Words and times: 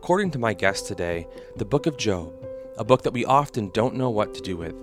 According 0.00 0.30
to 0.30 0.38
my 0.38 0.54
guest 0.54 0.86
today, 0.86 1.26
the 1.56 1.64
book 1.64 1.86
of 1.86 1.96
Job, 1.96 2.32
a 2.78 2.84
book 2.84 3.02
that 3.02 3.12
we 3.12 3.24
often 3.24 3.68
don't 3.70 3.96
know 3.96 4.10
what 4.10 4.32
to 4.32 4.40
do 4.40 4.56
with, 4.56 4.76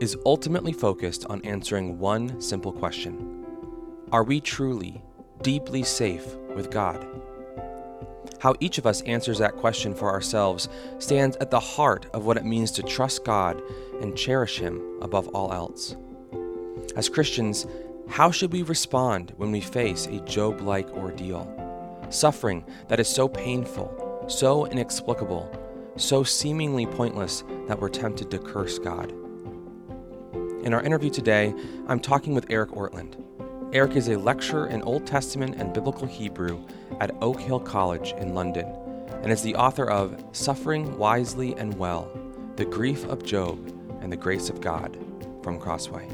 is 0.00 0.16
ultimately 0.24 0.72
focused 0.72 1.26
on 1.26 1.44
answering 1.44 1.98
one 1.98 2.40
simple 2.40 2.72
question 2.72 3.44
Are 4.12 4.22
we 4.22 4.40
truly, 4.40 5.02
deeply 5.42 5.82
safe 5.82 6.36
with 6.54 6.70
God? 6.70 7.04
How 8.38 8.54
each 8.60 8.78
of 8.78 8.86
us 8.86 9.02
answers 9.02 9.38
that 9.40 9.56
question 9.56 9.96
for 9.96 10.08
ourselves 10.08 10.68
stands 11.00 11.36
at 11.38 11.50
the 11.50 11.60
heart 11.60 12.06
of 12.14 12.24
what 12.24 12.36
it 12.36 12.44
means 12.44 12.70
to 12.72 12.84
trust 12.84 13.24
God 13.24 13.60
and 14.00 14.16
cherish 14.16 14.58
Him 14.58 14.80
above 15.02 15.26
all 15.34 15.52
else. 15.52 15.96
As 16.94 17.08
Christians, 17.08 17.66
how 18.08 18.30
should 18.30 18.52
we 18.52 18.62
respond 18.62 19.34
when 19.38 19.50
we 19.50 19.60
face 19.60 20.06
a 20.06 20.20
Job 20.20 20.60
like 20.60 20.88
ordeal? 20.92 21.48
Suffering 22.10 22.64
that 22.88 23.00
is 23.00 23.08
so 23.08 23.26
painful, 23.28 24.01
so 24.32 24.66
inexplicable, 24.66 25.50
so 25.96 26.24
seemingly 26.24 26.86
pointless 26.86 27.44
that 27.68 27.78
we're 27.78 27.88
tempted 27.88 28.30
to 28.30 28.38
curse 28.38 28.78
God. 28.78 29.12
In 30.64 30.72
our 30.72 30.82
interview 30.82 31.10
today, 31.10 31.54
I'm 31.86 32.00
talking 32.00 32.34
with 32.34 32.46
Eric 32.48 32.70
Ortlund. 32.70 33.22
Eric 33.74 33.96
is 33.96 34.08
a 34.08 34.16
lecturer 34.16 34.66
in 34.66 34.82
Old 34.82 35.06
Testament 35.06 35.56
and 35.56 35.72
Biblical 35.72 36.06
Hebrew 36.06 36.64
at 37.00 37.14
Oak 37.20 37.40
Hill 37.40 37.60
College 37.60 38.12
in 38.18 38.34
London 38.34 38.66
and 39.22 39.30
is 39.30 39.42
the 39.42 39.54
author 39.54 39.88
of 39.88 40.22
Suffering 40.32 40.98
Wisely 40.98 41.54
and 41.56 41.78
Well 41.78 42.10
The 42.56 42.64
Grief 42.64 43.04
of 43.06 43.24
Job 43.24 43.58
and 44.00 44.10
the 44.12 44.16
Grace 44.16 44.50
of 44.50 44.60
God 44.60 44.98
from 45.42 45.58
Crossway. 45.58 46.08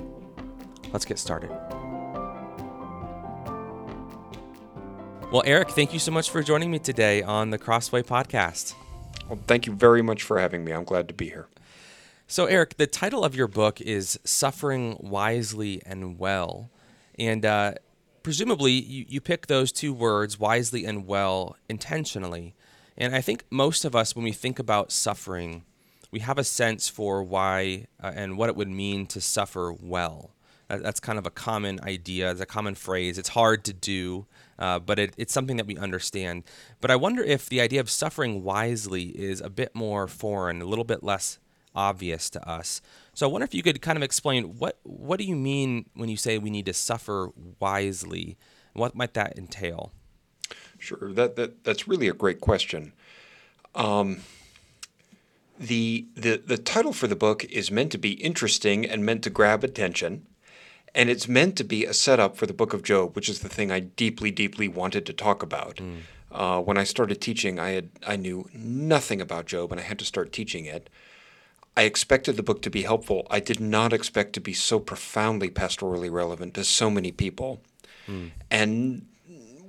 Let's 0.92 1.04
get 1.04 1.18
started. 1.18 1.50
Well, 5.30 5.42
Eric, 5.44 5.72
thank 5.72 5.92
you 5.92 5.98
so 5.98 6.10
much 6.10 6.30
for 6.30 6.42
joining 6.42 6.70
me 6.70 6.78
today 6.78 7.22
on 7.22 7.50
the 7.50 7.58
Crossway 7.58 8.00
podcast. 8.02 8.72
Well, 9.28 9.38
thank 9.46 9.66
you 9.66 9.74
very 9.74 10.00
much 10.00 10.22
for 10.22 10.38
having 10.38 10.64
me. 10.64 10.72
I'm 10.72 10.84
glad 10.84 11.06
to 11.08 11.12
be 11.12 11.26
here. 11.26 11.48
So, 12.26 12.46
Eric, 12.46 12.78
the 12.78 12.86
title 12.86 13.24
of 13.24 13.34
your 13.34 13.46
book 13.46 13.78
is 13.78 14.18
Suffering 14.24 14.96
Wisely 14.98 15.82
and 15.84 16.18
Well. 16.18 16.70
And 17.18 17.44
uh, 17.44 17.74
presumably, 18.22 18.72
you, 18.72 19.04
you 19.06 19.20
pick 19.20 19.48
those 19.48 19.70
two 19.70 19.92
words, 19.92 20.40
wisely 20.40 20.86
and 20.86 21.06
well, 21.06 21.56
intentionally. 21.68 22.54
And 22.96 23.14
I 23.14 23.20
think 23.20 23.44
most 23.50 23.84
of 23.84 23.94
us, 23.94 24.16
when 24.16 24.24
we 24.24 24.32
think 24.32 24.58
about 24.58 24.92
suffering, 24.92 25.62
we 26.10 26.20
have 26.20 26.38
a 26.38 26.44
sense 26.44 26.88
for 26.88 27.22
why 27.22 27.84
uh, 28.02 28.12
and 28.14 28.38
what 28.38 28.48
it 28.48 28.56
would 28.56 28.70
mean 28.70 29.04
to 29.08 29.20
suffer 29.20 29.74
well. 29.78 30.30
That's 30.68 31.00
kind 31.00 31.18
of 31.18 31.26
a 31.26 31.30
common 31.30 31.80
idea, 31.82 32.30
it's 32.30 32.40
a 32.42 32.46
common 32.46 32.74
phrase. 32.74 33.16
It's 33.16 33.30
hard 33.30 33.64
to 33.64 33.72
do, 33.72 34.26
uh, 34.58 34.78
but 34.78 34.98
it, 34.98 35.14
it's 35.16 35.32
something 35.32 35.56
that 35.56 35.66
we 35.66 35.78
understand. 35.78 36.44
But 36.80 36.90
I 36.90 36.96
wonder 36.96 37.22
if 37.22 37.48
the 37.48 37.60
idea 37.60 37.80
of 37.80 37.88
suffering 37.88 38.44
wisely 38.44 39.04
is 39.04 39.40
a 39.40 39.48
bit 39.48 39.74
more 39.74 40.06
foreign, 40.06 40.60
a 40.60 40.66
little 40.66 40.84
bit 40.84 41.02
less 41.02 41.38
obvious 41.74 42.28
to 42.30 42.48
us. 42.48 42.82
So 43.14 43.26
I 43.26 43.32
wonder 43.32 43.44
if 43.44 43.54
you 43.54 43.62
could 43.62 43.80
kind 43.80 43.96
of 43.96 44.02
explain 44.02 44.58
what 44.58 44.78
what 44.82 45.18
do 45.18 45.24
you 45.24 45.36
mean 45.36 45.86
when 45.94 46.08
you 46.08 46.16
say 46.16 46.36
we 46.36 46.50
need 46.50 46.66
to 46.66 46.74
suffer 46.74 47.30
wisely? 47.60 48.36
What 48.74 48.94
might 48.94 49.14
that 49.14 49.38
entail? 49.38 49.92
Sure, 50.78 51.12
that, 51.14 51.36
that 51.36 51.64
that's 51.64 51.88
really 51.88 52.08
a 52.08 52.12
great 52.12 52.40
question. 52.40 52.92
Um, 53.74 54.18
the 55.58 56.06
the 56.14 56.36
the 56.44 56.58
title 56.58 56.92
for 56.92 57.06
the 57.06 57.16
book 57.16 57.44
is 57.44 57.70
meant 57.70 57.90
to 57.92 57.98
be 57.98 58.12
interesting 58.12 58.84
and 58.84 59.04
meant 59.04 59.22
to 59.24 59.30
grab 59.30 59.64
attention. 59.64 60.26
And 60.94 61.10
it's 61.10 61.28
meant 61.28 61.56
to 61.56 61.64
be 61.64 61.84
a 61.84 61.94
setup 61.94 62.36
for 62.36 62.46
the 62.46 62.54
book 62.54 62.72
of 62.72 62.82
Job, 62.82 63.14
which 63.14 63.28
is 63.28 63.40
the 63.40 63.48
thing 63.48 63.70
I 63.70 63.80
deeply, 63.80 64.30
deeply 64.30 64.68
wanted 64.68 65.06
to 65.06 65.12
talk 65.12 65.42
about. 65.42 65.76
Mm. 65.76 65.98
Uh, 66.30 66.60
when 66.60 66.76
I 66.76 66.84
started 66.84 67.20
teaching, 67.20 67.58
I 67.58 67.70
had 67.70 67.90
I 68.06 68.16
knew 68.16 68.48
nothing 68.52 69.20
about 69.20 69.46
Job, 69.46 69.70
and 69.72 69.80
I 69.80 69.84
had 69.84 69.98
to 69.98 70.04
start 70.04 70.32
teaching 70.32 70.66
it. 70.66 70.90
I 71.76 71.82
expected 71.82 72.36
the 72.36 72.42
book 72.42 72.60
to 72.62 72.70
be 72.70 72.82
helpful. 72.82 73.26
I 73.30 73.40
did 73.40 73.60
not 73.60 73.92
expect 73.92 74.32
to 74.34 74.40
be 74.40 74.52
so 74.52 74.80
profoundly 74.80 75.48
pastorally 75.48 76.10
relevant 76.10 76.54
to 76.54 76.64
so 76.64 76.90
many 76.90 77.12
people. 77.12 77.60
Mm. 78.08 78.30
And 78.50 79.06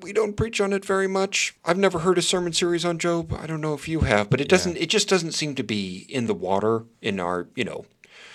we 0.02 0.14
don't 0.14 0.34
preach 0.34 0.60
on 0.60 0.74
it 0.74 0.84
very 0.84 1.08
much. 1.08 1.56
I've 1.64 1.78
never 1.78 2.00
heard 2.00 2.18
a 2.18 2.22
sermon 2.22 2.54
series 2.54 2.84
on 2.84 2.98
Job. 3.00 3.34
I 3.34 3.46
don't 3.46 3.62
know 3.62 3.74
if 3.74 3.88
you 3.88 4.02
have, 4.02 4.30
but 4.30 4.42
it 4.42 4.50
doesn't. 4.50 4.78
It 4.78 4.90
just 4.90 5.08
doesn't 5.08 5.34
seem 5.34 5.56
to 5.56 5.64
be 5.64 6.06
in 6.10 6.26
the 6.28 6.34
water 6.34 6.84
in 7.02 7.20
our, 7.20 7.48
you 7.56 7.64
know. 7.64 7.86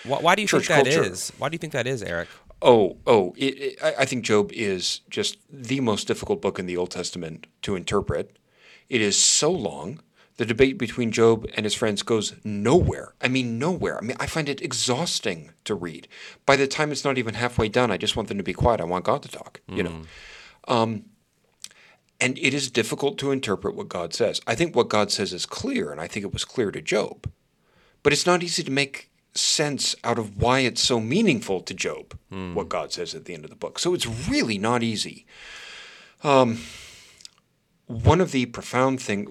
Why, 0.05 0.19
why 0.19 0.34
do 0.34 0.43
you 0.43 0.49
think 0.49 0.67
that 0.67 0.84
culture. 0.84 1.03
is? 1.03 1.33
Why 1.39 1.49
do 1.49 1.55
you 1.55 1.59
think 1.59 1.73
that 1.73 1.87
is, 1.87 2.03
Eric? 2.03 2.28
Oh, 2.66 2.97
oh! 3.06 3.34
It, 3.36 3.58
it, 3.60 3.78
I 3.82 4.06
think 4.06 4.25
Job 4.25 4.50
is 4.50 5.02
just 5.10 5.36
the 5.50 5.80
most 5.80 6.06
difficult 6.06 6.41
book 6.41 6.58
in 6.58 6.64
the 6.64 6.78
Old 6.78 6.91
Testament 6.91 7.47
to 7.60 7.76
interpret. 7.76 8.38
It 8.88 9.02
is 9.02 9.19
so 9.19 9.50
long. 9.50 10.00
The 10.36 10.47
debate 10.47 10.78
between 10.78 11.12
Job 11.12 11.47
and 11.54 11.64
his 11.64 11.75
friends 11.75 12.02
goes 12.02 12.34
nowhere. 12.42 13.14
I 13.20 13.28
mean, 13.28 13.58
nowhere. 13.58 13.98
I 13.98 14.00
mean, 14.00 14.16
I 14.19 14.26
find 14.26 14.48
it 14.48 14.62
exhausting 14.62 15.52
to 15.64 15.75
read. 15.75 16.08
By 16.44 16.56
the 16.56 16.66
time 16.66 16.91
it's 16.91 17.04
not 17.04 17.19
even 17.19 17.34
halfway 17.34 17.69
done, 17.69 17.92
I 17.92 17.98
just 17.98 18.16
want 18.16 18.28
them 18.28 18.38
to 18.38 18.42
be 18.42 18.54
quiet. 18.54 18.81
I 18.81 18.84
want 18.84 19.04
God 19.04 19.22
to 19.22 19.28
talk. 19.28 19.60
Mm. 19.69 19.76
You 19.76 19.82
know. 19.82 19.91
Hmm. 19.91 20.72
Um, 20.72 21.04
and 22.20 22.38
it 22.38 22.54
is 22.54 22.70
difficult 22.70 23.19
to 23.19 23.31
interpret 23.31 23.76
what 23.76 23.88
God 23.88 24.14
says. 24.14 24.41
I 24.46 24.54
think 24.54 24.75
what 24.75 24.88
God 24.88 25.12
says 25.12 25.34
is 25.34 25.44
clear, 25.44 25.92
and 25.92 26.00
I 26.00 26.08
think 26.08 26.25
it 26.25 26.32
was 26.32 26.44
clear 26.46 26.70
to 26.70 26.81
Job. 26.81 27.31
But 28.02 28.12
it's 28.12 28.26
not 28.26 28.42
easy 28.42 28.62
to 28.62 28.70
make 28.70 29.10
sense 29.34 29.97
out 30.05 30.19
of 30.19 30.37
why 30.37 30.61
it's 30.61 30.83
so 30.83 31.00
meaningful 31.00 31.61
to 31.61 31.75
Job, 31.75 32.19
mm. 32.33 32.55
what 32.55 32.69
God 32.69 32.93
says 32.93 33.15
at 33.15 33.25
the 33.25 33.34
end 33.34 33.45
of 33.45 33.50
the 33.50 33.56
book. 33.56 33.78
So 33.78 33.95
it's 33.95 34.06
really 34.28 34.59
not 34.59 34.83
easy. 34.83 35.27
Um, 36.22 36.61
one 37.87 38.21
of 38.21 38.33
the 38.33 38.47
profound 38.47 39.00
things, 39.00 39.28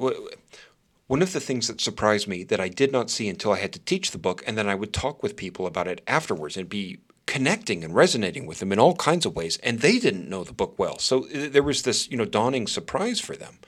one 1.08 1.22
of 1.22 1.34
the 1.34 1.40
things 1.40 1.68
that 1.68 1.81
surprised 1.81 2.28
me 2.28 2.44
that 2.44 2.59
I 2.59 2.68
did 2.69 2.92
not 2.92 3.09
see 3.09 3.28
until 3.30 3.52
I 3.52 3.59
had 3.59 3.74
to 3.74 3.80
teach 3.80 4.12
the 4.12 4.18
book, 4.18 4.44
and 4.46 4.58
then 4.58 4.69
I 4.69 4.75
would 4.75 4.94
talk 4.94 5.24
with 5.24 5.36
people 5.36 5.66
about 5.66 5.88
it 5.88 6.02
afterwards 6.08 6.58
and 6.58 6.69
be 6.69 7.00
connecting 7.25 7.84
and 7.84 7.96
resonating 7.96 8.46
with 8.46 8.59
them 8.59 8.72
in 8.72 8.80
all 8.80 8.96
kinds 8.96 9.25
of 9.25 9.36
ways, 9.36 9.58
and 9.58 9.80
they 9.80 9.97
didn't 10.00 10.30
know 10.30 10.44
the 10.44 10.53
book 10.53 10.78
well. 10.78 11.00
So 11.00 11.25
uh, 11.25 11.50
there 11.50 11.63
was 11.63 11.84
this, 11.84 12.09
you 12.09 12.18
know, 12.18 12.25
dawning 12.25 12.68
surprise 12.68 13.19
for 13.19 13.36
them. 13.36 13.59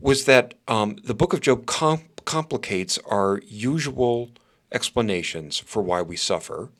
Was 0.00 0.24
that 0.24 0.54
um, 0.66 0.96
the 1.04 1.14
book 1.14 1.32
of 1.32 1.42
Job 1.42 1.66
com- 1.66 2.08
complicates 2.24 2.98
our 3.06 3.40
usual 3.46 4.30
explanations 4.72 5.58
for 5.58 5.82
why 5.82 6.02
we 6.02 6.16
suffer 6.16 6.70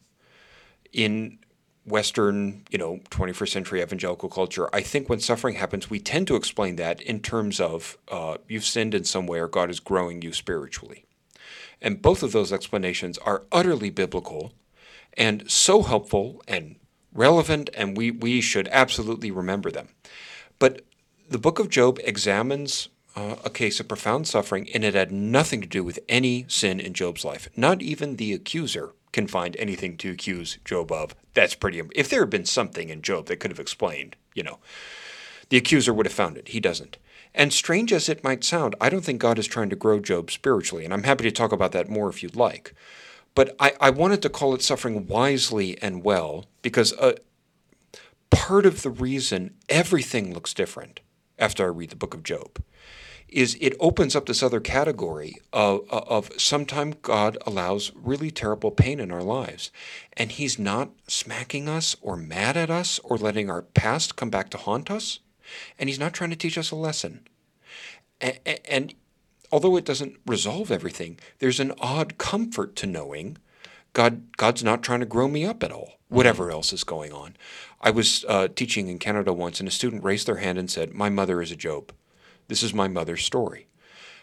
in 0.93 1.39
Western, 1.87 2.65
you 2.71 2.79
know, 2.79 3.01
21st 3.11 3.49
century 3.49 3.83
evangelical 3.83 4.29
culture, 4.29 4.69
I 4.73 4.81
think 4.81 5.09
when 5.09 5.21
suffering 5.21 5.57
happens, 5.57 5.91
we 5.91 5.99
tend 5.99 6.27
to 6.29 6.37
explain 6.37 6.77
that 6.77 7.01
in 7.01 7.21
terms 7.21 7.61
of 7.61 7.99
uh, 8.09 8.37
you've 8.49 8.65
sinned 8.65 8.95
in 8.95 9.05
some 9.05 9.27
way 9.27 9.41
or 9.41 9.49
God 9.49 9.71
is 9.71 9.81
growing 9.81 10.23
you 10.23 10.33
spiritually. 10.33 11.05
And 11.81 12.03
both 12.03 12.23
of 12.23 12.33
those 12.33 12.53
explanations 12.53 13.19
are 13.19 13.45
utterly 13.51 13.91
biblical 13.91 14.53
and 15.17 15.51
so 15.51 15.83
helpful 15.83 16.43
and 16.47 16.77
relevant, 17.13 17.71
and 17.75 17.97
we, 17.97 18.11
we 18.11 18.41
should 18.41 18.69
absolutely 18.69 19.31
remember 19.31 19.71
them. 19.71 19.89
But 20.59 20.83
the 21.29 21.39
book 21.39 21.59
of 21.59 21.71
Job 21.71 21.99
examines 22.05 22.89
uh, 23.17 23.37
a 23.45 23.51
case 23.51 23.81
of 23.81 23.89
profound 23.89 24.27
suffering, 24.27 24.69
and 24.73 24.85
it 24.85 24.95
had 24.95 25.13
nothing 25.13 25.61
to 25.61 25.67
do 25.67 25.83
with 25.83 25.99
any 26.09 26.45
sin 26.49 26.81
in 26.81 26.95
Job's 26.95 27.25
life. 27.25 27.49
Not 27.57 27.83
even 27.83 28.17
the 28.17 28.33
accuser 28.33 28.93
can 29.13 29.27
find 29.27 29.57
anything 29.57 29.97
to 29.99 30.11
accuse 30.11 30.59
Job 30.65 30.93
of. 30.93 31.15
That's 31.35 31.55
pretty. 31.55 31.83
If 31.95 32.09
there 32.09 32.21
had 32.21 32.31
been 32.31 32.45
something 32.45 32.89
in 32.89 33.03
Job 33.03 33.27
that 33.27 33.41
could 33.41 33.51
have 33.51 33.61
explained, 33.61 34.17
you 34.35 34.43
know, 34.43 34.59
the 35.49 35.57
accuser 35.57 35.93
would 35.93 36.07
have 36.07 36.13
found 36.13 36.37
it. 36.37 36.49
He 36.49 36.61
doesn't. 36.61 36.97
And 37.35 37.53
strange 37.53 37.93
as 37.93 38.09
it 38.09 38.25
might 38.25 38.45
sound, 38.45 38.75
I 38.81 38.89
don't 38.89 39.05
think 39.05 39.21
God 39.21 39.39
is 39.39 39.47
trying 39.47 39.71
to 39.71 39.77
grow 39.77 40.01
Job 40.01 40.31
spiritually, 40.31 40.85
and 40.85 40.93
I'm 40.93 41.05
happy 41.05 41.25
to 41.25 41.31
talk 41.31 41.53
about 41.53 41.73
that 41.73 41.89
more 41.89 42.09
if 42.09 42.23
you'd 42.23 42.37
like. 42.37 42.75
But 43.35 43.55
I, 43.61 43.75
I 43.81 43.91
wanted 43.91 44.23
to 44.23 44.29
call 44.29 44.55
it 44.55 44.63
suffering 44.63 45.07
wisely 45.07 45.81
and 45.81 46.03
well 46.03 46.47
because 46.63 46.93
uh, 46.95 47.15
part 48.31 48.67
of 48.67 48.83
the 48.83 48.91
reason 48.91 49.55
everything 49.69 50.35
looks 50.35 50.53
different 50.53 51.01
after 51.39 51.65
I 51.65 51.69
read 51.69 51.91
the 51.91 51.97
book 51.97 52.15
of 52.15 52.25
Job 52.25 52.61
is 53.33 53.57
it 53.61 53.75
opens 53.81 54.15
up 54.17 54.27
this 54.27 54.43
other 54.43 54.61
category 54.61 55.35
of, 55.53 55.89
of 55.91 56.31
sometimes 56.41 56.97
God 57.03 57.39
allows 57.47 57.93
really 57.95 58.31
terrible 58.31 58.71
pain 58.71 59.01
in 59.01 59.11
our 59.11 59.23
lives. 59.23 59.71
And 60.15 60.33
He's 60.33 60.59
not 60.59 60.91
smacking 61.09 61.69
us 61.69 61.97
or 62.01 62.17
mad 62.17 62.57
at 62.57 62.71
us 62.71 62.99
or 63.05 63.17
letting 63.17 63.51
our 63.51 63.63
past 63.63 64.17
come 64.17 64.31
back 64.31 64.51
to 64.51 64.59
haunt 64.59 64.91
us. 64.91 65.21
And 65.79 65.89
He's 65.89 65.99
not 65.99 66.13
trying 66.13 66.31
to 66.31 66.37
teach 66.37 66.59
us 66.59 66.71
a 66.71 66.77
lesson. 66.77 67.27
And, 68.21 68.39
and 68.65 68.95
although 69.51 69.77
it 69.77 69.85
doesn't 69.85 70.17
resolve 70.27 70.71
everything, 70.71 71.19
there's 71.39 71.61
an 71.61 71.73
odd 71.81 72.19
comfort 72.19 72.77
to 72.77 72.87
knowing 72.87 73.39
God, 73.93 74.37
God's 74.37 74.63
not 74.63 74.83
trying 74.83 75.01
to 75.01 75.07
grow 75.07 75.29
me 75.29 75.45
up 75.45 75.63
at 75.63 75.73
all, 75.73 75.95
whatever 76.09 76.45
mm-hmm. 76.45 76.53
else 76.55 76.73
is 76.73 76.85
going 76.85 77.13
on. 77.13 77.37
I 77.81 77.91
was 77.91 78.25
uh, 78.29 78.49
teaching 78.49 78.89
in 78.89 78.99
Canada 78.99 79.33
once, 79.33 79.59
and 79.59 79.69
a 79.69 79.73
student 79.73 80.05
raised 80.05 80.27
their 80.27 80.37
hand 80.37 80.59
and 80.59 80.71
said, 80.71 80.95
My 80.95 81.09
mother 81.09 81.43
is 81.43 81.51
a 81.51 81.57
Job. 81.57 81.93
This 82.51 82.63
is 82.63 82.75
my 82.75 82.89
mother's 82.89 83.25
story. 83.25 83.69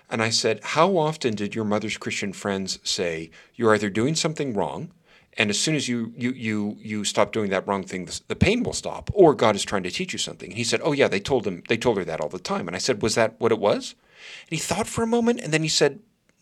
And 0.09 0.21
I 0.21 0.29
said, 0.29 0.59
How 0.61 0.97
often 0.97 1.33
did 1.33 1.55
your 1.55 1.65
mother's 1.65 1.97
Christian 1.97 2.33
friends 2.33 2.77
say, 2.83 3.31
You're 3.55 3.73
either 3.73 3.89
doing 3.89 4.13
something 4.13 4.53
wrong, 4.53 4.91
and 5.39 5.49
as 5.49 5.59
soon 5.59 5.75
as 5.75 5.87
you 5.87 6.13
you 6.15 6.31
you 6.31 6.77
you 6.79 7.03
stop 7.03 7.31
doing 7.31 7.49
that 7.51 7.67
wrong 7.67 7.83
thing, 7.83 8.09
the, 8.27 8.35
pain 8.35 8.63
will 8.63 8.73
stop, 8.73 9.09
or 9.13 9.33
God 9.33 9.55
is 9.55 9.63
trying 9.63 9.83
to 9.83 9.91
teach 9.91 10.13
you 10.13 10.19
something. 10.19 10.49
And 10.49 10.57
he 10.57 10.63
said, 10.63 10.81
"Oh 10.83 10.93
yeah, 10.93 11.07
they 11.07 11.19
told 11.19 11.47
him 11.47 11.63
they 11.67 11.77
told 11.77 11.97
her 11.97 12.05
that 12.05 12.21
all 12.21 12.29
the 12.29 12.39
time." 12.39 12.67
And 12.67 12.75
I 12.75 12.79
said, 12.79 13.01
"Was 13.01 13.15
that 13.15 13.39
what 13.39 13.51
it 13.51 13.59
was?" 13.59 13.95
And 14.49 14.57
he 14.57 14.57
thought 14.57 14.87
for 14.87 15.03
a 15.03 15.07
moment 15.07 15.41
and 15.41 15.53
then 15.53 15.63
he 15.63 15.69
said, 15.69 15.99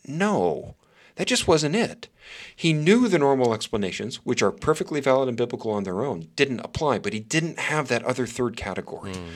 No, 0.07 0.75
that 1.15 1.27
just 1.27 1.47
wasn't 1.47 1.75
it. 1.75 2.07
He 2.55 2.73
knew 2.73 3.07
the 3.07 3.19
normal 3.19 3.53
explanations, 3.53 4.17
which 4.17 4.41
are 4.41 4.51
perfectly 4.51 5.01
valid 5.01 5.27
and 5.29 5.37
biblical 5.37 5.71
on 5.71 5.83
their 5.83 6.03
own, 6.03 6.27
didn't 6.35 6.61
apply, 6.61 6.99
but 6.99 7.13
he 7.13 7.19
didn't 7.19 7.59
have 7.59 7.87
that 7.87 8.03
other 8.03 8.25
third 8.25 8.57
category. 8.57 9.13
Mm. 9.13 9.29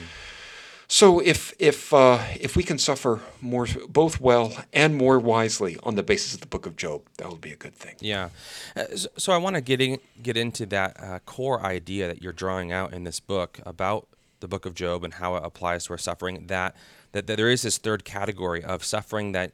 So 0.92 1.20
if 1.20 1.54
if 1.60 1.94
uh, 1.94 2.18
if 2.40 2.56
we 2.56 2.64
can 2.64 2.76
suffer 2.76 3.20
more, 3.40 3.68
both 3.88 4.20
well 4.20 4.52
and 4.72 4.96
more 4.96 5.20
wisely 5.20 5.78
on 5.84 5.94
the 5.94 6.02
basis 6.02 6.34
of 6.34 6.40
the 6.40 6.48
Book 6.48 6.66
of 6.66 6.74
Job, 6.74 7.02
that 7.18 7.30
would 7.30 7.40
be 7.40 7.52
a 7.52 7.56
good 7.56 7.76
thing. 7.76 7.94
Yeah. 8.00 8.30
Uh, 8.76 8.86
so 9.16 9.32
I 9.32 9.36
want 9.36 9.54
to 9.54 9.60
get 9.60 9.80
in, 9.80 10.00
get 10.20 10.36
into 10.36 10.66
that 10.66 10.96
uh, 11.00 11.20
core 11.20 11.64
idea 11.64 12.08
that 12.08 12.20
you're 12.20 12.32
drawing 12.32 12.72
out 12.72 12.92
in 12.92 13.04
this 13.04 13.20
book 13.20 13.60
about 13.64 14.08
the 14.40 14.48
Book 14.48 14.66
of 14.66 14.74
Job 14.74 15.04
and 15.04 15.14
how 15.14 15.36
it 15.36 15.44
applies 15.44 15.84
to 15.84 15.92
our 15.92 15.98
suffering. 15.98 16.48
That 16.48 16.74
that, 17.12 17.28
that 17.28 17.36
there 17.36 17.50
is 17.50 17.62
this 17.62 17.78
third 17.78 18.04
category 18.04 18.64
of 18.64 18.82
suffering 18.82 19.30
that 19.30 19.52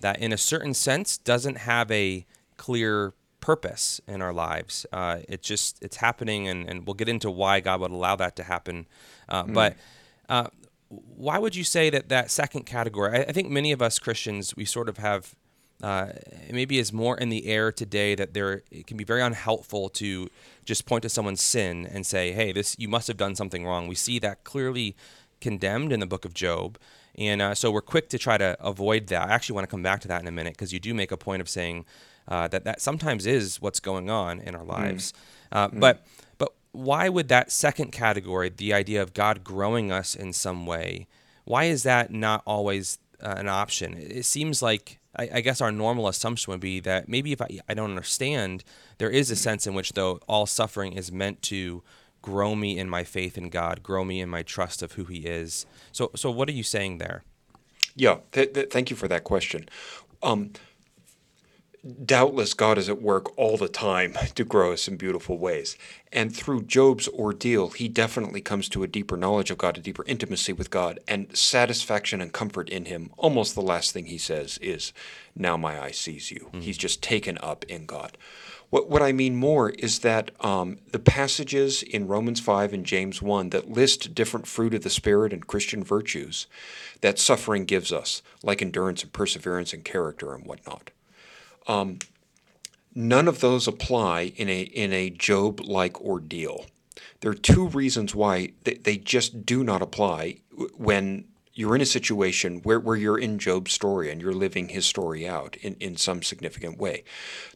that 0.00 0.18
in 0.18 0.34
a 0.34 0.38
certain 0.38 0.74
sense 0.74 1.16
doesn't 1.16 1.56
have 1.56 1.90
a 1.90 2.26
clear 2.58 3.14
purpose 3.40 4.02
in 4.06 4.20
our 4.20 4.34
lives. 4.34 4.84
Uh, 4.92 5.20
it's 5.30 5.48
just 5.48 5.82
it's 5.82 5.96
happening, 5.96 6.46
and, 6.46 6.68
and 6.68 6.86
we'll 6.86 6.92
get 6.92 7.08
into 7.08 7.30
why 7.30 7.60
God 7.60 7.80
would 7.80 7.90
allow 7.90 8.16
that 8.16 8.36
to 8.36 8.42
happen. 8.42 8.86
Uh, 9.30 9.44
mm. 9.44 9.54
But 9.54 9.76
uh, 10.28 10.48
why 11.16 11.38
would 11.38 11.56
you 11.56 11.64
say 11.64 11.90
that 11.90 12.08
that 12.08 12.30
second 12.30 12.64
category? 12.66 13.18
I, 13.18 13.22
I 13.22 13.32
think 13.32 13.50
many 13.50 13.72
of 13.72 13.80
us 13.82 13.98
Christians 13.98 14.54
we 14.56 14.64
sort 14.64 14.88
of 14.88 14.98
have 14.98 15.34
uh, 15.82 16.12
maybe 16.50 16.78
is 16.78 16.92
more 16.92 17.18
in 17.18 17.28
the 17.28 17.46
air 17.46 17.72
today 17.72 18.14
that 18.14 18.32
there 18.32 18.62
it 18.70 18.86
can 18.86 18.96
be 18.96 19.04
very 19.04 19.20
unhelpful 19.20 19.88
to 19.90 20.28
just 20.64 20.86
point 20.86 21.02
to 21.02 21.08
someone's 21.08 21.42
sin 21.42 21.86
and 21.86 22.06
say, 22.06 22.32
"Hey, 22.32 22.52
this 22.52 22.76
you 22.78 22.88
must 22.88 23.08
have 23.08 23.16
done 23.16 23.34
something 23.34 23.64
wrong." 23.64 23.88
We 23.88 23.94
see 23.94 24.18
that 24.20 24.44
clearly 24.44 24.96
condemned 25.40 25.92
in 25.92 26.00
the 26.00 26.06
book 26.06 26.24
of 26.24 26.32
Job, 26.32 26.78
and 27.16 27.42
uh, 27.42 27.54
so 27.54 27.70
we're 27.70 27.82
quick 27.82 28.08
to 28.10 28.18
try 28.18 28.38
to 28.38 28.56
avoid 28.60 29.08
that. 29.08 29.28
I 29.28 29.32
actually 29.32 29.56
want 29.56 29.68
to 29.68 29.70
come 29.70 29.82
back 29.82 30.00
to 30.02 30.08
that 30.08 30.22
in 30.22 30.28
a 30.28 30.32
minute 30.32 30.54
because 30.54 30.72
you 30.72 30.80
do 30.80 30.94
make 30.94 31.12
a 31.12 31.16
point 31.16 31.42
of 31.42 31.48
saying 31.48 31.84
uh, 32.28 32.48
that 32.48 32.64
that 32.64 32.80
sometimes 32.80 33.26
is 33.26 33.60
what's 33.60 33.80
going 33.80 34.08
on 34.10 34.40
in 34.40 34.54
our 34.54 34.64
mm. 34.64 34.68
lives, 34.68 35.12
mm. 35.52 35.70
Mm. 35.70 35.80
but 35.80 36.06
why 36.74 37.08
would 37.08 37.28
that 37.28 37.52
second 37.52 37.92
category, 37.92 38.48
the 38.48 38.74
idea 38.74 39.00
of 39.00 39.14
God 39.14 39.44
growing 39.44 39.92
us 39.92 40.14
in 40.14 40.32
some 40.32 40.66
way, 40.66 41.06
why 41.44 41.64
is 41.64 41.84
that 41.84 42.10
not 42.10 42.42
always 42.46 42.98
uh, 43.22 43.34
an 43.36 43.48
option? 43.48 43.94
It 43.94 44.24
seems 44.24 44.60
like 44.60 44.98
I, 45.16 45.28
I, 45.34 45.40
guess 45.40 45.60
our 45.60 45.70
normal 45.70 46.08
assumption 46.08 46.50
would 46.50 46.60
be 46.60 46.80
that 46.80 47.08
maybe 47.08 47.32
if 47.32 47.40
I, 47.40 47.60
I 47.68 47.74
don't 47.74 47.90
understand, 47.90 48.64
there 48.98 49.10
is 49.10 49.30
a 49.30 49.36
sense 49.36 49.66
in 49.66 49.74
which 49.74 49.92
though 49.92 50.18
all 50.26 50.46
suffering 50.46 50.94
is 50.94 51.12
meant 51.12 51.42
to 51.42 51.82
grow 52.22 52.56
me 52.56 52.76
in 52.76 52.88
my 52.88 53.04
faith 53.04 53.38
in 53.38 53.50
God, 53.50 53.82
grow 53.82 54.04
me 54.04 54.20
in 54.20 54.28
my 54.28 54.42
trust 54.42 54.82
of 54.82 54.92
who 54.92 55.04
He 55.04 55.18
is. 55.18 55.66
So, 55.92 56.10
so 56.16 56.30
what 56.30 56.48
are 56.48 56.52
you 56.52 56.64
saying 56.64 56.98
there? 56.98 57.22
Yeah, 57.94 58.18
th- 58.32 58.52
th- 58.52 58.70
thank 58.70 58.90
you 58.90 58.96
for 58.96 59.06
that 59.06 59.22
question. 59.22 59.68
Um, 60.22 60.50
doubtless 61.84 62.54
God 62.54 62.78
is 62.78 62.88
at 62.88 63.02
work 63.02 63.36
all 63.38 63.56
the 63.56 63.68
time 63.68 64.14
to 64.34 64.44
grow 64.44 64.72
us 64.72 64.88
in 64.88 64.96
beautiful 64.96 65.38
ways. 65.38 65.76
And 66.12 66.34
through 66.34 66.62
Job's 66.62 67.08
ordeal, 67.08 67.70
he 67.70 67.88
definitely 67.88 68.40
comes 68.40 68.68
to 68.70 68.82
a 68.82 68.88
deeper 68.88 69.16
knowledge 69.16 69.50
of 69.50 69.58
God, 69.58 69.76
a 69.76 69.80
deeper 69.80 70.04
intimacy 70.06 70.52
with 70.52 70.70
God, 70.70 70.98
and 71.06 71.36
satisfaction 71.36 72.20
and 72.20 72.32
comfort 72.32 72.70
in 72.70 72.86
him. 72.86 73.10
Almost 73.18 73.54
the 73.54 73.62
last 73.62 73.92
thing 73.92 74.06
he 74.06 74.18
says 74.18 74.58
is, 74.62 74.92
Now 75.36 75.56
my 75.56 75.80
eye 75.80 75.90
sees 75.90 76.30
you. 76.30 76.46
Mm-hmm. 76.48 76.60
He's 76.60 76.78
just 76.78 77.02
taken 77.02 77.36
up 77.42 77.64
in 77.64 77.84
God. 77.84 78.16
What, 78.70 78.88
what 78.88 79.02
I 79.02 79.12
mean 79.12 79.36
more 79.36 79.70
is 79.70 80.00
that 80.00 80.30
um, 80.44 80.78
the 80.90 80.98
passages 80.98 81.82
in 81.82 82.08
Romans 82.08 82.40
5 82.40 82.72
and 82.72 82.86
James 82.86 83.20
1 83.20 83.50
that 83.50 83.70
list 83.70 84.14
different 84.14 84.46
fruit 84.46 84.74
of 84.74 84.82
the 84.82 84.90
Spirit 84.90 85.32
and 85.32 85.46
Christian 85.46 85.84
virtues 85.84 86.46
that 87.02 87.18
suffering 87.18 87.66
gives 87.66 87.92
us, 87.92 88.22
like 88.42 88.62
endurance 88.62 89.02
and 89.02 89.12
perseverance 89.12 89.72
and 89.72 89.84
character 89.84 90.34
and 90.34 90.46
whatnot 90.46 90.90
um, 91.66 91.98
none 92.94 93.28
of 93.28 93.40
those 93.40 93.66
apply 93.66 94.32
in 94.36 94.48
a 94.48 94.62
in 94.62 94.92
a 94.92 95.10
Job 95.10 95.60
like 95.60 96.00
ordeal. 96.00 96.66
There 97.20 97.30
are 97.30 97.34
two 97.34 97.68
reasons 97.68 98.14
why 98.14 98.52
they, 98.64 98.74
they 98.74 98.96
just 98.98 99.46
do 99.46 99.64
not 99.64 99.82
apply 99.82 100.40
when 100.76 101.24
you're 101.54 101.74
in 101.74 101.80
a 101.80 101.86
situation 101.86 102.60
where, 102.62 102.80
where 102.80 102.96
you're 102.96 103.18
in 103.18 103.38
Job's 103.38 103.72
story 103.72 104.10
and 104.10 104.20
you're 104.20 104.34
living 104.34 104.68
his 104.68 104.84
story 104.84 105.26
out 105.26 105.56
in, 105.58 105.74
in 105.80 105.96
some 105.96 106.22
significant 106.22 106.78
way. 106.78 107.04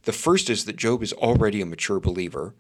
The 0.05 0.13
first 0.13 0.49
is 0.49 0.65
that 0.65 0.77
Job 0.77 1.03
is 1.03 1.13
already 1.13 1.61
a 1.61 1.67
mature 1.67 2.01
believer. 2.01 2.55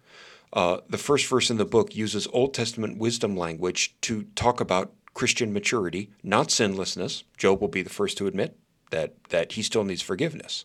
Uh, 0.52 0.78
the 0.88 0.98
first 0.98 1.26
verse 1.26 1.48
in 1.48 1.56
the 1.56 1.64
book 1.64 1.94
uses 1.94 2.26
Old 2.32 2.54
Testament 2.54 2.98
wisdom 2.98 3.36
language 3.36 3.94
to 4.02 4.24
talk 4.34 4.60
about 4.60 4.92
Christian 5.14 5.52
maturity, 5.52 6.10
not 6.22 6.50
sinlessness. 6.50 7.24
Job 7.36 7.60
will 7.60 7.68
be 7.68 7.82
the 7.82 7.90
first 7.90 8.18
to 8.18 8.26
admit 8.26 8.56
that 8.90 9.14
that 9.28 9.52
he 9.52 9.62
still 9.62 9.84
needs 9.84 10.02
forgiveness. 10.02 10.64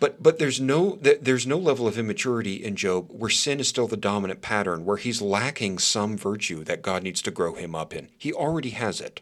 But 0.00 0.22
but 0.22 0.38
there's 0.38 0.60
no 0.60 0.98
there's 1.00 1.46
no 1.46 1.58
level 1.58 1.86
of 1.86 1.98
immaturity 1.98 2.62
in 2.62 2.76
Job 2.76 3.08
where 3.10 3.30
sin 3.30 3.60
is 3.60 3.68
still 3.68 3.86
the 3.86 3.96
dominant 3.96 4.42
pattern, 4.42 4.84
where 4.84 4.96
he's 4.96 5.22
lacking 5.22 5.78
some 5.78 6.16
virtue 6.16 6.64
that 6.64 6.82
God 6.82 7.02
needs 7.02 7.22
to 7.22 7.30
grow 7.30 7.54
him 7.54 7.74
up 7.74 7.94
in. 7.94 8.08
He 8.18 8.32
already 8.32 8.70
has 8.70 9.00
it. 9.00 9.20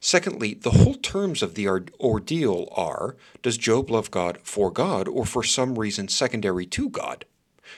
Secondly, 0.00 0.54
the 0.54 0.70
whole 0.70 0.94
terms 0.94 1.42
of 1.42 1.54
the 1.54 1.68
ordeal 1.68 2.68
are 2.72 3.16
does 3.42 3.58
Job 3.58 3.90
love 3.90 4.10
God 4.10 4.38
for 4.42 4.70
God 4.70 5.08
or 5.08 5.26
for 5.26 5.42
some 5.42 5.78
reason 5.78 6.08
secondary 6.08 6.66
to 6.66 6.88
God? 6.88 7.24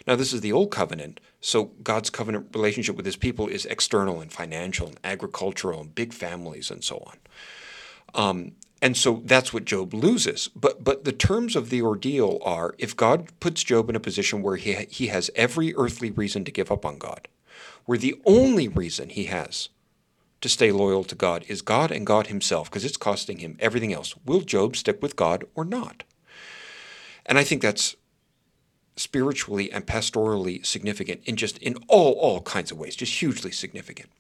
Now, 0.06 0.16
this 0.16 0.32
is 0.32 0.40
the 0.40 0.52
old 0.52 0.70
covenant, 0.70 1.20
so 1.40 1.72
God's 1.82 2.10
covenant 2.10 2.48
relationship 2.54 2.96
with 2.96 3.06
his 3.06 3.16
people 3.16 3.48
is 3.48 3.66
external 3.66 4.20
and 4.20 4.32
financial 4.32 4.88
and 4.88 5.00
agricultural 5.02 5.80
and 5.80 5.94
big 5.94 6.12
families 6.12 6.70
and 6.70 6.84
so 6.84 6.98
on. 7.06 7.18
Um, 8.14 8.52
and 8.82 8.96
so 8.96 9.22
that's 9.24 9.52
what 9.52 9.64
Job 9.64 9.92
loses. 9.92 10.48
But 10.48 10.82
but 10.82 11.04
the 11.04 11.12
terms 11.12 11.54
of 11.54 11.70
the 11.70 11.82
ordeal 11.82 12.38
are 12.42 12.74
if 12.78 12.96
God 12.96 13.28
puts 13.40 13.62
Job 13.62 13.90
in 13.90 13.96
a 13.96 14.00
position 14.00 14.42
where 14.42 14.56
he 14.56 14.72
he 14.90 15.08
has 15.08 15.30
every 15.34 15.74
earthly 15.76 16.10
reason 16.10 16.44
to 16.44 16.52
give 16.52 16.70
up 16.70 16.84
on 16.84 16.98
God, 16.98 17.28
where 17.84 17.98
the 17.98 18.20
only 18.24 18.68
reason 18.68 19.10
he 19.10 19.24
has 19.24 19.68
to 20.40 20.48
stay 20.48 20.72
loyal 20.72 21.04
to 21.04 21.14
God 21.14 21.44
is 21.48 21.60
God 21.60 21.90
and 21.90 22.06
God 22.06 22.28
himself 22.28 22.70
because 22.70 22.84
it's 22.84 22.96
costing 22.96 23.38
him 23.38 23.56
everything 23.60 23.92
else. 23.92 24.14
Will 24.24 24.40
Job 24.40 24.76
stick 24.76 25.02
with 25.02 25.16
God 25.16 25.44
or 25.54 25.64
not? 25.64 26.04
And 27.26 27.38
I 27.38 27.44
think 27.44 27.60
that's 27.60 27.96
spiritually 28.96 29.70
and 29.70 29.86
pastorally 29.86 30.64
significant 30.64 31.20
in 31.24 31.36
just 31.36 31.58
in 31.58 31.76
all 31.88 32.12
all 32.12 32.40
kinds 32.40 32.70
of 32.70 32.78
ways, 32.78 32.96
just 32.96 33.20
hugely 33.20 33.52
significant. 33.52 34.10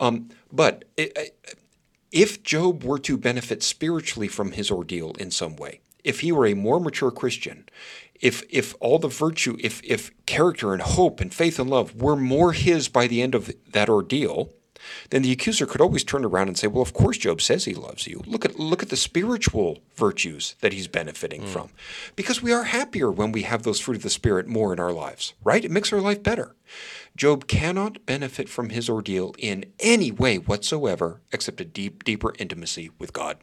Um, 0.00 0.28
but 0.52 0.84
it, 0.96 1.36
if 2.10 2.42
Job 2.42 2.84
were 2.84 2.98
to 3.00 3.16
benefit 3.16 3.62
spiritually 3.62 4.28
from 4.28 4.52
his 4.52 4.70
ordeal 4.70 5.12
in 5.18 5.30
some 5.30 5.56
way, 5.56 5.80
if 6.04 6.20
he 6.20 6.32
were 6.32 6.46
a 6.46 6.54
more 6.54 6.80
mature 6.80 7.10
Christian, 7.10 7.68
if 8.20 8.42
if 8.48 8.74
all 8.80 8.98
the 8.98 9.08
virtue, 9.08 9.56
if 9.60 9.80
if 9.84 10.10
character 10.26 10.72
and 10.72 10.82
hope 10.82 11.20
and 11.20 11.32
faith 11.32 11.58
and 11.58 11.70
love 11.70 12.00
were 12.00 12.16
more 12.16 12.52
his 12.52 12.88
by 12.88 13.06
the 13.06 13.22
end 13.22 13.34
of 13.34 13.52
that 13.72 13.88
ordeal, 13.88 14.52
then 15.10 15.22
the 15.22 15.32
accuser 15.32 15.66
could 15.66 15.80
always 15.80 16.04
turn 16.04 16.24
around 16.24 16.48
and 16.48 16.58
say, 16.58 16.66
"Well, 16.66 16.82
of 16.82 16.92
course 16.92 17.18
Job 17.18 17.40
says 17.40 17.64
he 17.64 17.74
loves 17.74 18.06
you. 18.06 18.22
Look 18.26 18.44
at 18.44 18.58
look 18.58 18.82
at 18.82 18.88
the 18.88 18.96
spiritual 18.96 19.78
virtues 19.96 20.56
that 20.60 20.72
he's 20.72 20.88
benefiting 20.88 21.42
mm. 21.42 21.48
from." 21.48 21.70
Because 22.16 22.42
we 22.42 22.52
are 22.52 22.64
happier 22.64 23.10
when 23.10 23.32
we 23.32 23.42
have 23.42 23.62
those 23.62 23.80
fruit 23.80 23.96
of 23.96 24.02
the 24.02 24.10
spirit 24.10 24.46
more 24.46 24.72
in 24.72 24.80
our 24.80 24.92
lives, 24.92 25.34
right? 25.44 25.64
It 25.64 25.70
makes 25.70 25.92
our 25.92 26.00
life 26.00 26.22
better. 26.22 26.54
Job 27.16 27.46
cannot 27.46 28.04
benefit 28.06 28.48
from 28.48 28.70
his 28.70 28.88
ordeal 28.88 29.34
in 29.38 29.72
any 29.80 30.10
way 30.12 30.38
whatsoever 30.38 31.20
except 31.32 31.60
a 31.60 31.64
deep, 31.64 32.04
deeper 32.04 32.32
intimacy 32.38 32.90
with 32.98 33.12
God. 33.12 33.38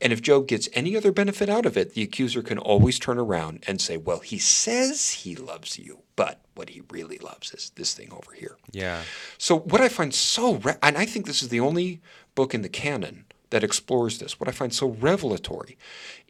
And 0.00 0.12
if 0.12 0.22
Job 0.22 0.46
gets 0.46 0.68
any 0.72 0.96
other 0.96 1.12
benefit 1.12 1.48
out 1.48 1.66
of 1.66 1.76
it, 1.76 1.94
the 1.94 2.02
accuser 2.02 2.42
can 2.42 2.58
always 2.58 2.98
turn 2.98 3.18
around 3.18 3.64
and 3.66 3.80
say, 3.80 3.96
well, 3.96 4.20
he 4.20 4.38
says 4.38 5.10
he 5.10 5.36
loves 5.36 5.78
you, 5.78 6.00
but 6.16 6.40
what 6.54 6.70
he 6.70 6.82
really 6.90 7.18
loves 7.18 7.52
is 7.52 7.70
this 7.76 7.94
thing 7.94 8.12
over 8.12 8.32
here. 8.32 8.56
Yeah. 8.70 9.02
So, 9.38 9.58
what 9.58 9.80
I 9.80 9.88
find 9.88 10.14
so, 10.14 10.56
re- 10.56 10.76
and 10.82 10.96
I 10.96 11.06
think 11.06 11.26
this 11.26 11.42
is 11.42 11.48
the 11.48 11.60
only 11.60 12.00
book 12.34 12.54
in 12.54 12.62
the 12.62 12.68
canon 12.68 13.24
that 13.50 13.64
explores 13.64 14.18
this, 14.18 14.40
what 14.40 14.48
I 14.48 14.52
find 14.52 14.72
so 14.72 14.88
revelatory 14.88 15.78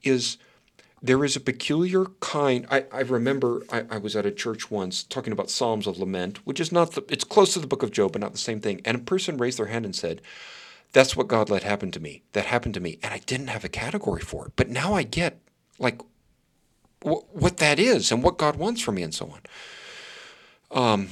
is 0.02 0.36
there 1.04 1.22
is 1.22 1.36
a 1.36 1.40
peculiar 1.40 2.06
kind. 2.20 2.66
I, 2.70 2.86
I 2.90 3.00
remember 3.00 3.62
I, 3.70 3.84
I, 3.90 3.98
was 3.98 4.16
at 4.16 4.24
a 4.24 4.30
church 4.30 4.70
once 4.70 5.02
talking 5.02 5.34
about 5.34 5.50
Psalms 5.50 5.86
of 5.86 5.98
Lament, 5.98 6.38
which 6.46 6.58
is 6.58 6.72
not 6.72 6.92
the, 6.92 7.04
it's 7.10 7.24
close 7.24 7.52
to 7.52 7.58
the 7.58 7.66
book 7.66 7.82
of 7.82 7.90
Job, 7.90 8.12
but 8.12 8.22
not 8.22 8.32
the 8.32 8.38
same 8.38 8.58
thing. 8.58 8.80
And 8.86 8.96
a 8.96 9.00
person 9.00 9.36
raised 9.36 9.58
their 9.58 9.66
hand 9.66 9.84
and 9.84 9.94
said, 9.94 10.22
That's 10.94 11.16
what 11.16 11.28
God 11.28 11.50
let 11.50 11.64
happen 11.64 11.90
to 11.90 12.00
me. 12.00 12.22
That 12.32 12.46
happened 12.46 12.74
to 12.74 12.80
me. 12.80 12.98
And 13.02 13.12
I 13.12 13.18
didn't 13.18 13.48
have 13.48 13.64
a 13.64 13.68
category 13.68 14.22
for 14.22 14.46
it. 14.46 14.52
But 14.56 14.70
now 14.70 14.94
I 14.94 15.02
get 15.02 15.40
like 15.78 16.00
wh- 17.02 17.26
what 17.34 17.58
that 17.58 17.78
is 17.78 18.10
and 18.10 18.22
what 18.22 18.38
God 18.38 18.56
wants 18.56 18.80
from 18.80 18.94
me 18.94 19.02
and 19.02 19.12
so 19.12 19.34
on. 19.34 19.40
Um, 20.70 21.08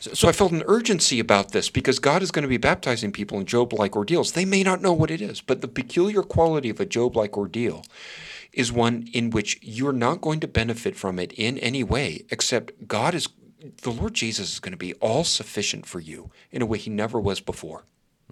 so, 0.00 0.14
so 0.14 0.28
I 0.28 0.32
felt 0.32 0.52
an 0.52 0.64
urgency 0.66 1.20
about 1.20 1.52
this 1.52 1.68
because 1.68 1.98
God 1.98 2.22
is 2.22 2.30
going 2.30 2.44
to 2.44 2.48
be 2.48 2.56
baptizing 2.56 3.12
people 3.12 3.38
in 3.38 3.44
Job 3.44 3.74
like 3.74 3.94
ordeals. 3.94 4.32
They 4.32 4.46
may 4.46 4.62
not 4.62 4.80
know 4.80 4.94
what 4.94 5.10
it 5.10 5.20
is, 5.20 5.42
but 5.42 5.60
the 5.60 5.68
peculiar 5.68 6.22
quality 6.22 6.70
of 6.70 6.80
a 6.80 6.86
Job 6.86 7.14
like 7.14 7.36
ordeal 7.36 7.84
is 8.54 8.72
one 8.72 9.06
in 9.12 9.28
which 9.28 9.58
you're 9.60 9.92
not 9.92 10.22
going 10.22 10.40
to 10.40 10.48
benefit 10.48 10.96
from 10.96 11.18
it 11.18 11.32
in 11.34 11.58
any 11.58 11.84
way 11.84 12.24
except 12.30 12.88
God 12.88 13.14
is 13.14 13.28
the 13.82 13.90
Lord 13.90 14.14
Jesus 14.14 14.54
is 14.54 14.60
going 14.60 14.72
to 14.72 14.78
be 14.78 14.94
all 14.94 15.24
sufficient 15.24 15.84
for 15.84 16.00
you 16.00 16.30
in 16.50 16.62
a 16.62 16.66
way 16.66 16.78
he 16.78 16.88
never 16.88 17.20
was 17.20 17.40
before. 17.40 17.84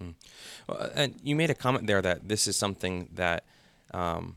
Mm. 0.03 0.15
Well, 0.69 0.91
and 0.95 1.15
you 1.23 1.35
made 1.35 1.51
a 1.51 1.55
comment 1.55 1.87
there 1.87 2.03
that 2.03 2.29
this 2.29 2.47
is 2.47 2.57
something 2.57 3.09
that 3.15 3.45
um, 3.93 4.37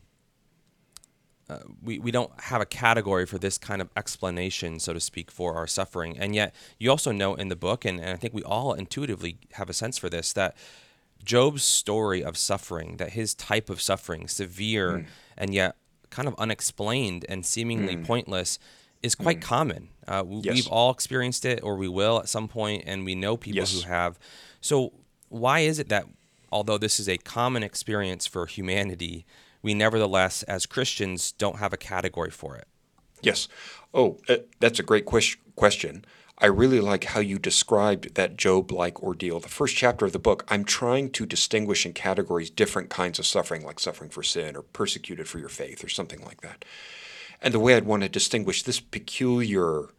uh, 1.48 1.58
we, 1.82 1.98
we 1.98 2.10
don't 2.10 2.32
have 2.40 2.60
a 2.60 2.66
category 2.66 3.26
for 3.26 3.38
this 3.38 3.58
kind 3.58 3.82
of 3.82 3.90
explanation, 3.96 4.78
so 4.78 4.92
to 4.92 5.00
speak, 5.00 5.30
for 5.30 5.54
our 5.54 5.66
suffering. 5.66 6.16
And 6.18 6.34
yet, 6.34 6.54
you 6.78 6.90
also 6.90 7.12
note 7.12 7.40
in 7.40 7.48
the 7.48 7.56
book, 7.56 7.84
and, 7.84 8.00
and 8.00 8.10
I 8.10 8.16
think 8.16 8.32
we 8.32 8.42
all 8.42 8.72
intuitively 8.72 9.38
have 9.52 9.68
a 9.68 9.74
sense 9.74 9.98
for 9.98 10.08
this, 10.08 10.32
that 10.32 10.56
Job's 11.24 11.62
story 11.62 12.24
of 12.24 12.36
suffering, 12.36 12.96
that 12.96 13.10
his 13.10 13.34
type 13.34 13.68
of 13.70 13.80
suffering, 13.80 14.28
severe 14.28 14.90
mm. 14.90 15.06
and 15.36 15.52
yet 15.54 15.76
kind 16.10 16.28
of 16.28 16.34
unexplained 16.38 17.24
and 17.28 17.44
seemingly 17.44 17.96
mm. 17.96 18.06
pointless, 18.06 18.58
is 19.02 19.14
quite 19.14 19.38
mm. 19.38 19.42
common. 19.42 19.88
Uh, 20.06 20.24
yes. 20.28 20.54
We've 20.54 20.68
all 20.68 20.90
experienced 20.90 21.44
it, 21.44 21.60
or 21.62 21.76
we 21.76 21.88
will 21.88 22.18
at 22.18 22.28
some 22.28 22.48
point, 22.48 22.84
and 22.86 23.04
we 23.04 23.14
know 23.14 23.36
people 23.36 23.58
yes. 23.58 23.72
who 23.72 23.88
have. 23.88 24.18
So, 24.60 24.92
why 25.28 25.60
is 25.60 25.78
it 25.78 25.88
that, 25.88 26.06
although 26.52 26.78
this 26.78 27.00
is 27.00 27.08
a 27.08 27.16
common 27.16 27.62
experience 27.62 28.26
for 28.26 28.46
humanity, 28.46 29.26
we 29.62 29.74
nevertheless, 29.74 30.42
as 30.44 30.66
Christians, 30.66 31.32
don't 31.32 31.58
have 31.58 31.72
a 31.72 31.78
category 31.78 32.30
for 32.30 32.56
it? 32.56 32.68
Yes. 33.22 33.48
Oh, 33.94 34.18
uh, 34.28 34.36
that's 34.60 34.78
a 34.78 34.84
great 34.84 35.06
question. 35.06 36.04
I 36.38 36.46
really 36.46 36.80
like 36.80 37.04
how 37.04 37.20
you 37.20 37.38
described 37.38 38.16
that 38.16 38.36
Job 38.36 38.72
like 38.72 39.00
ordeal. 39.00 39.38
The 39.38 39.48
first 39.48 39.76
chapter 39.76 40.04
of 40.04 40.12
the 40.12 40.18
book, 40.18 40.44
I'm 40.48 40.64
trying 40.64 41.10
to 41.10 41.24
distinguish 41.24 41.86
in 41.86 41.92
categories 41.92 42.50
different 42.50 42.90
kinds 42.90 43.20
of 43.20 43.26
suffering, 43.26 43.64
like 43.64 43.78
suffering 43.78 44.10
for 44.10 44.24
sin 44.24 44.56
or 44.56 44.62
persecuted 44.62 45.28
for 45.28 45.38
your 45.38 45.48
faith 45.48 45.84
or 45.84 45.88
something 45.88 46.24
like 46.24 46.40
that. 46.40 46.64
And 47.40 47.54
the 47.54 47.60
way 47.60 47.76
I'd 47.76 47.86
want 47.86 48.02
to 48.02 48.08
distinguish 48.08 48.64
this 48.64 48.80
peculiar 48.80 49.90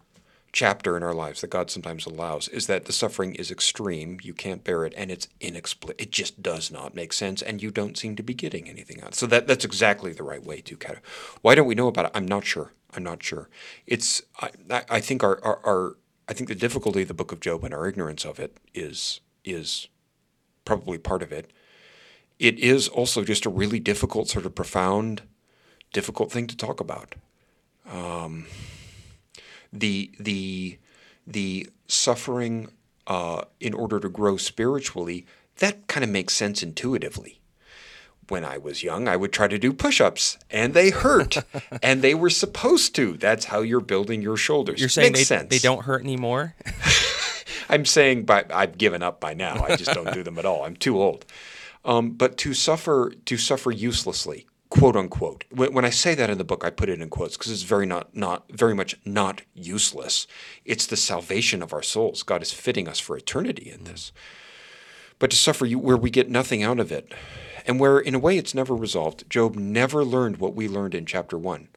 chapter 0.53 0.95
in 0.95 1.03
our 1.03 1.15
lives 1.15 1.41
that 1.41 1.49
God 1.49 1.71
sometimes 1.71 2.05
allows 2.05 2.47
is 2.47 2.67
that 2.67 2.85
the 2.85 2.93
suffering 2.93 3.33
is 3.35 3.51
extreme, 3.51 4.19
you 4.21 4.33
can't 4.33 4.63
bear 4.63 4.85
it, 4.85 4.93
and 4.95 5.11
it's 5.11 5.27
inexplicable. 5.41 6.01
It 6.01 6.11
just 6.11 6.41
does 6.41 6.71
not 6.71 6.95
make 6.95 7.11
sense, 7.11 7.41
and 7.41 7.61
you 7.61 7.71
don't 7.71 7.97
seem 7.97 8.15
to 8.15 8.23
be 8.23 8.35
getting 8.35 8.69
anything 8.69 9.01
out. 9.01 9.15
So 9.15 9.25
that 9.27 9.47
that's 9.47 9.65
exactly 9.65 10.13
the 10.13 10.23
right 10.23 10.43
way 10.43 10.61
to 10.61 10.77
kind 10.77 10.97
of. 10.97 11.03
Why 11.41 11.55
don't 11.55 11.67
we 11.67 11.75
know 11.75 11.87
about 11.87 12.05
it? 12.05 12.11
I'm 12.13 12.27
not 12.27 12.45
sure. 12.45 12.71
I'm 12.95 13.03
not 13.03 13.23
sure. 13.23 13.49
It's 13.87 14.21
I, 14.39 14.51
I 14.89 14.99
think 15.01 15.23
our, 15.23 15.43
our, 15.43 15.59
our 15.65 15.97
I 16.29 16.33
think 16.33 16.47
the 16.47 16.55
difficulty 16.55 17.01
of 17.01 17.07
the 17.07 17.13
book 17.15 17.31
of 17.31 17.39
Job 17.39 17.63
and 17.63 17.73
our 17.73 17.87
ignorance 17.87 18.23
of 18.23 18.39
it 18.39 18.57
is 18.73 19.21
is 19.43 19.87
probably 20.65 20.99
part 20.99 21.23
of 21.23 21.31
it. 21.31 21.51
It 22.39 22.59
is 22.59 22.87
also 22.87 23.23
just 23.23 23.45
a 23.45 23.49
really 23.49 23.79
difficult, 23.79 24.29
sort 24.29 24.45
of 24.45 24.55
profound, 24.55 25.23
difficult 25.93 26.31
thing 26.31 26.47
to 26.47 26.57
talk 26.57 26.79
about. 26.79 27.15
Um, 27.89 28.45
the 29.73 30.11
the 30.19 30.77
the 31.27 31.69
suffering 31.87 32.69
uh, 33.07 33.41
in 33.59 33.73
order 33.73 33.99
to 33.99 34.07
grow 34.07 34.37
spiritually 34.37 35.25
that 35.57 35.87
kind 35.87 36.03
of 36.03 36.09
makes 36.09 36.33
sense 36.33 36.63
intuitively 36.63 37.41
when 38.29 38.45
I 38.45 38.57
was 38.57 38.83
young, 38.83 39.07
I 39.07 39.15
would 39.15 39.33
try 39.33 39.47
to 39.47 39.57
do 39.59 39.73
push 39.73 39.99
ups 39.99 40.37
and 40.49 40.73
they 40.73 40.89
hurt 40.89 41.37
and 41.83 42.01
they 42.01 42.13
were 42.13 42.29
supposed 42.29 42.95
to. 42.95 43.17
That's 43.17 43.45
how 43.45 43.61
you're 43.61 43.81
building 43.81 44.21
your 44.21 44.37
shoulders. 44.37 44.79
You're 44.79 44.89
saying 44.89 45.13
they, 45.13 45.23
sense. 45.23 45.49
they 45.49 45.59
don't 45.59 45.83
hurt 45.83 46.01
anymore? 46.01 46.55
I'm 47.69 47.85
saying 47.85 48.25
but 48.25 48.51
I've 48.51 48.77
given 48.77 49.03
up 49.03 49.19
by 49.19 49.33
now. 49.33 49.63
I 49.63 49.75
just 49.75 49.93
don't 49.93 50.13
do 50.13 50.23
them 50.23 50.37
at 50.37 50.45
all. 50.45 50.63
I'm 50.63 50.75
too 50.75 51.01
old. 51.01 51.25
Um, 51.85 52.11
but 52.11 52.37
to 52.37 52.53
suffer 52.53 53.13
to 53.25 53.37
suffer 53.37 53.71
uselessly, 53.71 54.47
quote 54.73 54.95
unquote. 54.95 55.43
When, 55.51 55.85
I 55.85 55.91
say 55.91 56.15
that 56.15 56.31
in 56.31 56.39
the 56.39 56.43
book, 56.43 56.65
I 56.65 56.71
put 56.71 56.89
it 56.89 56.99
in 56.99 57.07
quotes 57.09 57.37
because 57.37 57.51
it's 57.51 57.61
very 57.61 57.85
not 57.85 58.15
not 58.15 58.51
very 58.51 58.73
much 58.73 58.95
not 59.05 59.43
useless. 59.53 60.25
It's 60.65 60.87
the 60.87 60.97
salvation 60.97 61.61
of 61.61 61.73
our 61.73 61.83
souls. 61.83 62.23
God 62.23 62.41
is 62.41 62.51
fitting 62.51 62.87
us 62.87 62.99
for 62.99 63.15
eternity 63.15 63.69
in 63.69 63.83
this. 63.83 64.11
But 65.19 65.29
to 65.29 65.37
suffer 65.37 65.67
where 65.67 65.95
we 65.95 66.09
get 66.09 66.27
nothing 66.27 66.63
out 66.63 66.79
of 66.79 66.91
it, 66.91 67.13
and 67.67 67.79
where, 67.79 67.99
in 67.99 68.15
a 68.15 68.19
way, 68.19 68.35
it's 68.35 68.55
never 68.55 68.75
resolved. 68.75 69.29
Job 69.29 69.55
never 69.55 70.03
learned 70.03 70.37
what 70.37 70.55
we 70.55 70.67
learned 70.67 70.95
in 70.95 71.05
chapter 71.05 71.37
1. 71.37 71.67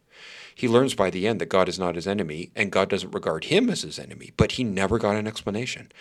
He 0.54 0.66
learns 0.66 0.94
by 0.94 1.10
the 1.10 1.26
end 1.26 1.38
that 1.42 1.50
God 1.50 1.68
is 1.68 1.78
not 1.78 1.96
his 1.96 2.06
enemy 2.06 2.50
and 2.56 2.72
God 2.72 2.88
doesn't 2.88 3.12
regard 3.12 3.44
him 3.44 3.68
as 3.68 3.82
his 3.82 3.98
enemy, 3.98 4.32
but 4.38 4.52
he 4.52 4.64
never 4.64 4.98
got 4.98 5.16
an 5.16 5.26
explanation. 5.26 5.92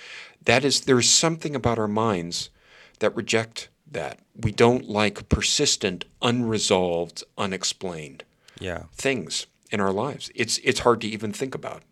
That 0.45 0.63
is, 0.63 0.81
there's 0.81 1.09
something 1.09 1.57
about 1.57 1.77
our 1.77 1.89
minds 1.89 2.51
that 2.99 3.13
reject 3.17 3.67
that. 3.89 4.19
We 4.35 4.51
don't 4.51 4.89
like 4.89 5.29
persistent, 5.29 6.05
unresolved, 6.21 7.23
unexplained 7.37 8.23
yeah. 8.59 8.83
things 8.93 9.47
in 9.71 9.79
our 9.79 9.91
lives. 9.91 10.31
It's 10.35 10.57
it's 10.59 10.79
hard 10.81 11.01
to 11.01 11.07
even 11.07 11.31
think 11.31 11.55
about. 11.55 11.83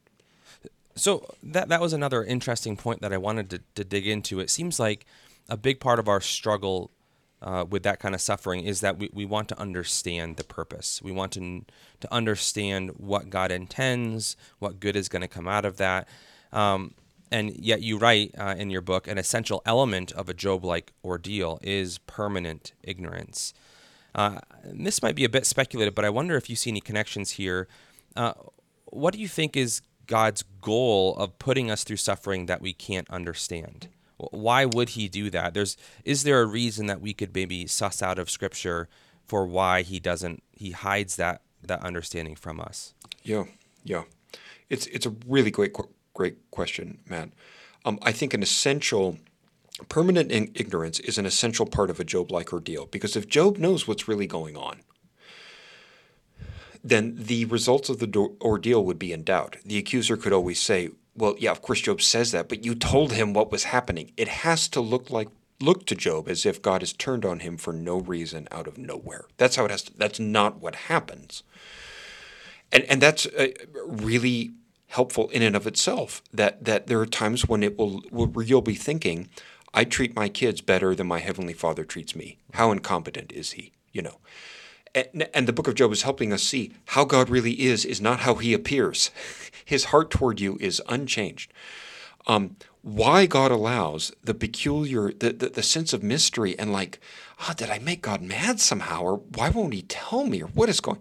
So 0.96 1.36
that 1.42 1.70
that 1.70 1.82
was 1.82 1.94
another 1.94 2.24
interesting 2.24 2.78
point 2.78 3.02
that 3.02 3.14
I 3.14 3.18
wanted 3.18 3.50
to, 3.52 3.62
to 3.76 3.84
dig 3.84 4.08
into. 4.08 4.40
It 4.40 4.50
seems 4.50 4.80
like 4.80 5.06
a 5.50 5.58
big 5.58 5.80
part 5.80 6.00
of 6.00 6.08
our 6.08 6.22
struggle 6.22 6.92
uh, 7.42 7.66
with 7.70 7.84
that 7.84 8.00
kind 8.00 8.16
of 8.16 8.22
suffering 8.22 8.64
is 8.64 8.80
that 8.82 8.98
we, 8.98 9.10
we 9.12 9.26
want 9.26 9.50
to 9.50 9.60
understand 9.60 10.38
the 10.38 10.44
purpose. 10.46 11.02
We 11.04 11.12
want 11.12 11.34
to, 11.34 11.66
to 12.00 12.14
understand 12.14 12.92
what 12.92 13.30
God 13.30 13.52
intends, 13.52 14.38
what 14.60 14.80
good 14.80 14.96
is 14.96 15.10
going 15.10 15.24
to 15.24 15.28
come 15.28 15.48
out 15.48 15.66
of 15.66 15.76
that. 15.78 16.08
Um, 16.54 16.94
and 17.34 17.58
yet, 17.58 17.82
you 17.82 17.98
write 17.98 18.36
uh, 18.38 18.54
in 18.56 18.70
your 18.70 18.82
book 18.82 19.08
an 19.08 19.18
essential 19.18 19.64
element 19.66 20.12
of 20.12 20.30
a 20.30 20.36
Job 20.36 20.64
like 20.64 20.94
ordeal 21.04 21.58
is 21.64 21.98
permanent 21.98 22.74
ignorance. 22.84 23.56
Uh, 24.14 24.40
this 24.64 25.02
might 25.02 25.16
be 25.16 25.24
a 25.24 25.30
bit 25.30 25.48
speculative, 25.48 25.96
but 25.96 26.06
I 26.06 26.12
wonder 26.12 26.36
if 26.36 26.48
you 26.48 26.56
see 26.56 26.70
any 26.70 26.80
connections 26.80 27.32
here. 27.32 27.68
Uh, 28.16 28.34
what 28.86 29.16
do 29.16 29.20
you 29.20 29.28
think 29.28 29.58
is 29.58 29.82
God's 30.06 30.44
goal 30.62 31.16
of 31.16 31.40
putting 31.40 31.72
us 31.72 31.84
through 31.84 31.98
suffering 31.98 32.46
that 32.46 32.62
we 32.62 32.72
can't 32.72 33.10
understand? 33.10 33.88
Why 34.18 34.66
would 34.66 34.90
he 34.90 35.10
do 35.10 35.32
that? 35.32 35.56
There's 35.56 35.76
is 36.06 36.22
there 36.22 36.40
a 36.40 36.46
reason 36.46 36.86
that 36.86 37.02
we 37.02 37.16
could 37.16 37.34
maybe 37.34 37.66
suss 37.66 38.04
out 38.04 38.20
of 38.20 38.30
scripture 38.30 38.88
for 39.26 39.48
why 39.48 39.82
he 39.82 40.00
doesn't 40.00 40.44
he 40.52 40.70
hides 40.70 41.16
that 41.16 41.42
that 41.64 41.82
understanding 41.82 42.36
from 42.36 42.60
us? 42.60 42.94
Yeah, 43.24 43.46
yeah, 43.84 44.04
it's 44.70 44.86
it's 44.86 45.08
a 45.08 45.16
really 45.26 45.50
great 45.50 45.74
great 46.14 46.38
question, 46.52 47.00
Matt. 47.08 47.30
Um, 47.86 48.00
I 48.02 48.12
think 48.12 48.34
an 48.34 48.44
essential 48.44 49.18
permanent 49.90 50.32
ignorance 50.32 51.00
is 51.00 51.18
an 51.18 51.26
essential 51.26 51.66
part 51.66 51.90
of 51.90 52.00
a 52.00 52.04
Job-like 52.04 52.54
ordeal 52.54 52.86
because 52.86 53.16
if 53.16 53.28
Job 53.28 53.58
knows 53.58 53.88
what's 53.88 54.08
really 54.08 54.28
going 54.28 54.56
on, 54.56 54.82
then 56.84 57.16
the 57.18 57.46
results 57.46 57.90
of 57.90 58.00
the 58.00 58.36
ordeal 58.42 58.84
would 58.84 59.00
be 59.00 59.14
in 59.14 59.24
doubt. 59.24 59.58
The 59.66 59.78
accuser 59.78 60.18
could 60.18 60.34
always 60.34 60.62
say, 60.62 60.90
well, 61.16 61.36
yeah, 61.40 61.52
of 61.52 61.62
course 61.62 61.82
Job 61.82 62.02
says 62.02 62.32
that, 62.32 62.50
but 62.50 62.66
you 62.66 62.76
told 62.76 63.14
him 63.14 63.34
what 63.34 63.52
was 63.52 63.66
happening. 63.66 64.12
It 64.18 64.28
has 64.28 64.68
to 64.70 64.82
look 64.82 65.10
like 65.10 65.30
look 65.62 65.86
to 65.86 65.96
Job 65.96 66.28
as 66.28 66.46
if 66.46 66.62
God 66.62 66.82
has 66.82 66.92
turned 66.92 67.24
on 67.24 67.40
him 67.40 67.58
for 67.58 67.72
no 67.72 68.00
reason 68.00 68.48
out 68.52 68.68
of 68.68 68.78
nowhere. 68.78 69.26
That's 69.38 69.56
how 69.56 69.66
it 69.66 69.72
has 69.72 69.84
to, 69.84 69.98
that's 69.98 70.20
not 70.20 70.60
what 70.60 70.76
happens. 70.76 71.44
And 72.72 72.84
and 72.84 73.02
that's 73.02 73.26
uh, 73.28 73.50
really 73.86 74.52
helpful 74.94 75.30
in 75.30 75.42
and 75.42 75.56
of 75.56 75.68
itself 75.68 76.22
that 76.32 76.64
that 76.64 76.88
there 76.88 77.00
are 77.00 77.06
times 77.06 77.48
when 77.48 77.64
it 77.64 77.78
will 77.78 78.02
where 78.12 78.46
you'll 78.46 78.62
be 78.62 78.76
thinking 78.76 79.28
I 79.74 79.84
treat 79.84 80.16
my 80.16 80.30
kids 80.30 80.62
better 80.62 80.94
than 80.94 81.08
my 81.08 81.20
heavenly 81.20 81.54
Father 81.54 81.84
treats 81.84 82.16
me. 82.16 82.38
How 82.54 82.72
incompetent 82.72 83.32
is 83.32 83.54
he, 83.54 83.72
you 83.92 84.04
know? 84.04 84.20
And, 84.94 85.28
and 85.34 85.48
the 85.48 85.54
book 85.54 85.68
of 85.68 85.74
Job 85.74 85.92
is 85.92 86.04
helping 86.04 86.32
us 86.32 86.44
see 86.44 86.74
how 86.86 87.06
God 87.06 87.28
really 87.28 87.54
is 87.54 87.84
is 87.84 88.00
not 88.00 88.20
how 88.20 88.36
he 88.36 88.54
appears. 88.54 89.10
His 89.66 89.86
heart 89.86 90.12
toward 90.12 90.40
you 90.40 90.58
is 90.62 90.82
unchanged. 90.88 91.52
Um, 92.28 92.58
why 92.84 93.26
God 93.26 93.50
allows 93.50 94.12
the 94.24 94.36
peculiar, 94.36 95.12
the, 95.12 95.34
the, 95.34 95.50
the, 95.50 95.64
sense 95.64 95.92
of 95.92 96.04
mystery 96.04 96.58
and 96.60 96.72
like, 96.72 97.00
oh, 97.42 97.54
did 97.56 97.70
I 97.70 97.80
make 97.80 98.02
God 98.02 98.22
mad 98.22 98.60
somehow? 98.60 99.02
Or 99.02 99.18
why 99.18 99.50
won't 99.50 99.74
he 99.74 99.82
tell 99.82 100.26
me? 100.26 100.44
Or 100.44 100.48
what 100.48 100.70
is 100.70 100.80
going 100.80 101.00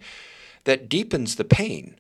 that 0.64 0.88
deepens 0.88 1.37
the 1.37 1.44
pain. 1.44 1.96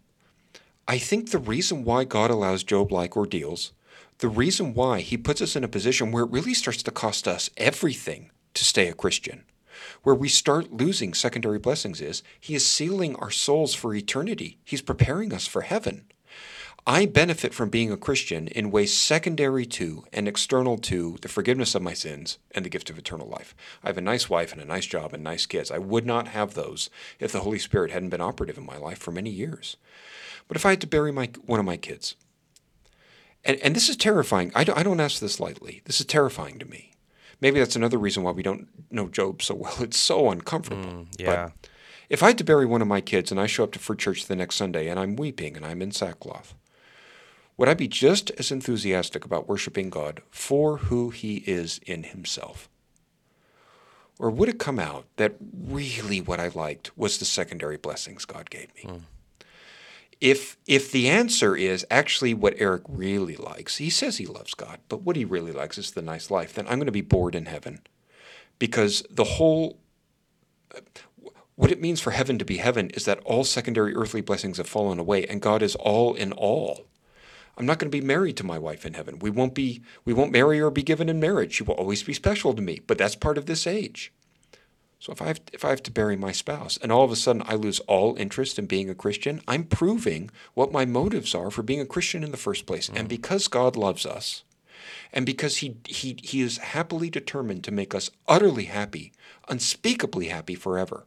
I 0.88 0.98
think 0.98 1.30
the 1.30 1.38
reason 1.38 1.84
why 1.84 2.04
God 2.04 2.30
allows 2.30 2.64
Job 2.64 2.90
like 2.90 3.16
ordeals, 3.16 3.72
the 4.18 4.28
reason 4.28 4.74
why 4.74 5.00
he 5.00 5.16
puts 5.16 5.40
us 5.40 5.54
in 5.54 5.62
a 5.62 5.68
position 5.68 6.10
where 6.10 6.24
it 6.24 6.30
really 6.30 6.54
starts 6.54 6.82
to 6.82 6.90
cost 6.90 7.28
us 7.28 7.50
everything 7.56 8.30
to 8.54 8.64
stay 8.64 8.88
a 8.88 8.94
Christian, 8.94 9.44
where 10.02 10.14
we 10.14 10.28
start 10.28 10.72
losing 10.72 11.14
secondary 11.14 11.58
blessings 11.58 12.00
is 12.00 12.24
he 12.38 12.56
is 12.56 12.66
sealing 12.66 13.14
our 13.16 13.30
souls 13.30 13.74
for 13.74 13.94
eternity. 13.94 14.58
He's 14.64 14.82
preparing 14.82 15.32
us 15.32 15.46
for 15.46 15.62
heaven. 15.62 16.04
I 16.84 17.06
benefit 17.06 17.54
from 17.54 17.70
being 17.70 17.92
a 17.92 17.96
Christian 17.96 18.48
in 18.48 18.72
ways 18.72 18.92
secondary 18.92 19.64
to 19.66 20.04
and 20.12 20.26
external 20.26 20.78
to 20.78 21.16
the 21.22 21.28
forgiveness 21.28 21.76
of 21.76 21.82
my 21.82 21.94
sins 21.94 22.38
and 22.50 22.64
the 22.64 22.68
gift 22.68 22.90
of 22.90 22.98
eternal 22.98 23.28
life. 23.28 23.54
I 23.84 23.86
have 23.86 23.98
a 23.98 24.00
nice 24.00 24.28
wife 24.28 24.52
and 24.52 24.60
a 24.60 24.64
nice 24.64 24.86
job 24.86 25.14
and 25.14 25.22
nice 25.22 25.46
kids. 25.46 25.70
I 25.70 25.78
would 25.78 26.04
not 26.04 26.26
have 26.26 26.54
those 26.54 26.90
if 27.20 27.30
the 27.30 27.40
Holy 27.40 27.60
Spirit 27.60 27.92
hadn't 27.92 28.08
been 28.08 28.20
operative 28.20 28.58
in 28.58 28.66
my 28.66 28.78
life 28.78 28.98
for 28.98 29.12
many 29.12 29.30
years. 29.30 29.76
But 30.48 30.56
if 30.56 30.66
I 30.66 30.70
had 30.70 30.80
to 30.82 30.86
bury 30.86 31.12
my, 31.12 31.30
one 31.46 31.60
of 31.60 31.66
my 31.66 31.76
kids, 31.76 32.16
and, 33.44 33.58
and 33.58 33.74
this 33.74 33.88
is 33.88 33.96
terrifying, 33.96 34.52
I 34.54 34.64
don't, 34.64 34.78
I 34.78 34.82
don't 34.82 35.00
ask 35.00 35.20
this 35.20 35.40
lightly. 35.40 35.82
This 35.84 36.00
is 36.00 36.06
terrifying 36.06 36.58
to 36.58 36.66
me. 36.66 36.92
Maybe 37.40 37.58
that's 37.58 37.76
another 37.76 37.98
reason 37.98 38.22
why 38.22 38.30
we 38.30 38.42
don't 38.42 38.68
know 38.90 39.08
Job 39.08 39.42
so 39.42 39.54
well. 39.54 39.74
It's 39.82 39.96
so 39.96 40.30
uncomfortable. 40.30 40.84
Mm, 40.84 41.06
yeah. 41.18 41.26
But 41.26 41.70
if 42.08 42.22
I 42.22 42.28
had 42.28 42.38
to 42.38 42.44
bury 42.44 42.66
one 42.66 42.82
of 42.82 42.88
my 42.88 43.00
kids 43.00 43.30
and 43.30 43.40
I 43.40 43.46
show 43.46 43.64
up 43.64 43.72
to 43.72 43.78
for 43.78 43.94
church 43.96 44.26
the 44.26 44.36
next 44.36 44.56
Sunday 44.56 44.88
and 44.88 45.00
I'm 45.00 45.16
weeping 45.16 45.56
and 45.56 45.66
I'm 45.66 45.82
in 45.82 45.90
sackcloth, 45.90 46.54
would 47.56 47.68
I 47.68 47.74
be 47.74 47.88
just 47.88 48.30
as 48.32 48.52
enthusiastic 48.52 49.24
about 49.24 49.48
worshiping 49.48 49.90
God 49.90 50.22
for 50.30 50.76
who 50.78 51.10
He 51.10 51.38
is 51.38 51.80
in 51.84 52.04
Himself? 52.04 52.68
Or 54.18 54.30
would 54.30 54.48
it 54.48 54.58
come 54.58 54.78
out 54.78 55.06
that 55.16 55.34
really 55.40 56.20
what 56.20 56.38
I 56.38 56.48
liked 56.48 56.96
was 56.96 57.18
the 57.18 57.24
secondary 57.24 57.76
blessings 57.76 58.24
God 58.24 58.50
gave 58.50 58.68
me? 58.76 59.00
If 60.22 60.56
if 60.68 60.92
the 60.92 61.08
answer 61.08 61.56
is 61.56 61.84
actually 61.90 62.32
what 62.32 62.54
Eric 62.58 62.82
really 62.88 63.34
likes, 63.34 63.78
he 63.78 63.90
says 63.90 64.18
he 64.18 64.26
loves 64.26 64.54
God, 64.54 64.78
but 64.88 65.02
what 65.02 65.16
he 65.16 65.24
really 65.24 65.50
likes 65.50 65.78
is 65.78 65.90
the 65.90 66.00
nice 66.00 66.30
life, 66.30 66.54
then 66.54 66.64
I'm 66.68 66.78
going 66.78 66.86
to 66.86 66.92
be 66.92 67.00
bored 67.00 67.34
in 67.34 67.46
heaven. 67.46 67.80
Because 68.60 69.02
the 69.10 69.24
whole 69.24 69.80
uh, 70.72 70.78
what 71.56 71.72
it 71.72 71.80
means 71.80 72.00
for 72.00 72.12
heaven 72.12 72.38
to 72.38 72.44
be 72.44 72.58
heaven 72.58 72.90
is 72.90 73.04
that 73.04 73.18
all 73.24 73.42
secondary 73.42 73.96
earthly 73.96 74.20
blessings 74.20 74.58
have 74.58 74.68
fallen 74.68 75.00
away 75.00 75.26
and 75.26 75.42
God 75.42 75.60
is 75.60 75.74
all 75.74 76.14
in 76.14 76.32
all. 76.32 76.86
I'm 77.58 77.66
not 77.66 77.80
going 77.80 77.90
to 77.90 78.00
be 78.00 78.06
married 78.06 78.36
to 78.36 78.46
my 78.46 78.60
wife 78.60 78.86
in 78.86 78.94
heaven. 78.94 79.18
We 79.18 79.30
won't 79.30 79.56
be 79.56 79.82
we 80.04 80.12
won't 80.12 80.30
marry 80.30 80.60
or 80.60 80.70
be 80.70 80.84
given 80.84 81.08
in 81.08 81.18
marriage. 81.18 81.54
She 81.54 81.64
will 81.64 81.74
always 81.74 82.04
be 82.04 82.12
special 82.12 82.54
to 82.54 82.62
me, 82.62 82.78
but 82.86 82.96
that's 82.96 83.16
part 83.16 83.38
of 83.38 83.46
this 83.46 83.66
age. 83.66 84.12
So 85.02 85.10
if 85.10 85.20
I 85.20 85.26
have 85.26 85.40
if 85.52 85.64
I 85.64 85.70
have 85.70 85.82
to 85.82 85.90
bury 85.90 86.14
my 86.14 86.30
spouse 86.30 86.78
and 86.80 86.92
all 86.92 87.02
of 87.02 87.10
a 87.10 87.16
sudden 87.16 87.42
I 87.44 87.56
lose 87.56 87.80
all 87.88 88.14
interest 88.14 88.56
in 88.56 88.66
being 88.66 88.88
a 88.88 88.94
Christian, 88.94 89.40
I'm 89.48 89.64
proving 89.64 90.30
what 90.54 90.70
my 90.70 90.84
motives 90.84 91.34
are 91.34 91.50
for 91.50 91.64
being 91.64 91.80
a 91.80 91.86
Christian 91.86 92.22
in 92.22 92.30
the 92.30 92.36
first 92.36 92.66
place. 92.66 92.88
And 92.88 93.08
mm. 93.08 93.08
because 93.08 93.48
God 93.48 93.74
loves 93.74 94.06
us, 94.06 94.44
and 95.12 95.26
because 95.26 95.56
he, 95.56 95.74
he, 95.88 96.16
he 96.22 96.40
is 96.40 96.58
happily 96.58 97.10
determined 97.10 97.64
to 97.64 97.72
make 97.72 97.96
us 97.96 98.12
utterly 98.28 98.66
happy, 98.66 99.12
unspeakably 99.48 100.28
happy 100.28 100.54
forever, 100.54 101.04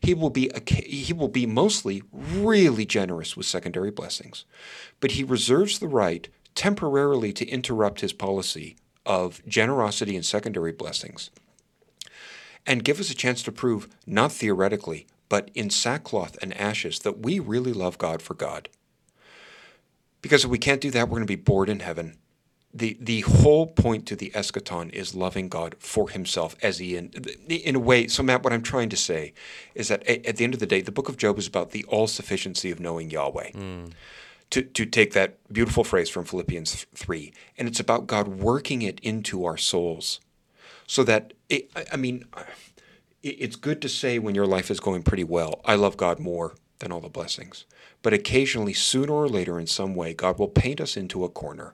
he 0.00 0.12
will 0.12 0.30
be 0.30 0.50
he 0.66 1.12
will 1.12 1.28
be 1.28 1.46
mostly 1.46 2.02
really 2.12 2.84
generous 2.84 3.36
with 3.36 3.46
secondary 3.46 3.92
blessings, 3.92 4.44
but 4.98 5.12
he 5.12 5.22
reserves 5.22 5.78
the 5.78 5.86
right 5.86 6.26
temporarily 6.56 7.32
to 7.34 7.46
interrupt 7.46 8.00
his 8.00 8.12
policy 8.12 8.74
of 9.06 9.40
generosity 9.46 10.16
and 10.16 10.26
secondary 10.26 10.72
blessings 10.72 11.30
and 12.66 12.84
give 12.84 13.00
us 13.00 13.10
a 13.10 13.14
chance 13.14 13.42
to 13.42 13.52
prove 13.52 13.88
not 14.06 14.32
theoretically 14.32 15.06
but 15.30 15.50
in 15.54 15.70
sackcloth 15.70 16.36
and 16.42 16.56
ashes 16.56 17.00
that 17.00 17.20
we 17.20 17.40
really 17.40 17.72
love 17.72 17.96
God 17.96 18.20
for 18.20 18.34
God. 18.34 18.68
Because 20.20 20.44
if 20.44 20.50
we 20.50 20.58
can't 20.58 20.82
do 20.82 20.90
that, 20.92 21.08
we're 21.08 21.16
going 21.16 21.26
to 21.26 21.26
be 21.26 21.34
bored 21.34 21.70
in 21.70 21.80
heaven 21.80 22.18
the 22.74 22.98
the 23.00 23.20
whole 23.20 23.68
point 23.68 24.04
to 24.06 24.16
the 24.16 24.30
eschaton 24.30 24.92
is 24.92 25.14
loving 25.14 25.48
God 25.48 25.76
for 25.78 26.10
Himself 26.10 26.56
as 26.60 26.78
He 26.78 26.96
in 26.96 27.10
in 27.48 27.76
a 27.76 27.78
way. 27.78 28.08
So 28.08 28.22
Matt, 28.22 28.42
what 28.42 28.52
I'm 28.52 28.62
trying 28.62 28.88
to 28.88 28.96
say 28.96 29.32
is 29.74 29.88
that 29.88 30.06
at 30.08 30.36
the 30.36 30.44
end 30.44 30.54
of 30.54 30.60
the 30.60 30.66
day, 30.66 30.80
the 30.80 30.90
Book 30.90 31.08
of 31.08 31.16
Job 31.16 31.38
is 31.38 31.46
about 31.46 31.70
the 31.70 31.84
all 31.84 32.08
sufficiency 32.08 32.70
of 32.72 32.80
knowing 32.80 33.10
Yahweh. 33.10 33.52
Mm. 33.52 33.92
To, 34.50 34.62
to 34.62 34.86
take 34.86 35.14
that 35.14 35.38
beautiful 35.52 35.82
phrase 35.82 36.08
from 36.08 36.26
Philippians 36.26 36.86
3, 36.94 37.32
and 37.58 37.66
it's 37.66 37.80
about 37.80 38.06
God 38.06 38.28
working 38.28 38.82
it 38.82 39.00
into 39.00 39.44
our 39.44 39.56
souls 39.56 40.20
so 40.86 41.04
that, 41.04 41.32
it, 41.48 41.70
I 41.92 41.96
mean, 41.96 42.24
it's 43.22 43.56
good 43.56 43.80
to 43.82 43.88
say 43.88 44.18
when 44.18 44.34
your 44.34 44.46
life 44.46 44.70
is 44.70 44.80
going 44.80 45.02
pretty 45.02 45.24
well, 45.24 45.60
I 45.64 45.74
love 45.76 45.96
God 45.96 46.18
more 46.18 46.54
than 46.80 46.92
all 46.92 47.00
the 47.00 47.08
blessings. 47.08 47.64
But 48.02 48.12
occasionally, 48.12 48.74
sooner 48.74 49.12
or 49.12 49.28
later, 49.28 49.58
in 49.58 49.66
some 49.66 49.94
way, 49.94 50.12
God 50.12 50.38
will 50.38 50.48
paint 50.48 50.80
us 50.80 50.96
into 50.96 51.24
a 51.24 51.28
corner 51.30 51.72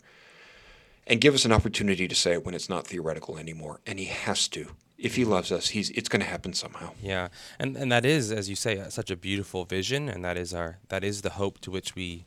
and 1.06 1.20
give 1.20 1.34
us 1.34 1.44
an 1.44 1.52
opportunity 1.52 2.06
to 2.06 2.14
say 2.14 2.34
it 2.34 2.44
when 2.44 2.54
it's 2.54 2.68
not 2.68 2.86
theoretical 2.86 3.36
anymore. 3.36 3.80
And 3.84 3.98
he 3.98 4.04
has 4.04 4.46
to. 4.48 4.68
If 4.96 5.16
he 5.16 5.24
loves 5.24 5.50
us, 5.50 5.68
he's 5.68 5.90
it's 5.90 6.08
going 6.08 6.20
to 6.20 6.28
happen 6.28 6.52
somehow. 6.52 6.92
Yeah, 7.02 7.28
and 7.58 7.74
and 7.74 7.90
that 7.90 8.04
is, 8.04 8.30
as 8.30 8.50
you 8.50 8.54
say, 8.54 8.84
such 8.90 9.10
a 9.10 9.16
beautiful 9.16 9.64
vision, 9.64 10.10
and 10.10 10.22
that 10.24 10.36
is 10.36 10.52
our 10.52 10.78
that 10.88 11.02
is 11.02 11.22
the 11.22 11.30
hope 11.30 11.58
to 11.62 11.70
which 11.70 11.96
we 11.96 12.26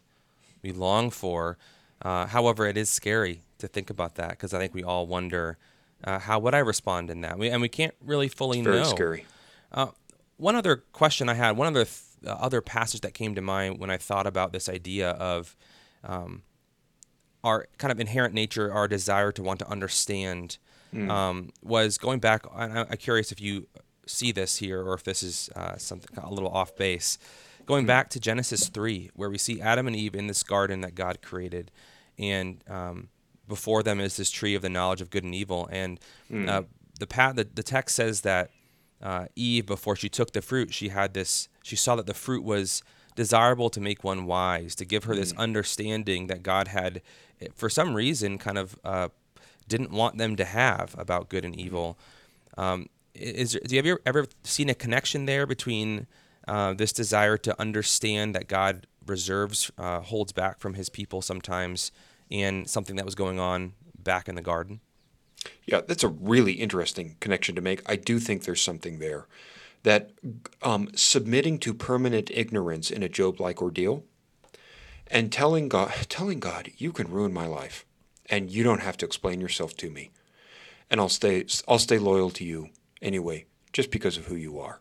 we 0.64 0.72
long 0.72 1.12
for. 1.12 1.58
Uh, 2.02 2.26
however, 2.26 2.66
it 2.66 2.76
is 2.76 2.90
scary 2.90 3.42
to 3.60 3.68
think 3.68 3.92
about 3.92 4.16
that 4.16 4.32
because 4.32 4.56
I 4.56 4.60
think 4.60 4.74
we 4.74 4.84
all 4.84 5.06
wonder 5.06 5.58
uh, 6.04 6.20
how 6.20 6.40
would 6.40 6.54
I 6.54 6.60
respond 6.60 7.10
in 7.10 7.22
that, 7.22 7.38
we, 7.38 7.50
and 7.50 7.62
we 7.62 7.70
can't 7.70 7.94
really 8.02 8.28
fully 8.28 8.60
it's 8.60 8.66
very 8.66 8.78
know. 8.78 8.84
Scary. 8.84 9.26
Uh, 9.72 9.88
one 10.38 10.56
other 10.56 10.78
question 10.92 11.30
I 11.30 11.36
had, 11.36 11.58
one 11.58 11.68
other 11.68 11.86
th- 11.86 12.00
uh, 12.26 12.32
other 12.32 12.62
passage 12.62 13.02
that 13.02 13.14
came 13.14 13.36
to 13.36 13.42
mind 13.42 13.80
when 13.80 13.90
I 13.90 13.98
thought 13.98 14.28
about 14.28 14.54
this 14.54 14.70
idea 14.70 15.12
of 15.12 15.56
um, 16.04 16.44
our 17.44 17.68
kind 17.78 17.92
of 17.92 18.00
inherent 18.00 18.34
nature, 18.34 18.72
our 18.72 18.88
desire 18.88 19.32
to 19.34 19.44
want 19.44 19.60
to 19.60 19.70
understand, 19.70 20.58
mm. 20.94 21.10
um, 21.10 21.50
was 21.62 21.98
going 21.98 22.20
back. 22.20 22.46
I'm, 22.54 22.86
curious 22.98 23.32
if 23.32 23.42
you 23.42 23.68
see 24.06 24.32
this 24.32 24.58
here 24.58 24.82
or 24.82 24.94
if 24.94 25.04
this 25.04 25.24
is 25.24 25.50
uh, 25.56 25.78
something 25.78 26.18
a 26.18 26.30
little 26.30 26.50
off 26.50 26.76
base. 26.76 27.18
Going 27.66 27.86
mm. 27.86 27.88
back 27.88 28.10
to 28.12 28.20
Genesis 28.20 28.68
3, 28.70 29.12
where 29.16 29.30
we 29.30 29.38
see 29.38 29.62
Adam 29.62 29.88
and 29.88 29.96
Eve 29.96 30.16
in 30.16 30.28
this 30.28 30.44
garden 30.44 30.82
that 30.82 30.96
God 30.96 31.22
created, 31.22 31.72
and 32.18 32.62
um, 32.70 33.10
before 33.48 33.84
them 33.84 34.00
is 34.00 34.18
this 34.18 34.32
tree 34.32 34.56
of 34.56 34.62
the 34.62 34.70
knowledge 34.70 35.02
of 35.02 35.10
good 35.10 35.24
and 35.24 35.36
evil. 35.36 35.68
And 35.72 36.00
mm. 36.32 36.48
uh, 36.48 36.64
the, 37.00 37.08
pa- 37.08 37.34
the, 37.34 37.48
the 37.54 37.64
text 37.64 37.96
says 37.96 38.22
that 38.22 38.52
uh, 39.02 39.26
Eve, 39.36 39.66
before 39.66 39.96
she 39.96 40.10
took 40.10 40.32
the 40.32 40.42
fruit, 40.42 40.74
she 40.74 40.90
had 40.90 41.14
this, 41.14 41.50
she 41.62 41.76
saw 41.76 41.96
that 41.98 42.06
the 42.06 42.14
fruit 42.14 42.44
was 42.44 42.84
desirable 43.16 43.70
to 43.70 43.82
make 43.82 44.04
one 44.04 44.26
wise, 44.26 44.76
to 44.76 44.86
give 44.86 45.04
her 45.04 45.14
mm. 45.14 45.18
this 45.18 45.34
understanding 45.34 46.28
that 46.28 46.44
God 46.44 46.70
had 46.70 47.02
for 47.56 47.70
some 47.70 47.96
reason, 47.96 48.38
kind 48.38 48.58
of 48.58 48.80
uh, 48.84 49.10
didn't 49.68 49.92
want 49.92 50.18
them 50.18 50.36
to 50.36 50.46
have 50.46 50.96
about 50.98 51.30
good 51.30 51.46
and 51.46 51.56
evil. 51.60 51.98
Um, 52.58 52.88
is 53.14 53.54
do 53.54 53.76
you 53.76 53.78
have 53.78 53.86
you 53.86 54.00
ever 54.06 54.26
seen 54.44 54.70
a 54.70 54.76
connection 54.76 55.26
there 55.26 55.46
between 55.46 56.08
uh, 56.48 56.74
this 56.74 56.92
desire 56.92 57.38
to 57.38 57.60
understand 57.60 58.36
that 58.36 58.48
God 58.48 58.88
reserves, 59.06 59.72
uh, 59.78 60.02
holds 60.02 60.32
back 60.32 60.60
from 60.60 60.74
His 60.74 60.90
people 60.90 61.22
sometimes, 61.22 61.92
and 62.32 62.70
something 62.70 62.96
that 62.96 63.06
was 63.06 63.16
going 63.16 63.40
on 63.40 63.74
back 63.98 64.28
in 64.28 64.36
the 64.36 64.42
garden? 64.42 64.80
Yeah, 65.66 65.82
that's 65.88 66.04
a 66.04 66.10
really 66.10 66.54
interesting 66.54 67.16
connection 67.20 67.56
to 67.56 67.62
make. 67.62 67.82
I 67.86 67.96
do 67.96 68.20
think 68.20 68.44
there's 68.44 68.62
something 68.62 69.00
there 69.00 69.28
that 69.84 70.12
um, 70.62 70.90
submitting 70.96 71.60
to 71.60 71.74
permanent 71.74 72.32
ignorance 72.32 72.90
in 72.90 73.04
a 73.04 73.10
Job-like 73.10 73.62
ordeal 73.62 74.04
and 75.08 75.32
telling 75.32 75.68
God, 75.68 75.92
telling 76.10 76.40
God, 76.40 76.72
you 76.78 76.92
can 76.92 77.12
ruin 77.12 77.34
my 77.34 77.46
life, 77.46 77.86
and 78.30 78.50
you 78.50 78.64
don't 78.64 78.82
have 78.82 78.98
to 78.98 79.06
explain 79.06 79.42
yourself 79.42 79.76
to 79.78 79.90
me, 79.90 80.12
and 80.90 81.00
I'll 81.00 81.10
stay, 81.10 81.46
I'll 81.68 81.80
stay 81.80 81.98
loyal 81.98 82.30
to 82.32 82.46
you 82.46 82.70
anyway, 83.02 83.46
just 83.74 83.92
because 83.92 84.18
of 84.18 84.26
who 84.26 84.36
you 84.36 84.60
are. 84.60 84.80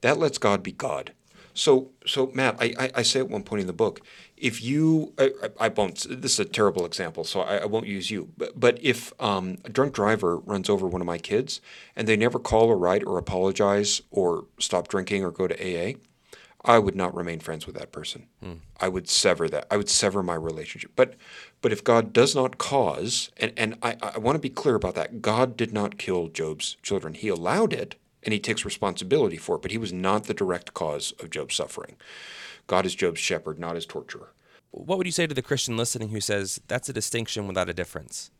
That 0.00 0.18
lets 0.18 0.38
God 0.38 0.62
be 0.62 0.72
God. 0.72 1.12
So, 1.54 1.90
so 2.06 2.30
Matt, 2.34 2.56
I, 2.60 2.74
I, 2.78 2.90
I 2.96 3.02
say 3.02 3.20
at 3.20 3.28
one 3.28 3.42
point 3.42 3.60
in 3.60 3.66
the 3.66 3.72
book, 3.72 4.00
if 4.36 4.62
you, 4.62 5.12
I, 5.18 5.32
I 5.58 5.68
won't. 5.68 6.06
This 6.08 6.32
is 6.32 6.40
a 6.40 6.44
terrible 6.44 6.86
example, 6.86 7.24
so 7.24 7.40
I, 7.42 7.58
I 7.58 7.64
won't 7.66 7.86
use 7.86 8.10
you. 8.10 8.30
But, 8.38 8.58
but 8.58 8.78
if 8.82 9.12
um, 9.20 9.58
a 9.64 9.68
drunk 9.68 9.92
driver 9.92 10.38
runs 10.38 10.70
over 10.70 10.86
one 10.86 11.00
of 11.00 11.06
my 11.06 11.18
kids, 11.18 11.60
and 11.94 12.08
they 12.08 12.16
never 12.16 12.38
call 12.38 12.68
or 12.68 12.78
write 12.78 13.04
or 13.04 13.18
apologize 13.18 14.00
or 14.10 14.46
stop 14.58 14.88
drinking 14.88 15.24
or 15.24 15.30
go 15.30 15.46
to 15.46 15.54
AA, 15.54 15.94
I 16.64 16.78
would 16.78 16.94
not 16.94 17.14
remain 17.14 17.40
friends 17.40 17.66
with 17.66 17.76
that 17.76 17.92
person. 17.92 18.26
Hmm. 18.42 18.54
I 18.78 18.88
would 18.88 19.08
sever 19.08 19.48
that. 19.48 19.66
I 19.70 19.76
would 19.76 19.88
sever 19.88 20.22
my 20.22 20.34
relationship. 20.34 20.92
But 20.94 21.14
but 21.62 21.72
if 21.72 21.84
God 21.84 22.12
does 22.12 22.34
not 22.34 22.58
cause, 22.58 23.30
and, 23.36 23.52
and 23.56 23.76
I, 23.82 23.96
I 24.02 24.18
want 24.18 24.36
to 24.36 24.40
be 24.40 24.50
clear 24.50 24.74
about 24.74 24.94
that, 24.94 25.22
God 25.22 25.56
did 25.56 25.72
not 25.72 25.98
kill 25.98 26.28
Job's 26.28 26.76
children. 26.82 27.14
He 27.14 27.28
allowed 27.28 27.72
it 27.72 27.96
and 28.22 28.32
he 28.32 28.38
takes 28.38 28.64
responsibility 28.64 29.36
for 29.36 29.56
it, 29.56 29.62
but 29.62 29.70
he 29.70 29.78
was 29.78 29.92
not 29.92 30.24
the 30.24 30.34
direct 30.34 30.74
cause 30.74 31.12
of 31.20 31.30
Job's 31.30 31.54
suffering. 31.54 31.96
God 32.66 32.86
is 32.86 32.94
Job's 32.94 33.20
shepherd, 33.20 33.58
not 33.58 33.74
his 33.74 33.86
torturer. 33.86 34.32
What 34.70 34.98
would 34.98 35.06
you 35.06 35.12
say 35.12 35.26
to 35.26 35.34
the 35.34 35.42
Christian 35.42 35.76
listening 35.76 36.10
who 36.10 36.20
says 36.20 36.60
that's 36.68 36.88
a 36.88 36.92
distinction 36.92 37.46
without 37.46 37.68
a 37.68 37.74
difference? 37.74 38.30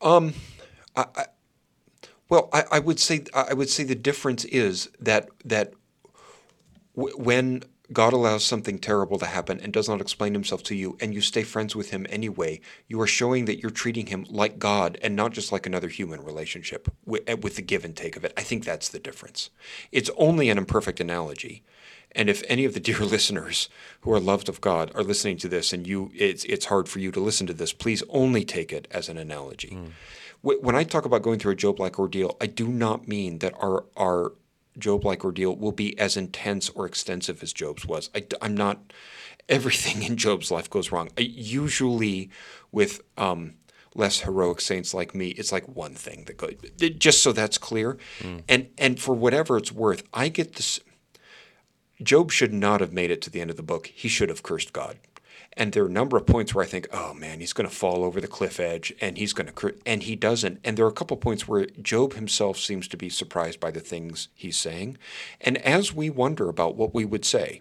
Um, 0.00 0.34
I, 0.96 1.06
I 1.16 1.24
well, 2.28 2.48
I, 2.52 2.64
I 2.72 2.78
would 2.78 2.98
say 2.98 3.24
I 3.34 3.54
would 3.54 3.70
say 3.70 3.84
the 3.84 3.94
difference 3.94 4.44
is 4.46 4.90
that 5.00 5.28
that 5.44 5.72
when 6.94 7.62
God 7.92 8.12
allows 8.12 8.44
something 8.44 8.78
terrible 8.78 9.18
to 9.18 9.26
happen 9.26 9.60
and 9.60 9.72
does 9.72 9.88
not 9.88 10.00
explain 10.00 10.34
himself 10.34 10.62
to 10.64 10.74
you, 10.74 10.96
and 11.00 11.14
you 11.14 11.20
stay 11.20 11.42
friends 11.42 11.76
with 11.76 11.90
him 11.90 12.06
anyway, 12.08 12.60
you 12.88 13.00
are 13.00 13.06
showing 13.06 13.44
that 13.46 13.60
you're 13.60 13.70
treating 13.70 14.06
him 14.06 14.26
like 14.28 14.58
God 14.58 14.98
and 15.02 15.16
not 15.16 15.32
just 15.32 15.52
like 15.52 15.66
another 15.66 15.88
human 15.88 16.22
relationship 16.22 16.92
with, 17.04 17.22
eh, 17.26 17.34
with 17.34 17.56
the 17.56 17.62
give 17.62 17.84
and 17.84 17.96
take 17.96 18.16
of 18.16 18.24
it. 18.24 18.32
I 18.36 18.42
think 18.42 18.64
that's 18.64 18.88
the 18.88 18.98
difference. 18.98 19.50
It's 19.90 20.10
only 20.16 20.48
an 20.50 20.58
imperfect 20.58 21.00
analogy. 21.00 21.62
And 22.14 22.28
if 22.28 22.42
any 22.48 22.64
of 22.64 22.74
the 22.74 22.80
dear 22.88 23.00
listeners 23.00 23.68
who 24.02 24.12
are 24.12 24.20
loved 24.20 24.48
of 24.48 24.60
God 24.60 24.92
are 24.94 25.02
listening 25.02 25.36
to 25.38 25.48
this 25.48 25.72
and 25.72 25.86
you 25.86 26.10
it's 26.14 26.44
it's 26.44 26.66
hard 26.66 26.88
for 26.88 26.98
you 26.98 27.10
to 27.12 27.20
listen 27.20 27.46
to 27.46 27.54
this, 27.54 27.72
please 27.72 28.02
only 28.08 28.44
take 28.44 28.72
it 28.72 28.86
as 28.90 29.08
an 29.08 29.18
analogy. 29.18 29.70
Mm. 29.70 29.90
When 30.42 30.74
I 30.74 30.82
talk 30.82 31.04
about 31.04 31.22
going 31.22 31.38
through 31.38 31.52
a 31.52 31.56
Job 31.56 31.78
like 31.78 32.00
ordeal, 32.00 32.36
I 32.40 32.46
do 32.46 32.66
not 32.66 33.06
mean 33.06 33.38
that 33.38 33.54
our 33.60 33.84
our 33.96 34.32
Job 34.78 35.04
like 35.04 35.24
ordeal 35.24 35.56
will 35.56 35.72
be 35.72 35.98
as 35.98 36.16
intense 36.16 36.68
or 36.70 36.86
extensive 36.86 37.42
as 37.42 37.52
Job's 37.52 37.86
was. 37.86 38.10
I, 38.14 38.24
am 38.40 38.56
not, 38.56 38.92
everything 39.48 40.02
in 40.02 40.16
Job's 40.16 40.50
life 40.50 40.70
goes 40.70 40.92
wrong. 40.92 41.10
I, 41.18 41.22
usually, 41.22 42.30
with 42.70 43.00
um, 43.18 43.54
less 43.94 44.20
heroic 44.20 44.60
saints 44.60 44.94
like 44.94 45.14
me, 45.14 45.28
it's 45.30 45.52
like 45.52 45.68
one 45.68 45.94
thing 45.94 46.24
that 46.24 46.36
goes, 46.36 46.54
just 46.98 47.22
so 47.22 47.32
that's 47.32 47.58
clear. 47.58 47.98
Mm. 48.20 48.42
And, 48.48 48.68
and 48.78 49.00
for 49.00 49.14
whatever 49.14 49.56
it's 49.56 49.72
worth, 49.72 50.04
I 50.12 50.28
get 50.28 50.54
this. 50.54 50.80
Job 52.02 52.32
should 52.32 52.52
not 52.52 52.80
have 52.80 52.92
made 52.92 53.10
it 53.10 53.22
to 53.22 53.30
the 53.30 53.40
end 53.40 53.50
of 53.50 53.56
the 53.56 53.62
book. 53.62 53.86
He 53.86 54.08
should 54.08 54.28
have 54.28 54.42
cursed 54.42 54.72
God. 54.72 54.98
And 55.56 55.72
there 55.72 55.84
are 55.84 55.88
a 55.88 55.90
number 55.90 56.16
of 56.16 56.26
points 56.26 56.54
where 56.54 56.64
I 56.64 56.68
think, 56.68 56.88
oh 56.92 57.12
man, 57.14 57.40
he's 57.40 57.52
going 57.52 57.68
to 57.68 57.74
fall 57.74 58.04
over 58.04 58.20
the 58.20 58.28
cliff 58.28 58.58
edge 58.58 58.92
and 59.00 59.18
he's 59.18 59.32
going 59.32 59.52
to, 59.52 59.74
and 59.84 60.02
he 60.02 60.16
doesn't. 60.16 60.60
And 60.64 60.76
there 60.76 60.86
are 60.86 60.90
a 60.90 60.92
couple 60.92 61.16
of 61.16 61.20
points 61.20 61.46
where 61.46 61.66
Job 61.80 62.14
himself 62.14 62.58
seems 62.58 62.88
to 62.88 62.96
be 62.96 63.08
surprised 63.08 63.60
by 63.60 63.70
the 63.70 63.80
things 63.80 64.28
he's 64.34 64.56
saying. 64.56 64.96
And 65.40 65.58
as 65.58 65.92
we 65.92 66.08
wonder 66.10 66.48
about 66.48 66.76
what 66.76 66.94
we 66.94 67.04
would 67.04 67.24
say 67.24 67.60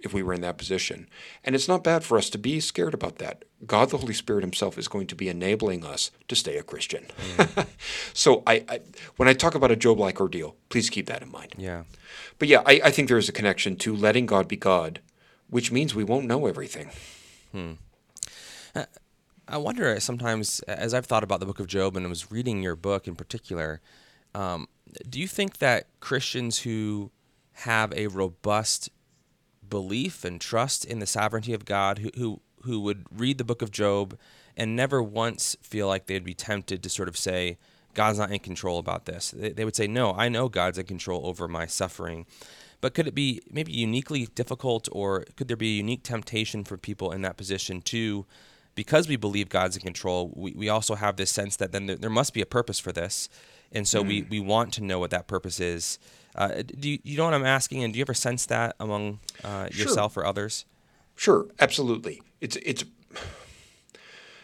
if 0.00 0.12
we 0.12 0.22
were 0.22 0.34
in 0.34 0.42
that 0.42 0.58
position, 0.58 1.08
and 1.42 1.54
it's 1.54 1.68
not 1.68 1.82
bad 1.82 2.04
for 2.04 2.18
us 2.18 2.28
to 2.30 2.38
be 2.38 2.60
scared 2.60 2.94
about 2.94 3.16
that. 3.16 3.44
God, 3.66 3.90
the 3.90 3.98
Holy 3.98 4.12
Spirit 4.12 4.42
Himself, 4.42 4.76
is 4.76 4.88
going 4.88 5.06
to 5.06 5.14
be 5.14 5.28
enabling 5.28 5.84
us 5.84 6.10
to 6.28 6.36
stay 6.36 6.58
a 6.58 6.62
Christian. 6.62 7.06
Mm. 7.36 7.66
so 8.12 8.42
I, 8.46 8.64
I, 8.68 8.80
when 9.16 9.28
I 9.28 9.32
talk 9.32 9.54
about 9.54 9.70
a 9.70 9.76
Job-like 9.76 10.20
ordeal, 10.20 10.56
please 10.68 10.90
keep 10.90 11.06
that 11.06 11.22
in 11.22 11.30
mind. 11.30 11.54
Yeah. 11.56 11.84
But 12.38 12.48
yeah, 12.48 12.62
I, 12.66 12.80
I 12.84 12.90
think 12.90 13.08
there 13.08 13.18
is 13.18 13.28
a 13.28 13.32
connection 13.32 13.76
to 13.76 13.96
letting 13.96 14.26
God 14.26 14.48
be 14.48 14.56
God 14.56 15.00
which 15.48 15.70
means 15.72 15.94
we 15.94 16.04
won't 16.04 16.26
know 16.26 16.46
everything. 16.46 16.90
Hmm. 17.52 17.72
Uh, 18.74 18.84
I 19.48 19.58
wonder 19.58 19.98
sometimes, 20.00 20.60
as 20.60 20.92
I've 20.92 21.06
thought 21.06 21.22
about 21.22 21.40
the 21.40 21.46
book 21.46 21.60
of 21.60 21.66
Job 21.66 21.96
and 21.96 22.08
was 22.08 22.30
reading 22.30 22.62
your 22.62 22.76
book 22.76 23.06
in 23.06 23.14
particular, 23.14 23.80
um, 24.34 24.68
do 25.08 25.20
you 25.20 25.28
think 25.28 25.58
that 25.58 25.86
Christians 26.00 26.60
who 26.60 27.10
have 27.52 27.92
a 27.94 28.08
robust 28.08 28.90
belief 29.68 30.24
and 30.24 30.40
trust 30.40 30.84
in 30.84 30.98
the 30.98 31.06
sovereignty 31.06 31.52
of 31.52 31.64
God, 31.64 31.98
who, 31.98 32.10
who, 32.16 32.40
who 32.62 32.80
would 32.80 33.06
read 33.10 33.38
the 33.38 33.44
book 33.44 33.62
of 33.62 33.70
Job 33.70 34.18
and 34.56 34.74
never 34.74 35.02
once 35.02 35.56
feel 35.62 35.86
like 35.86 36.06
they'd 36.06 36.24
be 36.24 36.34
tempted 36.34 36.82
to 36.82 36.88
sort 36.88 37.08
of 37.08 37.16
say, 37.16 37.58
God's 37.94 38.18
not 38.18 38.30
in 38.30 38.40
control 38.40 38.78
about 38.78 39.06
this? 39.06 39.30
They, 39.30 39.50
they 39.50 39.64
would 39.64 39.76
say, 39.76 39.86
No, 39.86 40.12
I 40.12 40.28
know 40.28 40.48
God's 40.48 40.78
in 40.78 40.86
control 40.86 41.26
over 41.26 41.48
my 41.48 41.66
suffering. 41.66 42.26
But 42.86 42.94
could 42.94 43.08
it 43.08 43.16
be 43.16 43.42
maybe 43.50 43.72
uniquely 43.72 44.26
difficult, 44.36 44.88
or 44.92 45.24
could 45.34 45.48
there 45.48 45.56
be 45.56 45.74
a 45.74 45.76
unique 45.78 46.04
temptation 46.04 46.62
for 46.62 46.76
people 46.76 47.10
in 47.10 47.22
that 47.22 47.36
position 47.36 47.82
too? 47.82 48.26
Because 48.76 49.08
we 49.08 49.16
believe 49.16 49.48
God's 49.48 49.76
in 49.76 49.82
control, 49.82 50.32
we, 50.36 50.52
we 50.52 50.68
also 50.68 50.94
have 50.94 51.16
this 51.16 51.32
sense 51.32 51.56
that 51.56 51.72
then 51.72 51.86
there, 51.86 51.96
there 51.96 52.10
must 52.10 52.32
be 52.32 52.40
a 52.42 52.46
purpose 52.46 52.78
for 52.78 52.92
this. 52.92 53.28
And 53.72 53.88
so 53.88 54.04
mm. 54.04 54.06
we, 54.06 54.22
we 54.22 54.38
want 54.38 54.72
to 54.74 54.84
know 54.84 55.00
what 55.00 55.10
that 55.10 55.26
purpose 55.26 55.58
is. 55.58 55.98
Uh, 56.36 56.62
do 56.62 56.88
you, 56.88 57.00
you 57.02 57.16
know 57.16 57.24
what 57.24 57.34
I'm 57.34 57.44
asking? 57.44 57.82
And 57.82 57.92
do 57.92 57.98
you 57.98 58.04
ever 58.04 58.14
sense 58.14 58.46
that 58.46 58.76
among 58.78 59.18
uh, 59.42 59.66
yourself 59.72 60.14
sure. 60.14 60.22
or 60.22 60.26
others? 60.26 60.64
Sure, 61.16 61.48
absolutely. 61.58 62.22
It's, 62.40 62.54
it's, 62.54 62.84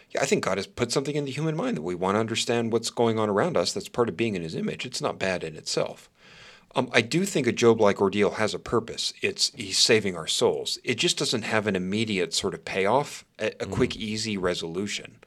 yeah, 0.09 0.21
I 0.21 0.25
think 0.25 0.43
God 0.43 0.57
has 0.57 0.67
put 0.67 0.91
something 0.91 1.15
in 1.15 1.23
the 1.23 1.31
human 1.31 1.55
mind 1.55 1.77
that 1.77 1.81
we 1.81 1.95
want 1.95 2.15
to 2.15 2.19
understand 2.19 2.73
what's 2.73 2.89
going 2.89 3.17
on 3.17 3.29
around 3.29 3.55
us. 3.55 3.71
That's 3.71 3.87
part 3.87 4.09
of 4.09 4.17
being 4.17 4.35
in 4.35 4.41
His 4.41 4.53
image. 4.53 4.85
It's 4.85 4.99
not 4.99 5.17
bad 5.17 5.45
in 5.45 5.55
itself. 5.55 6.09
Um, 6.75 6.89
I 6.91 7.01
do 7.01 7.25
think 7.25 7.45
a 7.45 7.51
Job-like 7.51 8.01
ordeal 8.01 8.31
has 8.31 8.53
a 8.53 8.59
purpose. 8.59 9.13
It's 9.21 9.51
he's 9.55 9.77
saving 9.77 10.15
our 10.15 10.27
souls. 10.27 10.79
It 10.83 10.95
just 10.95 11.17
doesn't 11.17 11.43
have 11.43 11.67
an 11.67 11.75
immediate 11.75 12.33
sort 12.33 12.53
of 12.53 12.65
payoff, 12.65 13.25
a, 13.37 13.47
a 13.47 13.65
mm. 13.65 13.71
quick, 13.71 13.95
easy 13.95 14.37
resolution. 14.37 15.17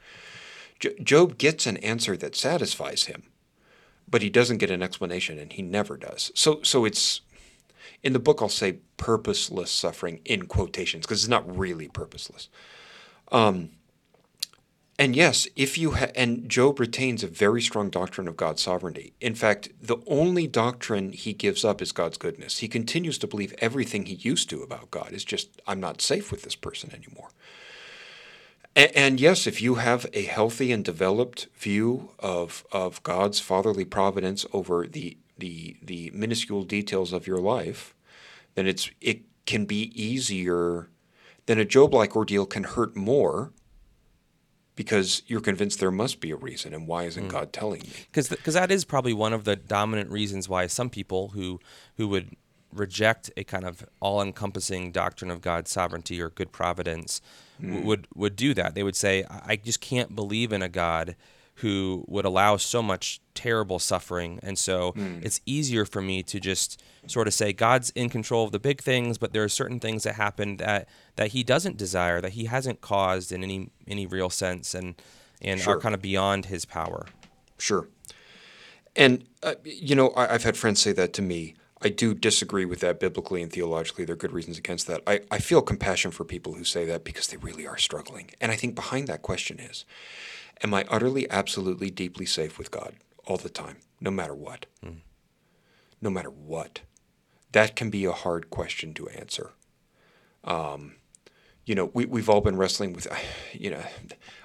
Job 1.02 1.38
gets 1.38 1.66
an 1.66 1.78
answer 1.78 2.16
that 2.16 2.36
satisfies 2.36 3.04
him, 3.04 3.22
but 4.08 4.22
he 4.22 4.28
doesn't 4.28 4.58
get 4.58 4.70
an 4.70 4.82
explanation, 4.82 5.38
and 5.38 5.52
he 5.52 5.62
never 5.62 5.96
does. 5.96 6.32
So, 6.34 6.60
so 6.62 6.84
it's 6.84 7.22
in 8.02 8.12
the 8.12 8.18
book. 8.18 8.42
I'll 8.42 8.48
say 8.48 8.78
purposeless 8.96 9.70
suffering 9.70 10.20
in 10.24 10.46
quotations 10.46 11.06
because 11.06 11.22
it's 11.22 11.30
not 11.30 11.56
really 11.56 11.88
purposeless. 11.88 12.48
Um, 13.32 13.70
and 14.98 15.14
yes, 15.14 15.46
if 15.56 15.76
you 15.76 15.92
ha- 15.92 16.10
and 16.14 16.48
Job 16.48 16.80
retains 16.80 17.22
a 17.22 17.26
very 17.28 17.60
strong 17.60 17.90
doctrine 17.90 18.26
of 18.26 18.36
God's 18.36 18.62
sovereignty. 18.62 19.12
In 19.20 19.34
fact, 19.34 19.68
the 19.80 19.98
only 20.06 20.46
doctrine 20.46 21.12
he 21.12 21.34
gives 21.34 21.64
up 21.64 21.82
is 21.82 21.92
God's 21.92 22.16
goodness. 22.16 22.58
He 22.58 22.68
continues 22.68 23.18
to 23.18 23.26
believe 23.26 23.54
everything 23.58 24.06
he 24.06 24.14
used 24.14 24.48
to 24.50 24.62
about 24.62 24.90
God 24.90 25.12
is 25.12 25.24
just 25.24 25.60
I'm 25.66 25.80
not 25.80 26.00
safe 26.00 26.30
with 26.30 26.42
this 26.42 26.56
person 26.56 26.92
anymore. 26.94 27.28
And, 28.74 28.90
and 28.94 29.20
yes, 29.20 29.46
if 29.46 29.60
you 29.60 29.74
have 29.74 30.06
a 30.14 30.22
healthy 30.22 30.72
and 30.72 30.84
developed 30.84 31.48
view 31.54 32.10
of 32.18 32.64
of 32.72 33.02
God's 33.02 33.38
fatherly 33.38 33.84
providence 33.84 34.46
over 34.52 34.86
the 34.86 35.18
the 35.36 35.76
the 35.82 36.10
minuscule 36.14 36.62
details 36.62 37.12
of 37.12 37.26
your 37.26 37.38
life, 37.38 37.94
then 38.54 38.66
it's 38.66 38.90
it 39.02 39.22
can 39.44 39.66
be 39.66 39.92
easier. 39.94 40.88
Then 41.44 41.58
a 41.58 41.64
Job-like 41.64 42.16
ordeal 42.16 42.44
can 42.44 42.64
hurt 42.64 42.96
more 42.96 43.52
because 44.76 45.22
you're 45.26 45.40
convinced 45.40 45.80
there 45.80 45.90
must 45.90 46.20
be 46.20 46.30
a 46.30 46.36
reason 46.36 46.72
and 46.72 46.86
why 46.86 47.04
isn't 47.04 47.26
mm. 47.26 47.30
God 47.30 47.52
telling 47.52 47.80
me? 47.80 47.88
Because 48.10 48.28
because 48.28 48.54
that 48.54 48.70
is 48.70 48.84
probably 48.84 49.12
one 49.12 49.32
of 49.32 49.44
the 49.44 49.56
dominant 49.56 50.10
reasons 50.10 50.48
why 50.48 50.66
some 50.66 50.90
people 50.90 51.28
who 51.28 51.58
who 51.96 52.06
would 52.08 52.36
reject 52.72 53.30
a 53.36 53.44
kind 53.44 53.64
of 53.64 53.86
all-encompassing 54.00 54.92
doctrine 54.92 55.30
of 55.30 55.40
God's 55.40 55.70
sovereignty 55.70 56.20
or 56.20 56.28
good 56.28 56.52
providence 56.52 57.22
mm. 57.60 57.68
w- 57.68 57.86
would 57.86 58.06
would 58.14 58.36
do 58.36 58.54
that. 58.54 58.74
They 58.74 58.82
would 58.82 58.96
say 58.96 59.24
I 59.28 59.56
just 59.56 59.80
can't 59.80 60.14
believe 60.14 60.52
in 60.52 60.62
a 60.62 60.68
God 60.68 61.16
who 61.56 62.04
would 62.06 62.24
allow 62.24 62.56
so 62.56 62.82
much 62.82 63.20
terrible 63.34 63.78
suffering. 63.78 64.38
And 64.42 64.58
so 64.58 64.92
mm. 64.92 65.24
it's 65.24 65.40
easier 65.46 65.84
for 65.84 66.02
me 66.02 66.22
to 66.24 66.38
just 66.38 66.82
sort 67.06 67.26
of 67.26 67.34
say 67.34 67.52
God's 67.52 67.90
in 67.90 68.10
control 68.10 68.44
of 68.44 68.52
the 68.52 68.58
big 68.58 68.82
things, 68.82 69.16
but 69.16 69.32
there 69.32 69.42
are 69.42 69.48
certain 69.48 69.80
things 69.80 70.02
that 70.02 70.16
happen 70.16 70.58
that 70.58 70.88
that 71.16 71.28
he 71.28 71.42
doesn't 71.42 71.76
desire, 71.76 72.20
that 72.20 72.32
he 72.32 72.44
hasn't 72.44 72.80
caused 72.80 73.32
in 73.32 73.42
any 73.42 73.70
any 73.86 74.06
real 74.06 74.28
sense 74.30 74.74
and 74.74 75.00
and 75.40 75.60
sure. 75.60 75.76
are 75.76 75.80
kind 75.80 75.94
of 75.94 76.02
beyond 76.02 76.46
his 76.46 76.64
power. 76.64 77.06
Sure. 77.58 77.88
And 78.94 79.24
uh, 79.42 79.54
you 79.64 79.94
know, 79.94 80.08
I, 80.10 80.34
I've 80.34 80.44
had 80.44 80.56
friends 80.56 80.80
say 80.80 80.92
that 80.92 81.12
to 81.14 81.22
me. 81.22 81.54
I 81.82 81.88
do 81.90 82.14
disagree 82.14 82.64
with 82.64 82.80
that 82.80 82.98
biblically 82.98 83.42
and 83.42 83.52
theologically. 83.52 84.04
There 84.04 84.14
are 84.14 84.16
good 84.16 84.32
reasons 84.32 84.56
against 84.58 84.86
that. 84.86 85.02
I, 85.06 85.20
I 85.30 85.38
feel 85.38 85.60
compassion 85.60 86.10
for 86.10 86.24
people 86.24 86.54
who 86.54 86.64
say 86.64 86.86
that 86.86 87.04
because 87.04 87.28
they 87.28 87.36
really 87.36 87.66
are 87.66 87.76
struggling. 87.76 88.30
And 88.40 88.50
I 88.50 88.56
think 88.56 88.74
behind 88.74 89.08
that 89.08 89.20
question 89.20 89.60
is 89.60 89.84
Am 90.62 90.72
I 90.72 90.84
utterly, 90.88 91.30
absolutely, 91.30 91.90
deeply 91.90 92.26
safe 92.26 92.58
with 92.58 92.70
God 92.70 92.94
all 93.26 93.36
the 93.36 93.48
time, 93.48 93.76
no 94.00 94.10
matter 94.10 94.34
what? 94.34 94.66
Mm. 94.84 95.00
No 96.00 96.10
matter 96.10 96.30
what. 96.30 96.80
That 97.52 97.76
can 97.76 97.90
be 97.90 98.04
a 98.04 98.12
hard 98.12 98.50
question 98.50 98.94
to 98.94 99.08
answer. 99.08 99.52
Um, 100.44 100.96
you 101.64 101.74
know, 101.74 101.90
we, 101.92 102.06
we've 102.06 102.30
all 102.30 102.40
been 102.40 102.56
wrestling 102.56 102.92
with, 102.92 103.06
you 103.52 103.70
know, 103.70 103.82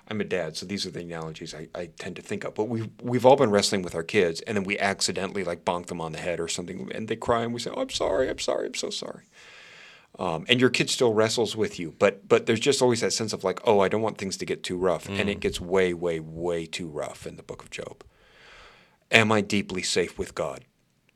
I'm 0.10 0.19
a 0.19 0.26
dad, 0.26 0.58
so 0.58 0.65
these 0.65 0.86
are 0.86 0.91
the 0.91 1.02
analogies 1.02 1.56
I, 1.56 1.69
I 1.74 1.86
tend 1.97 2.17
to 2.17 2.21
think 2.21 2.43
of. 2.43 2.56
But 2.56 2.65
we've, 2.65 2.89
we've 3.02 3.26
all 3.26 3.38
been 3.38 3.52
wrestling 3.52 3.82
with 3.82 3.95
our 3.95 4.04
kids, 4.04 4.41
and 4.41 4.58
then 4.58 4.65
we 4.65 4.78
accidentally 4.78 5.43
like 5.43 5.63
bonk 5.63 5.86
them 5.86 6.02
on 6.02 6.12
the 6.12 6.19
head 6.19 6.39
or 6.39 6.50
something, 6.50 6.91
and 6.93 7.08
they 7.08 7.15
cry, 7.15 7.43
and 7.43 7.54
we 7.54 7.60
say, 7.60 7.71
oh, 7.74 7.82
I'm 7.82 7.89
sorry, 7.89 8.30
I'm 8.30 8.39
sorry, 8.39 8.67
I'm 8.67 8.74
so 8.74 8.89
sorry. 8.89 9.24
Um, 10.19 10.45
and 10.50 10.60
your 10.60 10.69
kid 10.69 10.89
still 10.89 11.13
wrestles 11.13 11.56
with 11.56 11.80
you, 11.80 11.95
but 11.97 12.28
but 12.28 12.45
there's 12.45 12.60
just 12.60 12.82
always 12.82 13.02
that 13.02 13.13
sense 13.13 13.34
of 13.34 13.43
like, 13.43 13.60
oh, 13.63 13.80
I 13.80 13.88
don't 13.88 14.02
want 14.02 14.17
things 14.17 14.38
to 14.38 14.45
get 14.45 14.62
too 14.62 14.78
rough, 14.78 15.08
mm. 15.08 15.19
and 15.19 15.30
it 15.30 15.38
mm. 15.38 15.41
gets 15.41 15.62
way, 15.62 15.93
way, 15.93 16.19
way 16.19 16.65
too 16.65 16.88
rough 16.88 17.26
in 17.26 17.38
the 17.38 17.43
Book 17.43 17.63
of 17.63 17.69
Job. 17.69 18.04
Am 19.10 19.32
I 19.32 19.41
deeply 19.41 19.82
safe 19.82 20.19
with 20.19 20.36
God, 20.36 20.65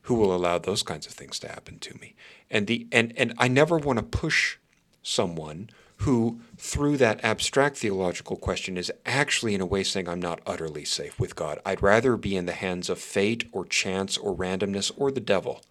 who 0.04 0.16
will 0.16 0.34
allow 0.34 0.58
those 0.58 0.82
kinds 0.82 1.08
of 1.08 1.14
things 1.14 1.40
to 1.40 1.48
happen 1.48 1.78
to 1.80 1.94
me? 2.00 2.16
And 2.50 2.68
the 2.68 2.88
and 2.92 3.14
and 3.18 3.34
I 3.38 3.48
never 3.48 3.78
want 3.78 4.00
to 4.00 4.04
push 4.04 4.58
someone 5.04 5.70
who, 5.98 6.42
through 6.58 6.98
that 6.98 7.24
abstract 7.24 7.78
theological 7.78 8.36
question, 8.36 8.78
is 8.78 8.92
actually 9.06 9.56
in 9.56 9.62
a 9.62 9.66
way 9.66 9.84
saying, 9.84 10.10
I'm 10.10 10.22
not 10.22 10.42
utterly 10.46 10.84
safe 10.84 11.20
with 11.20 11.36
God. 11.36 11.60
I'd 11.66 11.82
rather 11.82 12.18
be 12.18 12.36
in 12.36 12.46
the 12.46 12.54
hands 12.54 12.90
of 12.90 13.00
fate 13.00 13.48
or 13.52 13.66
chance 13.66 14.18
or 14.18 14.36
randomness 14.36 14.92
or 14.98 15.12
the 15.12 15.22
devil. 15.22 15.62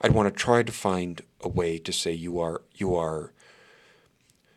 I'd 0.00 0.12
want 0.12 0.32
to 0.32 0.38
try 0.38 0.62
to 0.62 0.72
find 0.72 1.22
a 1.40 1.48
way 1.48 1.78
to 1.78 1.92
say 1.92 2.12
you 2.12 2.38
are 2.38 2.62
you 2.74 2.94
are 2.94 3.32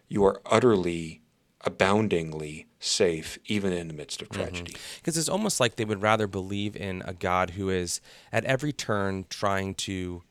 you 0.08 0.24
are 0.26 0.42
utterly 0.46 1.22
aboundingly 1.62 2.68
safe 2.80 3.38
even 3.46 3.72
in 3.72 3.88
the 3.88 3.94
midst 3.94 4.22
of 4.22 4.30
mm-hmm. 4.30 4.42
tragedy 4.42 4.76
because 4.98 5.14
mm-hmm. 5.14 5.20
it's 5.20 5.30
almost 5.30 5.60
like 5.60 5.76
they 5.76 5.86
would 5.86 6.02
rather 6.02 6.28
believe 6.28 6.76
in 6.76 7.02
a 7.06 7.14
god 7.14 7.52
who 7.52 7.70
is 7.70 8.02
at 8.32 8.44
every 8.44 8.74
turn 8.74 9.26
trying 9.30 9.74
to 9.74 10.22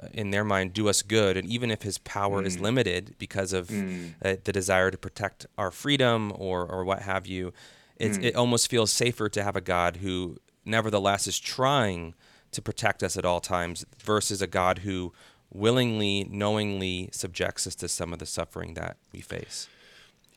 uh, 0.00 0.06
in 0.12 0.30
their 0.30 0.44
mind 0.44 0.72
do 0.72 0.88
us 0.88 1.02
good 1.02 1.36
and 1.36 1.48
even 1.48 1.70
if 1.70 1.82
his 1.82 1.98
power 1.98 2.40
mm. 2.40 2.46
is 2.46 2.60
limited 2.60 3.14
because 3.18 3.52
of 3.52 3.68
mm. 3.68 4.14
uh, 4.24 4.36
the 4.44 4.52
desire 4.52 4.90
to 4.90 4.96
protect 4.96 5.44
our 5.58 5.72
freedom 5.72 6.32
or 6.36 6.64
or 6.64 6.84
what 6.84 7.02
have 7.02 7.26
you 7.26 7.52
mm. 7.98 8.22
it 8.22 8.36
almost 8.36 8.70
feels 8.70 8.92
safer 8.92 9.28
to 9.28 9.42
have 9.42 9.56
a 9.56 9.60
god 9.60 9.96
who 9.96 10.36
nevertheless 10.64 11.26
is 11.26 11.40
trying 11.40 12.14
to 12.52 12.62
protect 12.62 13.02
us 13.02 13.16
at 13.16 13.24
all 13.24 13.40
times 13.40 13.84
versus 13.98 14.40
a 14.40 14.46
God 14.46 14.78
who 14.78 15.12
willingly, 15.52 16.26
knowingly 16.30 17.08
subjects 17.12 17.66
us 17.66 17.74
to 17.76 17.88
some 17.88 18.12
of 18.12 18.18
the 18.18 18.26
suffering 18.26 18.74
that 18.74 18.96
we 19.12 19.20
face. 19.20 19.68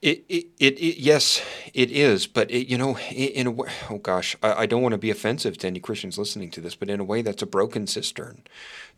It, 0.01 0.25
it, 0.27 0.47
it, 0.59 0.77
it 0.79 0.97
yes, 0.97 1.41
it 1.73 1.89
is, 1.89 2.27
but 2.27 2.51
it, 2.51 2.67
you 2.67 2.77
know, 2.77 2.97
in 2.97 3.47
a 3.47 3.51
way, 3.51 3.69
oh 3.89 3.97
gosh, 3.97 4.35
I, 4.43 4.53
I 4.53 4.65
don't 4.65 4.81
want 4.81 4.91
to 4.91 4.99
be 4.99 5.09
offensive 5.09 5.57
to 5.59 5.67
any 5.67 5.79
Christians 5.79 6.17
listening 6.17 6.51
to 6.51 6.61
this, 6.61 6.75
but 6.75 6.89
in 6.89 6.99
a 6.99 7.03
way, 7.03 7.21
that's 7.21 7.41
a 7.41 7.47
broken 7.47 7.87
cistern. 7.87 8.43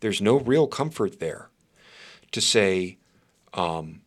There's 0.00 0.20
no 0.20 0.38
real 0.38 0.66
comfort 0.66 1.20
there 1.20 1.48
to 2.32 2.40
say, 2.40 2.98
um, 3.54 4.02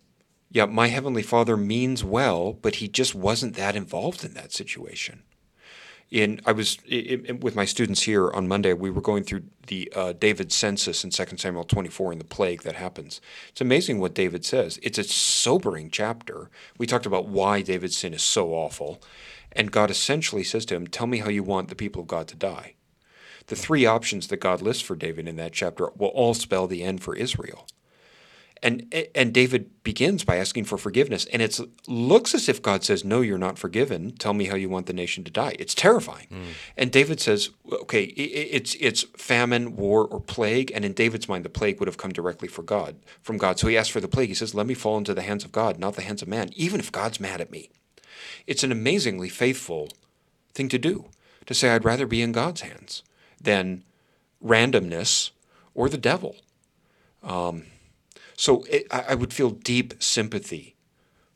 yeah, 0.52 0.66
my 0.66 0.88
heavenly 0.88 1.24
Father 1.24 1.56
means 1.58 2.04
well, 2.04 2.54
but 2.54 2.76
he 2.76 2.88
just 2.88 3.16
wasn't 3.16 3.56
that 3.56 3.76
involved 3.76 4.24
in 4.24 4.34
that 4.34 4.52
situation 4.52 5.24
in 6.12 6.42
I 6.46 6.52
was 6.52 6.78
i 6.92 7.20
i 7.30 7.32
with 7.32 7.56
my 7.56 7.66
students 7.66 8.04
here 8.04 8.30
on 8.32 8.48
Monday. 8.48 8.74
We 8.74 8.92
were 8.92 9.02
going 9.02 9.24
through 9.24 9.44
the 9.68 9.92
uh, 9.96 10.14
David 10.14 10.52
census 10.52 11.04
in 11.04 11.10
2 11.10 11.38
Samuel 11.38 11.64
24 11.64 12.12
and 12.12 12.22
the 12.22 12.26
plague 12.26 12.64
that 12.64 12.76
happens. 12.76 13.22
It's 13.50 13.62
amazing 13.62 14.00
what 14.00 14.14
David 14.14 14.46
says. 14.46 14.78
It's 14.84 14.98
a 14.98 15.04
sobering 15.06 15.90
chapter. 15.90 16.50
We 16.78 16.86
talked 16.86 17.06
about 17.06 17.28
why 17.28 17.62
David's 17.62 17.98
sin 17.98 18.14
is 18.14 18.22
so 18.22 18.50
awful, 18.50 19.02
and 19.54 19.72
God 19.72 19.90
essentially 19.90 20.44
says 20.44 20.66
to 20.66 20.76
him, 20.76 20.88
"Tell 20.88 21.08
me 21.08 21.20
how 21.20 21.30
you 21.30 21.44
want 21.44 21.70
the 21.70 21.76
people 21.76 22.02
of 22.02 22.08
God 22.08 22.28
to 22.28 22.36
die." 22.36 22.76
The 23.48 23.56
three 23.56 23.86
options 23.86 24.28
that 24.28 24.38
God 24.38 24.62
lists 24.62 24.84
for 24.84 24.96
David 24.96 25.28
in 25.28 25.38
that 25.38 25.54
chapter 25.54 25.90
will 25.96 26.10
all 26.10 26.34
spell 26.34 26.68
the 26.68 26.84
end 26.84 27.02
for 27.02 27.16
Israel. 27.16 27.66
And 28.64 28.94
and 29.16 29.34
David 29.34 29.84
begins 29.84 30.24
by 30.24 30.36
asking 30.36 30.66
for 30.66 30.78
forgiveness, 30.78 31.26
and 31.34 31.42
it 31.42 31.60
looks 31.88 32.36
as 32.36 32.48
if 32.48 32.62
God 32.62 32.84
says, 32.84 33.04
"No, 33.04 33.22
you're 33.22 33.40
not 33.40 33.58
forgiven. 33.58 34.12
Tell 34.12 34.36
me 34.36 34.46
how 34.46 34.56
you 34.56 34.70
want 34.70 34.86
the 34.86 34.94
nation 34.94 35.24
to 35.24 35.32
die." 35.32 35.56
It's 35.58 35.74
terrifying. 35.74 36.28
Mm. 36.32 36.46
And 36.78 36.92
David 36.92 37.20
says, 37.20 37.50
"Okay, 37.72 38.04
it's 38.04 38.76
it's 38.80 39.04
famine, 39.18 39.76
war, 39.76 40.06
or 40.06 40.20
plague." 40.20 40.72
And 40.76 40.86
in 40.86 40.94
David's 40.94 41.28
mind, 41.28 41.44
the 41.44 41.50
plague 41.50 41.80
would 41.80 41.88
have 41.88 41.98
come 41.98 42.12
directly 42.12 42.48
for 42.48 42.62
God 42.62 42.98
from 43.24 43.38
God. 43.38 43.58
So 43.58 43.68
he 43.68 43.78
asks 43.78 43.90
for 43.90 44.00
the 44.00 44.08
plague. 44.08 44.30
He 44.30 44.36
says, 44.36 44.54
"Let 44.54 44.68
me 44.68 44.76
fall 44.76 44.98
into 44.98 45.16
the 45.16 45.24
hands 45.24 45.44
of 45.44 45.52
God, 45.52 45.80
not 45.80 45.96
the 45.96 46.04
hands 46.04 46.22
of 46.22 46.28
man, 46.28 46.52
even 46.56 46.80
if 46.80 46.92
God's 46.92 47.20
mad 47.20 47.42
at 47.42 47.52
me." 47.52 47.72
It's 48.46 48.64
an 48.64 48.72
amazingly 48.72 49.30
faithful 49.30 49.90
thing 50.54 50.70
to 50.70 50.78
do 50.78 51.06
to 51.48 51.56
say, 51.56 51.70
"I'd 51.70 51.86
rather 51.86 52.06
be 52.06 52.22
in 52.22 52.32
God's 52.32 52.62
hands 52.62 53.02
than 53.42 53.84
randomness 54.44 55.32
or 55.74 55.90
the 55.90 55.98
devil." 55.98 56.36
Um, 57.24 57.64
so 58.42 58.64
it, 58.64 58.88
I 58.90 59.14
would 59.14 59.32
feel 59.32 59.52
deep 59.52 60.02
sympathy 60.02 60.76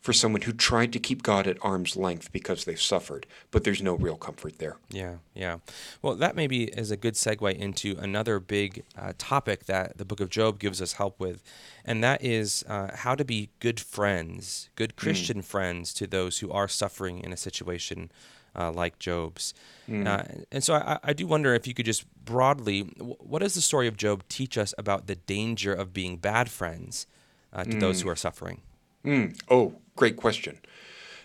for 0.01 0.11
someone 0.11 0.41
who 0.41 0.51
tried 0.51 0.91
to 0.93 0.99
keep 0.99 1.21
God 1.21 1.45
at 1.45 1.55
arm's 1.61 1.95
length 1.95 2.31
because 2.31 2.65
they've 2.65 2.81
suffered, 2.81 3.27
but 3.51 3.63
there's 3.63 3.79
no 3.79 3.93
real 3.93 4.15
comfort 4.15 4.57
there. 4.57 4.77
Yeah, 4.89 5.17
yeah. 5.35 5.57
Well, 6.01 6.15
that 6.15 6.35
maybe 6.35 6.63
is 6.63 6.89
a 6.89 6.97
good 6.97 7.13
segue 7.13 7.55
into 7.55 7.95
another 7.99 8.39
big 8.39 8.85
uh, 8.97 9.13
topic 9.19 9.65
that 9.65 9.99
the 9.99 10.05
book 10.05 10.19
of 10.19 10.31
Job 10.31 10.57
gives 10.57 10.81
us 10.81 10.93
help 10.93 11.19
with, 11.19 11.43
and 11.85 12.03
that 12.03 12.23
is 12.23 12.65
uh, 12.67 12.95
how 12.95 13.13
to 13.13 13.23
be 13.23 13.51
good 13.59 13.79
friends, 13.79 14.71
good 14.73 14.93
hmm. 14.93 15.03
Christian 15.03 15.41
mm. 15.41 15.45
friends 15.45 15.93
to 15.93 16.07
those 16.07 16.39
who 16.39 16.49
are 16.51 16.67
suffering 16.67 17.19
in 17.19 17.31
a 17.31 17.37
situation 17.37 18.11
uh, 18.55 18.71
like 18.71 18.99
Job's. 18.99 19.53
Mm. 19.89 20.07
Uh, 20.07 20.43
and 20.51 20.63
so 20.63 20.75
I, 20.75 20.99
I, 21.03 21.13
do 21.13 21.27
wonder 21.27 21.53
if 21.53 21.67
you 21.67 21.73
could 21.73 21.85
just 21.85 22.05
broadly, 22.23 22.81
what 22.81 23.39
does 23.39 23.53
the 23.53 23.61
story 23.61 23.87
of 23.87 23.97
Job 23.97 24.23
teach 24.29 24.57
us 24.57 24.73
about 24.77 25.07
the 25.07 25.15
danger 25.15 25.73
of 25.73 25.93
being 25.93 26.17
bad 26.17 26.49
friends 26.49 27.05
uh, 27.53 27.63
to 27.63 27.71
mm. 27.71 27.79
those 27.79 28.01
who 28.01 28.09
are 28.09 28.15
suffering? 28.15 28.61
Mm. 29.03 29.39
Oh, 29.49 29.75
great 29.95 30.15
question. 30.15 30.59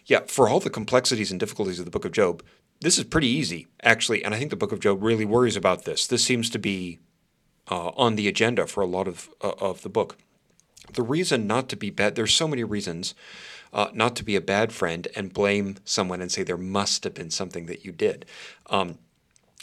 Yeah, 0.06 0.20
for 0.26 0.48
all 0.48 0.60
the 0.60 0.70
complexities 0.70 1.30
and 1.30 1.40
difficulties 1.40 1.78
of 1.78 1.84
the 1.84 1.90
book 1.90 2.04
of 2.04 2.12
Job, 2.12 2.42
this 2.80 2.98
is 2.98 3.04
pretty 3.04 3.28
easy, 3.28 3.66
actually. 3.82 4.24
And 4.24 4.34
I 4.34 4.38
think 4.38 4.50
the 4.50 4.56
book 4.56 4.72
of 4.72 4.80
Job 4.80 5.02
really 5.02 5.24
worries 5.24 5.56
about 5.56 5.84
this. 5.84 6.06
This 6.06 6.24
seems 6.24 6.50
to 6.50 6.58
be 6.58 6.98
uh, 7.70 7.88
on 7.90 8.16
the 8.16 8.28
agenda 8.28 8.66
for 8.66 8.82
a 8.82 8.86
lot 8.86 9.06
of, 9.06 9.30
uh, 9.42 9.52
of 9.58 9.82
the 9.82 9.88
book. 9.88 10.16
The 10.92 11.02
reason 11.02 11.46
not 11.46 11.68
to 11.68 11.76
be 11.76 11.90
bad, 11.90 12.14
there's 12.14 12.34
so 12.34 12.48
many 12.48 12.64
reasons 12.64 13.14
uh, 13.72 13.88
not 13.92 14.16
to 14.16 14.24
be 14.24 14.36
a 14.36 14.40
bad 14.40 14.72
friend 14.72 15.08
and 15.16 15.32
blame 15.32 15.76
someone 15.84 16.20
and 16.20 16.30
say 16.30 16.42
there 16.42 16.56
must 16.56 17.04
have 17.04 17.14
been 17.14 17.30
something 17.30 17.66
that 17.66 17.84
you 17.84 17.92
did. 17.92 18.26
Um, 18.68 18.98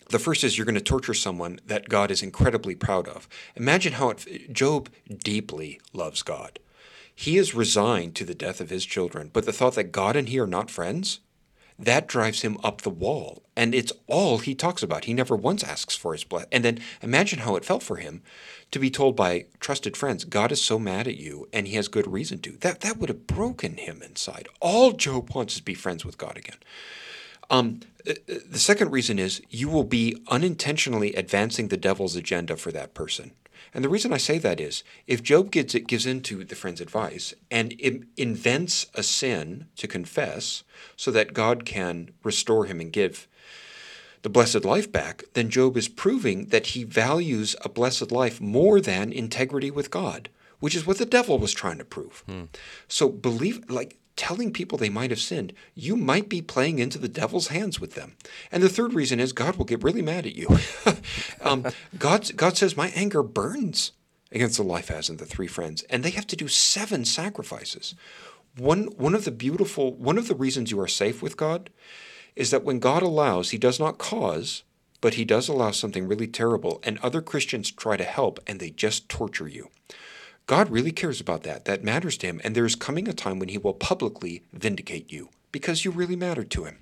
the 0.10 0.20
first 0.20 0.44
is 0.44 0.58
you're 0.58 0.66
going 0.66 0.76
to 0.76 0.82
torture 0.82 1.14
someone 1.14 1.60
that 1.66 1.90
God 1.90 2.12
is 2.12 2.24
incredibly 2.24 2.76
proud 2.76 3.08
of. 3.08 3.28
Imagine 3.56 3.94
how 3.94 4.12
it, 4.12 4.54
Job 4.54 4.90
deeply 5.24 5.82
loves 5.94 6.24
God. 6.24 6.60
He 7.14 7.38
is 7.38 7.56
resigned 7.56 8.16
to 8.16 8.26
the 8.26 8.36
death 8.36 8.62
of 8.62 8.70
his 8.70 8.86
children, 8.86 9.32
but 9.34 9.46
the 9.46 9.52
thought 9.52 9.76
that 9.76 9.92
God 9.92 10.16
and 10.16 10.30
he 10.30 10.40
are 10.40 10.48
not 10.48 10.70
friends, 10.70 11.20
that 11.80 12.08
drives 12.08 12.42
him 12.42 12.58
up 12.64 12.82
the 12.82 12.90
wall. 12.90 13.44
And 13.56 13.74
it's 13.74 13.94
all 14.08 14.40
he 14.40 14.56
talks 14.56 14.84
about. 14.84 15.06
He 15.06 15.14
never 15.14 15.36
once 15.36 15.64
asks 15.64 15.96
for 15.96 16.14
his 16.14 16.24
blessing. 16.24 16.50
And 16.52 16.64
then 16.64 16.80
imagine 17.02 17.40
how 17.40 17.56
it 17.56 17.66
felt 17.66 17.84
for 17.84 17.98
him 17.98 18.22
to 18.72 18.80
be 18.80 18.90
told 18.90 19.16
by 19.16 19.46
trusted 19.60 19.96
friends, 19.96 20.24
God 20.24 20.52
is 20.52 20.62
so 20.62 20.78
mad 20.80 21.08
at 21.08 21.18
you 21.18 21.48
and 21.54 21.68
he 21.68 21.76
has 21.76 21.88
good 21.88 22.08
reason 22.08 22.40
to. 22.40 22.52
That, 22.58 22.82
that 22.82 22.98
would 22.98 23.10
have 23.10 23.28
broken 23.28 23.78
him 23.78 24.02
inside. 24.02 24.48
All 24.60 24.92
Job 24.92 25.34
wants 25.34 25.56
is 25.56 25.62
be 25.62 25.74
friends 25.74 26.06
with 26.06 26.18
God 26.18 26.38
again. 26.38 26.58
Um, 27.50 27.80
uh, 28.08 28.12
uh, 28.12 28.36
the 28.50 28.60
second 28.60 28.92
reason 28.92 29.20
is 29.20 29.42
you 29.50 29.70
will 29.70 29.86
be 29.86 30.22
unintentionally 30.28 31.14
advancing 31.14 31.70
the 31.70 31.78
devil's 31.78 32.16
agenda 32.16 32.58
for 32.58 32.72
that 32.72 32.94
person. 32.94 33.32
And 33.78 33.86
the 33.86 33.90
reason 33.90 34.12
I 34.12 34.18
say 34.18 34.40
that 34.40 34.60
is 34.60 34.84
if 35.06 35.22
Job 35.22 35.52
gives, 35.52 35.76
it 35.76 35.86
gives 35.86 36.08
into 36.08 36.44
the 36.44 36.56
friend's 36.56 36.82
advice 36.82 37.36
and 37.52 37.74
invents 38.18 38.88
a 38.96 39.04
sin 39.04 39.68
to 39.76 39.88
confess 39.88 40.64
so 40.96 41.12
that 41.12 41.36
God 41.36 41.64
can 41.64 42.10
restore 42.24 42.66
him 42.66 42.82
and 42.82 42.92
give 42.92 43.28
the 44.24 44.30
blessed 44.30 44.66
life 44.66 44.92
back, 44.92 45.26
then 45.34 45.52
Job 45.52 45.78
is 45.78 45.88
proving 45.88 46.48
that 46.48 46.68
he 46.68 46.84
values 46.84 47.56
a 47.64 47.70
blessed 47.70 48.12
life 48.12 48.42
more 48.42 48.82
than 48.82 49.14
integrity 49.14 49.70
with 49.70 49.92
God, 49.92 50.30
which 50.60 50.76
is 50.76 50.88
what 50.88 50.98
the 50.98 51.06
devil 51.06 51.38
was 51.38 51.54
trying 51.54 51.78
to 51.78 51.86
prove. 51.86 52.24
Hmm. 52.26 52.46
So 52.88 53.10
believe 53.10 53.70
like 53.70 54.00
telling 54.18 54.52
people 54.52 54.78
they 54.78 54.90
might 54.90 55.12
have 55.12 55.20
sinned, 55.20 55.54
you 55.76 55.96
might 55.96 56.28
be 56.28 56.42
playing 56.42 56.80
into 56.80 56.98
the 56.98 57.08
devil's 57.08 57.48
hands 57.48 57.80
with 57.80 57.94
them. 57.94 58.18
And 58.52 58.62
the 58.62 58.70
third 58.70 58.94
reason 58.94 59.20
is 59.20 59.32
God 59.32 59.56
will 59.56 59.66
get 59.66 59.84
really 59.84 60.02
mad 60.02 60.26
at 60.26 60.36
you. 60.36 60.58
um, 61.42 61.66
God, 61.98 62.36
God 62.36 62.58
says, 62.58 62.76
My 62.76 62.90
anger 62.90 63.24
burns 63.24 63.92
against 64.32 64.58
the 64.58 64.64
life 64.64 64.90
Eliphaz 64.90 65.10
and 65.10 65.20
the 65.20 65.26
three 65.26 65.48
friends, 65.48 65.84
and 65.84 66.04
they 66.04 66.10
have 66.12 66.28
to 66.28 66.36
do 66.36 66.48
seven 66.48 67.06
sacrifices. 67.06 67.96
One, 68.58 68.86
one 68.98 69.14
of 69.14 69.26
the 69.26 69.32
beautiful, 69.32 69.94
one 69.94 70.18
of 70.18 70.28
the 70.28 70.36
reasons 70.36 70.72
you 70.72 70.80
are 70.80 70.88
safe 70.88 71.22
with 71.22 71.38
God 71.38 71.70
is 72.36 72.52
that 72.52 72.64
when 72.64 72.80
God 72.80 73.04
allows, 73.04 73.50
He 73.50 73.58
does 73.58 73.80
not 73.80 73.98
cause, 73.98 74.64
but 75.02 75.16
He 75.16 75.26
does 75.26 75.48
allow 75.48 75.72
something 75.72 76.08
really 76.08 76.28
terrible, 76.28 76.80
and 76.84 76.98
other 77.00 77.22
Christians 77.22 77.72
try 77.72 77.98
to 77.98 78.04
help 78.04 78.40
and 78.48 78.60
they 78.60 78.70
just 78.70 79.10
torture 79.10 79.48
you. 79.48 79.70
God 80.48 80.70
really 80.70 80.92
cares 80.92 81.20
about 81.22 81.44
that. 81.44 81.66
That 81.66 81.84
matters 81.84 82.18
to 82.18 82.28
him. 82.28 82.42
And 82.44 82.56
there's 82.56 82.76
coming 82.76 83.08
a 83.08 83.14
time 83.14 83.38
when 83.38 83.50
he 83.50 83.58
will 83.58 83.74
publicly 83.74 84.44
vindicate 84.54 85.12
you 85.12 85.30
because 85.52 85.86
you 85.86 85.92
really 85.92 86.16
matter 86.16 86.44
to 86.44 86.64
him. 86.64 86.80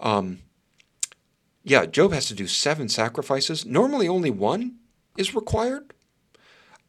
Um, 0.00 0.40
yeah, 1.62 1.86
Job 1.86 2.12
has 2.12 2.26
to 2.26 2.34
do 2.34 2.46
seven 2.46 2.88
sacrifices. 2.88 3.64
Normally, 3.64 4.08
only 4.08 4.30
one 4.30 4.76
is 5.16 5.34
required. 5.34 5.92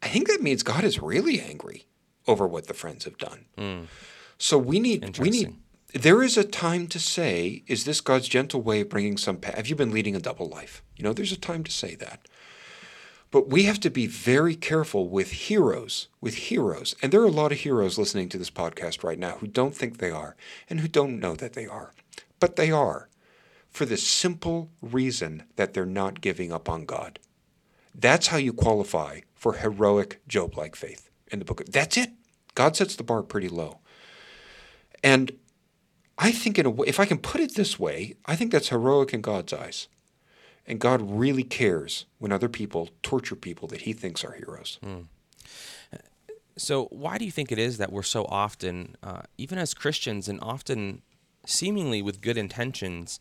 I 0.02 0.08
think 0.08 0.28
that 0.28 0.42
means 0.42 0.64
God 0.64 0.84
is 0.84 1.02
really 1.02 1.42
angry 1.42 1.86
over 2.28 2.48
what 2.48 2.68
the 2.68 2.74
friends 2.74 3.06
have 3.06 3.18
done. 3.18 3.46
Mm. 3.58 3.88
So 4.38 4.58
we 4.58 4.80
need 4.80 5.20
we 5.20 5.30
need 5.30 5.56
there 5.94 6.22
is 6.22 6.38
a 6.38 6.44
time 6.44 6.88
to 6.88 7.00
say, 7.00 7.64
is 7.68 7.84
this 7.84 8.00
God's 8.00 8.28
gentle 8.28 8.62
way 8.62 8.82
of 8.82 8.90
bringing 8.90 9.18
some? 9.18 9.38
Pa- 9.38 9.56
have 9.56 9.68
you 9.68 9.76
been 9.76 9.92
leading 9.92 10.16
a 10.16 10.20
double 10.20 10.48
life? 10.48 10.84
You 10.96 11.04
know, 11.04 11.14
there's 11.14 11.32
a 11.32 11.38
time 11.38 11.64
to 11.64 11.72
say 11.72 11.96
that. 11.96 12.28
But 13.32 13.50
we 13.50 13.64
have 13.64 13.80
to 13.82 13.92
be 13.92 14.08
very 14.08 14.56
careful 14.56 15.08
with 15.08 15.32
heroes, 15.32 16.08
with 16.20 16.36
heroes. 16.36 16.96
And 17.02 17.12
there 17.12 17.22
are 17.22 17.28
a 17.28 17.32
lot 17.32 17.52
of 17.52 17.60
heroes 17.60 17.98
listening 17.98 18.28
to 18.30 18.38
this 18.38 18.50
podcast 18.50 19.04
right 19.04 19.20
now 19.20 19.38
who 19.38 19.48
don't 19.48 19.76
think 19.76 19.98
they 19.98 20.10
are 20.10 20.36
and 20.70 20.80
who 20.80 20.88
don't 20.88 21.20
know 21.20 21.36
that 21.36 21.54
they 21.54 21.68
are. 21.68 21.94
But 22.40 22.56
they 22.56 22.72
are 22.72 23.08
for 23.70 23.86
the 23.86 23.98
simple 23.98 24.72
reason 24.82 25.44
that 25.58 25.74
they're 25.74 25.86
not 25.86 26.22
giving 26.22 26.52
up 26.52 26.68
on 26.68 26.86
God. 26.86 27.20
That's 27.94 28.28
how 28.28 28.38
you 28.38 28.52
qualify 28.52 29.22
for 29.36 29.54
heroic 29.54 30.22
Job 30.28 30.58
like 30.58 30.76
faith 30.76 31.10
in 31.32 31.40
the 31.40 31.46
book. 31.46 31.64
That's 31.66 31.98
it. 31.98 32.10
God 32.56 32.76
sets 32.76 32.96
the 32.96 33.04
bar 33.04 33.22
pretty 33.22 33.50
low. 33.50 33.80
And 35.04 35.32
I 36.18 36.32
think, 36.32 36.60
in 36.60 36.66
a 36.66 36.70
way, 36.70 36.88
if 36.88 37.00
I 37.00 37.06
can 37.06 37.20
put 37.20 37.42
it 37.42 37.56
this 37.56 37.80
way, 37.80 38.16
I 38.26 38.36
think 38.36 38.52
that's 38.52 38.70
heroic 38.70 39.14
in 39.14 39.22
God's 39.22 39.54
eyes. 39.54 39.88
And 40.70 40.80
God 40.80 41.02
really 41.02 41.44
cares 41.44 42.06
when 42.20 42.32
other 42.32 42.48
people 42.48 42.90
torture 43.02 43.36
people 43.36 43.68
that 43.70 43.82
he 43.82 43.94
thinks 43.94 44.24
are 44.24 44.34
heroes. 44.34 44.78
Mm. 44.86 45.06
So, 46.58 46.86
why 46.92 47.18
do 47.18 47.26
you 47.26 47.32
think 47.32 47.52
it 47.52 47.58
is 47.58 47.78
that 47.80 47.92
we're 47.92 48.04
so 48.04 48.26
often, 48.26 48.96
uh, 49.02 49.22
even 49.38 49.58
as 49.58 49.74
Christians, 49.74 50.28
and 50.28 50.40
often 50.42 51.02
seemingly 51.46 52.02
with 52.02 52.22
good 52.22 52.38
intentions, 52.38 53.20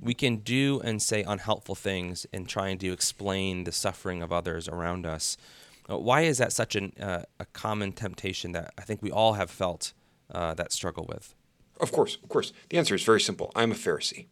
we 0.00 0.14
can 0.14 0.36
do 0.38 0.80
and 0.82 1.00
say 1.00 1.22
unhelpful 1.22 1.74
things 1.74 2.26
in 2.32 2.46
trying 2.46 2.78
to 2.78 2.92
explain 2.92 3.64
the 3.64 3.72
suffering 3.72 4.22
of 4.22 4.32
others 4.32 4.68
around 4.68 5.06
us? 5.06 5.36
Uh, 5.88 5.98
why 5.98 6.22
is 6.22 6.38
that 6.38 6.52
such 6.52 6.74
an, 6.76 6.92
uh, 7.00 7.22
a 7.38 7.44
common 7.46 7.92
temptation 7.92 8.52
that 8.52 8.72
I 8.78 8.82
think 8.82 9.02
we 9.02 9.10
all 9.10 9.34
have 9.34 9.50
felt 9.50 9.92
uh, 10.32 10.54
that 10.54 10.72
struggle 10.72 11.06
with? 11.08 11.34
Of 11.80 11.92
course, 11.92 12.18
of 12.22 12.28
course. 12.28 12.52
The 12.70 12.78
answer 12.78 12.94
is 12.94 13.04
very 13.04 13.20
simple. 13.20 13.52
I'm 13.54 13.70
a 13.70 13.74
Pharisee. 13.74 14.26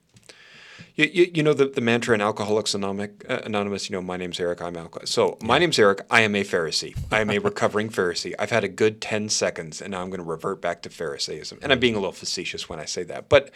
You, 0.94 1.10
you, 1.12 1.30
you, 1.34 1.42
know 1.42 1.52
the, 1.52 1.66
the 1.66 1.80
mantra 1.80 2.14
in 2.14 2.20
Alcoholics 2.20 2.74
uh, 2.74 2.78
Anonymous, 2.78 3.90
you 3.90 3.96
know, 3.96 4.02
my 4.02 4.16
name's 4.16 4.40
Eric, 4.40 4.62
I'm 4.62 4.76
alcoholic. 4.76 5.08
So 5.08 5.36
my 5.42 5.58
name's 5.58 5.78
Eric, 5.78 6.00
I 6.10 6.22
am 6.22 6.34
a 6.34 6.42
Pharisee. 6.42 6.96
I 7.10 7.20
am 7.20 7.30
a 7.30 7.38
recovering 7.50 7.90
Pharisee. 7.90 8.34
I've 8.38 8.50
had 8.50 8.64
a 8.64 8.68
good 8.68 9.00
10 9.00 9.28
seconds 9.28 9.82
and 9.82 9.90
now 9.90 10.02
I'm 10.02 10.10
going 10.10 10.22
to 10.22 10.24
revert 10.24 10.60
back 10.60 10.82
to 10.82 10.88
Pharisaism. 10.88 11.58
And 11.62 11.72
I'm 11.72 11.80
being 11.80 11.94
a 11.94 11.98
little 11.98 12.12
facetious 12.12 12.68
when 12.68 12.78
I 12.78 12.84
say 12.84 13.02
that. 13.04 13.28
But, 13.28 13.50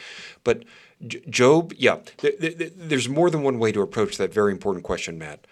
but 0.44 0.64
Job, 1.06 1.72
yeah, 1.76 1.98
th- 2.18 2.38
th- 2.38 2.72
there's 2.76 3.08
more 3.08 3.30
than 3.30 3.42
one 3.42 3.58
way 3.58 3.72
to 3.72 3.80
approach 3.80 4.18
that 4.18 4.34
very 4.34 4.52
important 4.52 4.84
question, 4.84 5.18
Matt. 5.18 5.46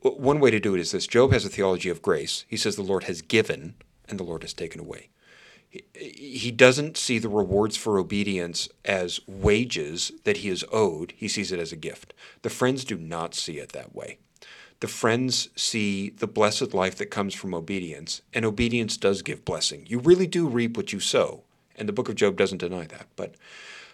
One 0.00 0.40
way 0.40 0.50
to 0.50 0.58
do 0.58 0.74
it 0.74 0.80
is 0.80 0.92
this 0.92 1.06
Job 1.06 1.32
has 1.32 1.44
a 1.44 1.48
theology 1.48 1.90
of 1.90 2.02
grace. 2.02 2.44
He 2.48 2.56
says 2.56 2.76
the 2.76 2.82
Lord 2.82 3.04
has 3.04 3.22
given 3.22 3.74
and 4.08 4.18
the 4.18 4.24
Lord 4.24 4.42
has 4.42 4.52
taken 4.52 4.80
away. 4.80 5.10
He, 5.70 6.50
doesn't 6.50 6.96
see 6.96 7.18
the 7.18 7.28
rewards 7.28 7.76
for 7.76 7.98
obedience 7.98 8.68
as 8.84 9.20
wages 9.26 10.12
that 10.24 10.38
he 10.38 10.48
is 10.48 10.64
owed. 10.72 11.12
He 11.16 11.28
sees 11.28 11.52
it 11.52 11.60
as 11.60 11.72
a 11.72 11.76
gift. 11.76 12.12
The 12.42 12.50
friends 12.50 12.84
do 12.84 12.96
not 12.96 13.34
see 13.34 13.58
it 13.58 13.70
that 13.72 13.94
way. 13.94 14.18
The 14.80 14.88
friends 14.88 15.48
see 15.54 16.10
the 16.10 16.26
blessed 16.26 16.74
life 16.74 16.96
that 16.96 17.06
comes 17.06 17.34
from 17.34 17.54
obedience, 17.54 18.22
and 18.32 18.44
obedience 18.44 18.96
does 18.96 19.22
give 19.22 19.44
blessing. 19.44 19.84
You 19.88 19.98
really 19.98 20.26
do 20.26 20.48
reap 20.48 20.76
what 20.76 20.92
you 20.92 21.00
sow, 21.00 21.42
and 21.76 21.88
the 21.88 21.92
book 21.92 22.08
of 22.08 22.14
Job 22.14 22.36
doesn't 22.36 22.58
deny 22.58 22.86
that. 22.86 23.06
But 23.14 23.34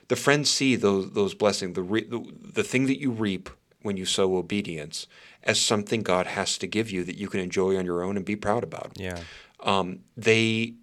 the 0.09 0.17
friends 0.17 0.49
see 0.49 0.77
those 0.77 1.11
those 1.11 1.35
blessings, 1.35 1.75
the, 1.75 1.83
re, 1.83 2.05
the 2.05 2.25
the 2.41 2.63
thing 2.63 2.87
that 2.87 3.01
you 3.01 3.11
reap 3.11 3.51
when 3.83 3.97
you 3.97 4.05
sow 4.05 4.37
obedience, 4.37 5.09
as 5.43 5.61
something 5.61 6.03
God 6.03 6.29
has 6.29 6.57
to 6.59 6.69
give 6.69 6.91
you 6.91 7.03
that 7.05 7.17
you 7.17 7.29
can 7.29 7.41
enjoy 7.41 7.77
on 7.77 7.85
your 7.85 8.03
own 8.03 8.17
and 8.17 8.25
be 8.25 8.37
proud 8.37 8.63
about. 8.63 8.93
Yeah. 8.95 9.19
Um, 9.61 10.01
they 10.17 10.75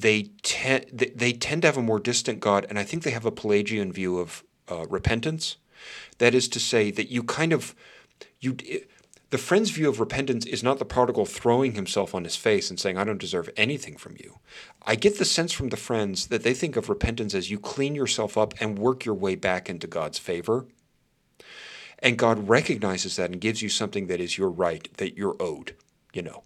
they 0.00 0.24
tend 0.42 1.12
they 1.16 1.32
tend 1.32 1.62
to 1.62 1.68
have 1.68 1.76
a 1.76 1.82
more 1.82 1.98
distant 1.98 2.40
God, 2.40 2.66
and 2.68 2.78
I 2.78 2.84
think 2.84 3.02
they 3.02 3.10
have 3.10 3.26
a 3.26 3.30
Pelagian 3.30 3.92
view 3.92 4.18
of 4.18 4.44
uh, 4.70 4.86
repentance. 4.86 5.56
That 6.18 6.34
is 6.34 6.48
to 6.48 6.60
say 6.60 6.90
that 6.90 7.10
you 7.10 7.22
kind 7.22 7.52
of 7.52 7.74
you. 8.40 8.56
The 9.30 9.38
friend's 9.38 9.70
view 9.70 9.88
of 9.88 9.98
repentance 9.98 10.46
is 10.46 10.62
not 10.62 10.78
the 10.78 10.84
prodigal 10.84 11.26
throwing 11.26 11.74
himself 11.74 12.14
on 12.14 12.22
his 12.22 12.36
face 12.36 12.70
and 12.70 12.78
saying, 12.78 12.96
I 12.96 13.02
don't 13.02 13.20
deserve 13.20 13.50
anything 13.56 13.96
from 13.96 14.14
you. 14.20 14.38
I 14.86 14.94
get 14.94 15.18
the 15.18 15.24
sense 15.24 15.50
from 15.50 15.70
the 15.70 15.76
friends 15.76 16.28
that 16.28 16.44
they 16.44 16.54
think 16.54 16.76
of 16.76 16.88
repentance 16.88 17.34
as 17.34 17.50
you 17.50 17.58
clean 17.58 17.96
yourself 17.96 18.38
up 18.38 18.54
and 18.60 18.78
work 18.78 19.04
your 19.04 19.16
way 19.16 19.34
back 19.34 19.68
into 19.68 19.88
God's 19.88 20.20
favor. 20.20 20.66
And 21.98 22.16
God 22.16 22.48
recognizes 22.48 23.16
that 23.16 23.30
and 23.30 23.40
gives 23.40 23.62
you 23.62 23.68
something 23.68 24.06
that 24.06 24.20
is 24.20 24.38
your 24.38 24.48
right, 24.48 24.88
that 24.98 25.16
you're 25.16 25.36
owed, 25.40 25.74
you 26.12 26.22
know. 26.22 26.44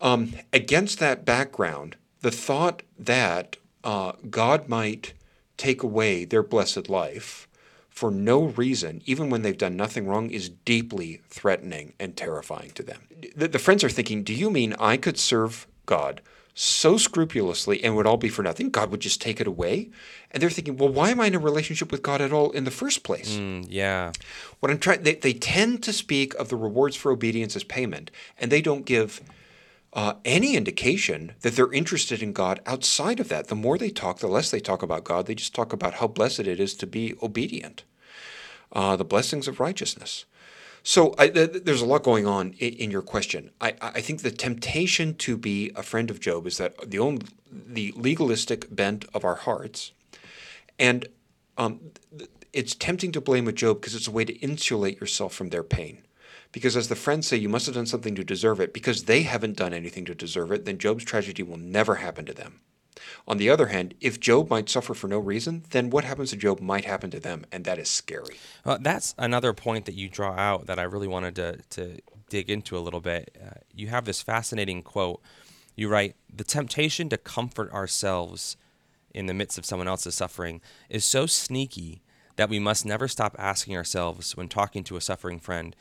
Um, 0.00 0.34
against 0.52 0.98
that 0.98 1.24
background, 1.24 1.96
the 2.26 2.32
thought 2.32 2.82
that 2.98 3.56
uh, 3.84 4.10
God 4.28 4.68
might 4.68 5.12
take 5.56 5.84
away 5.84 6.24
their 6.24 6.42
blessed 6.42 6.88
life 6.88 7.46
for 7.88 8.10
no 8.10 8.46
reason, 8.46 9.00
even 9.06 9.30
when 9.30 9.42
they've 9.42 9.56
done 9.56 9.76
nothing 9.76 10.08
wrong, 10.08 10.30
is 10.30 10.48
deeply 10.48 11.20
threatening 11.30 11.92
and 12.00 12.16
terrifying 12.16 12.72
to 12.72 12.82
them. 12.82 13.02
The, 13.36 13.46
the 13.46 13.60
friends 13.60 13.84
are 13.84 13.88
thinking, 13.88 14.24
Do 14.24 14.34
you 14.34 14.50
mean 14.50 14.74
I 14.80 14.96
could 14.96 15.18
serve 15.18 15.68
God 15.86 16.20
so 16.52 16.96
scrupulously 16.96 17.84
and 17.84 17.94
would 17.94 18.08
all 18.08 18.16
be 18.16 18.28
for 18.28 18.42
nothing? 18.42 18.70
God 18.70 18.90
would 18.90 19.02
just 19.02 19.22
take 19.22 19.40
it 19.40 19.46
away? 19.46 19.90
And 20.32 20.42
they're 20.42 20.50
thinking, 20.50 20.76
Well, 20.76 20.88
why 20.88 21.10
am 21.10 21.20
I 21.20 21.28
in 21.28 21.36
a 21.36 21.38
relationship 21.38 21.92
with 21.92 22.02
God 22.02 22.20
at 22.20 22.32
all 22.32 22.50
in 22.50 22.64
the 22.64 22.72
first 22.72 23.04
place? 23.04 23.36
Mm, 23.36 23.66
yeah. 23.68 24.10
What 24.58 24.72
I'm 24.72 24.80
trying, 24.80 25.04
they, 25.04 25.14
they 25.14 25.32
tend 25.32 25.84
to 25.84 25.92
speak 25.92 26.34
of 26.34 26.48
the 26.48 26.56
rewards 26.56 26.96
for 26.96 27.12
obedience 27.12 27.54
as 27.54 27.62
payment, 27.62 28.10
and 28.36 28.50
they 28.50 28.62
don't 28.62 28.84
give 28.84 29.20
uh, 29.96 30.12
any 30.26 30.56
indication 30.56 31.32
that 31.40 31.56
they're 31.56 31.72
interested 31.72 32.22
in 32.22 32.34
God 32.34 32.60
outside 32.66 33.18
of 33.18 33.30
that. 33.30 33.48
The 33.48 33.54
more 33.54 33.78
they 33.78 33.88
talk, 33.88 34.18
the 34.18 34.28
less 34.28 34.50
they 34.50 34.60
talk 34.60 34.82
about 34.82 35.04
God. 35.04 35.26
They 35.26 35.34
just 35.34 35.54
talk 35.54 35.72
about 35.72 35.94
how 35.94 36.06
blessed 36.06 36.40
it 36.40 36.60
is 36.60 36.74
to 36.74 36.86
be 36.86 37.14
obedient, 37.22 37.82
uh, 38.72 38.96
the 38.96 39.06
blessings 39.06 39.48
of 39.48 39.58
righteousness. 39.58 40.26
So 40.82 41.14
I, 41.18 41.28
th- 41.28 41.64
there's 41.64 41.80
a 41.80 41.86
lot 41.86 42.02
going 42.02 42.26
on 42.26 42.52
in, 42.58 42.74
in 42.74 42.90
your 42.90 43.00
question. 43.00 43.50
I, 43.58 43.74
I, 43.80 44.02
think 44.02 44.20
the 44.20 44.30
temptation 44.30 45.14
to 45.14 45.36
be 45.38 45.72
a 45.74 45.82
friend 45.82 46.10
of 46.10 46.20
Job 46.20 46.46
is 46.46 46.58
that 46.58 46.90
the 46.90 46.98
only, 46.98 47.26
the 47.50 47.92
legalistic 47.96 48.72
bent 48.74 49.06
of 49.14 49.24
our 49.24 49.34
hearts, 49.34 49.92
and 50.78 51.08
um, 51.56 51.80
it's 52.52 52.74
tempting 52.74 53.12
to 53.12 53.20
blame 53.20 53.48
a 53.48 53.52
Job 53.52 53.80
because 53.80 53.94
it's 53.94 54.06
a 54.06 54.12
way 54.12 54.26
to 54.26 54.34
insulate 54.34 55.00
yourself 55.00 55.34
from 55.34 55.48
their 55.48 55.64
pain. 55.64 56.02
Because 56.56 56.74
as 56.74 56.88
the 56.88 56.96
friends 56.96 57.26
say, 57.26 57.36
you 57.36 57.50
must 57.50 57.66
have 57.66 57.74
done 57.74 57.84
something 57.84 58.14
to 58.14 58.24
deserve 58.24 58.60
it. 58.60 58.72
Because 58.72 59.04
they 59.04 59.24
haven't 59.24 59.58
done 59.58 59.74
anything 59.74 60.06
to 60.06 60.14
deserve 60.14 60.50
it, 60.50 60.64
then 60.64 60.78
Job's 60.78 61.04
tragedy 61.04 61.42
will 61.42 61.58
never 61.58 61.96
happen 61.96 62.24
to 62.24 62.32
them. 62.32 62.60
On 63.28 63.36
the 63.36 63.50
other 63.50 63.66
hand, 63.66 63.92
if 64.00 64.18
Job 64.18 64.48
might 64.48 64.70
suffer 64.70 64.94
for 64.94 65.06
no 65.06 65.18
reason, 65.18 65.64
then 65.72 65.90
what 65.90 66.04
happens 66.04 66.30
to 66.30 66.36
Job 66.36 66.60
might 66.60 66.86
happen 66.86 67.10
to 67.10 67.20
them, 67.20 67.44
and 67.52 67.66
that 67.66 67.78
is 67.78 67.90
scary. 67.90 68.38
Well, 68.64 68.78
that's 68.80 69.14
another 69.18 69.52
point 69.52 69.84
that 69.84 69.96
you 69.96 70.08
draw 70.08 70.32
out 70.32 70.66
that 70.66 70.78
I 70.78 70.84
really 70.84 71.06
wanted 71.06 71.34
to, 71.34 71.58
to 71.78 72.00
dig 72.30 72.48
into 72.48 72.78
a 72.78 72.80
little 72.80 73.02
bit. 73.02 73.36
Uh, 73.38 73.60
you 73.74 73.88
have 73.88 74.06
this 74.06 74.22
fascinating 74.22 74.80
quote. 74.80 75.20
You 75.74 75.90
write, 75.90 76.16
The 76.34 76.42
temptation 76.42 77.10
to 77.10 77.18
comfort 77.18 77.70
ourselves 77.70 78.56
in 79.12 79.26
the 79.26 79.34
midst 79.34 79.58
of 79.58 79.66
someone 79.66 79.88
else's 79.88 80.14
suffering 80.14 80.62
is 80.88 81.04
so 81.04 81.26
sneaky 81.26 82.00
that 82.36 82.48
we 82.48 82.58
must 82.58 82.86
never 82.86 83.08
stop 83.08 83.36
asking 83.38 83.76
ourselves 83.76 84.38
when 84.38 84.48
talking 84.48 84.84
to 84.84 84.96
a 84.96 85.02
suffering 85.02 85.38
friend, 85.38 85.76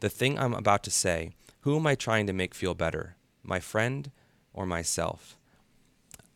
the 0.00 0.08
thing 0.08 0.38
I'm 0.38 0.54
about 0.54 0.82
to 0.84 0.90
say, 0.90 1.30
who 1.60 1.76
am 1.76 1.86
I 1.86 1.94
trying 1.94 2.26
to 2.26 2.32
make 2.32 2.54
feel 2.54 2.74
better? 2.74 3.16
My 3.42 3.60
friend 3.60 4.10
or 4.52 4.66
myself? 4.66 5.36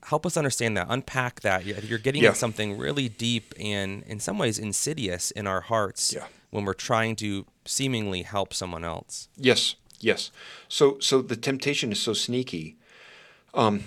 Help 0.05 0.25
us 0.25 0.37
understand 0.37 0.77
that. 0.77 0.87
Unpack 0.88 1.40
that. 1.42 1.64
You're 1.66 1.99
getting 1.99 2.23
yeah. 2.23 2.31
at 2.31 2.37
something 2.37 2.79
really 2.79 3.09
deep 3.09 3.55
and, 3.61 4.03
in 4.05 4.18
some 4.18 4.38
ways, 4.38 4.59
insidious 4.59 5.31
in 5.31 5.46
our 5.46 5.61
hearts 5.61 6.12
yeah. 6.12 6.27
when 6.51 6.64
we're 6.64 6.73
trying 6.73 7.16
to 7.16 7.46
seemingly 7.66 8.23
help 8.23 8.55
someone 8.55 8.83
else. 8.83 9.29
Yes, 9.37 9.77
yes. 9.99 10.31
So, 10.68 10.99
so 11.01 11.20
the 11.20 11.37
temptation 11.37 11.92
is 11.92 12.01
so 12.01 12.14
sneaky. 12.14 12.77
Um, 13.53 13.85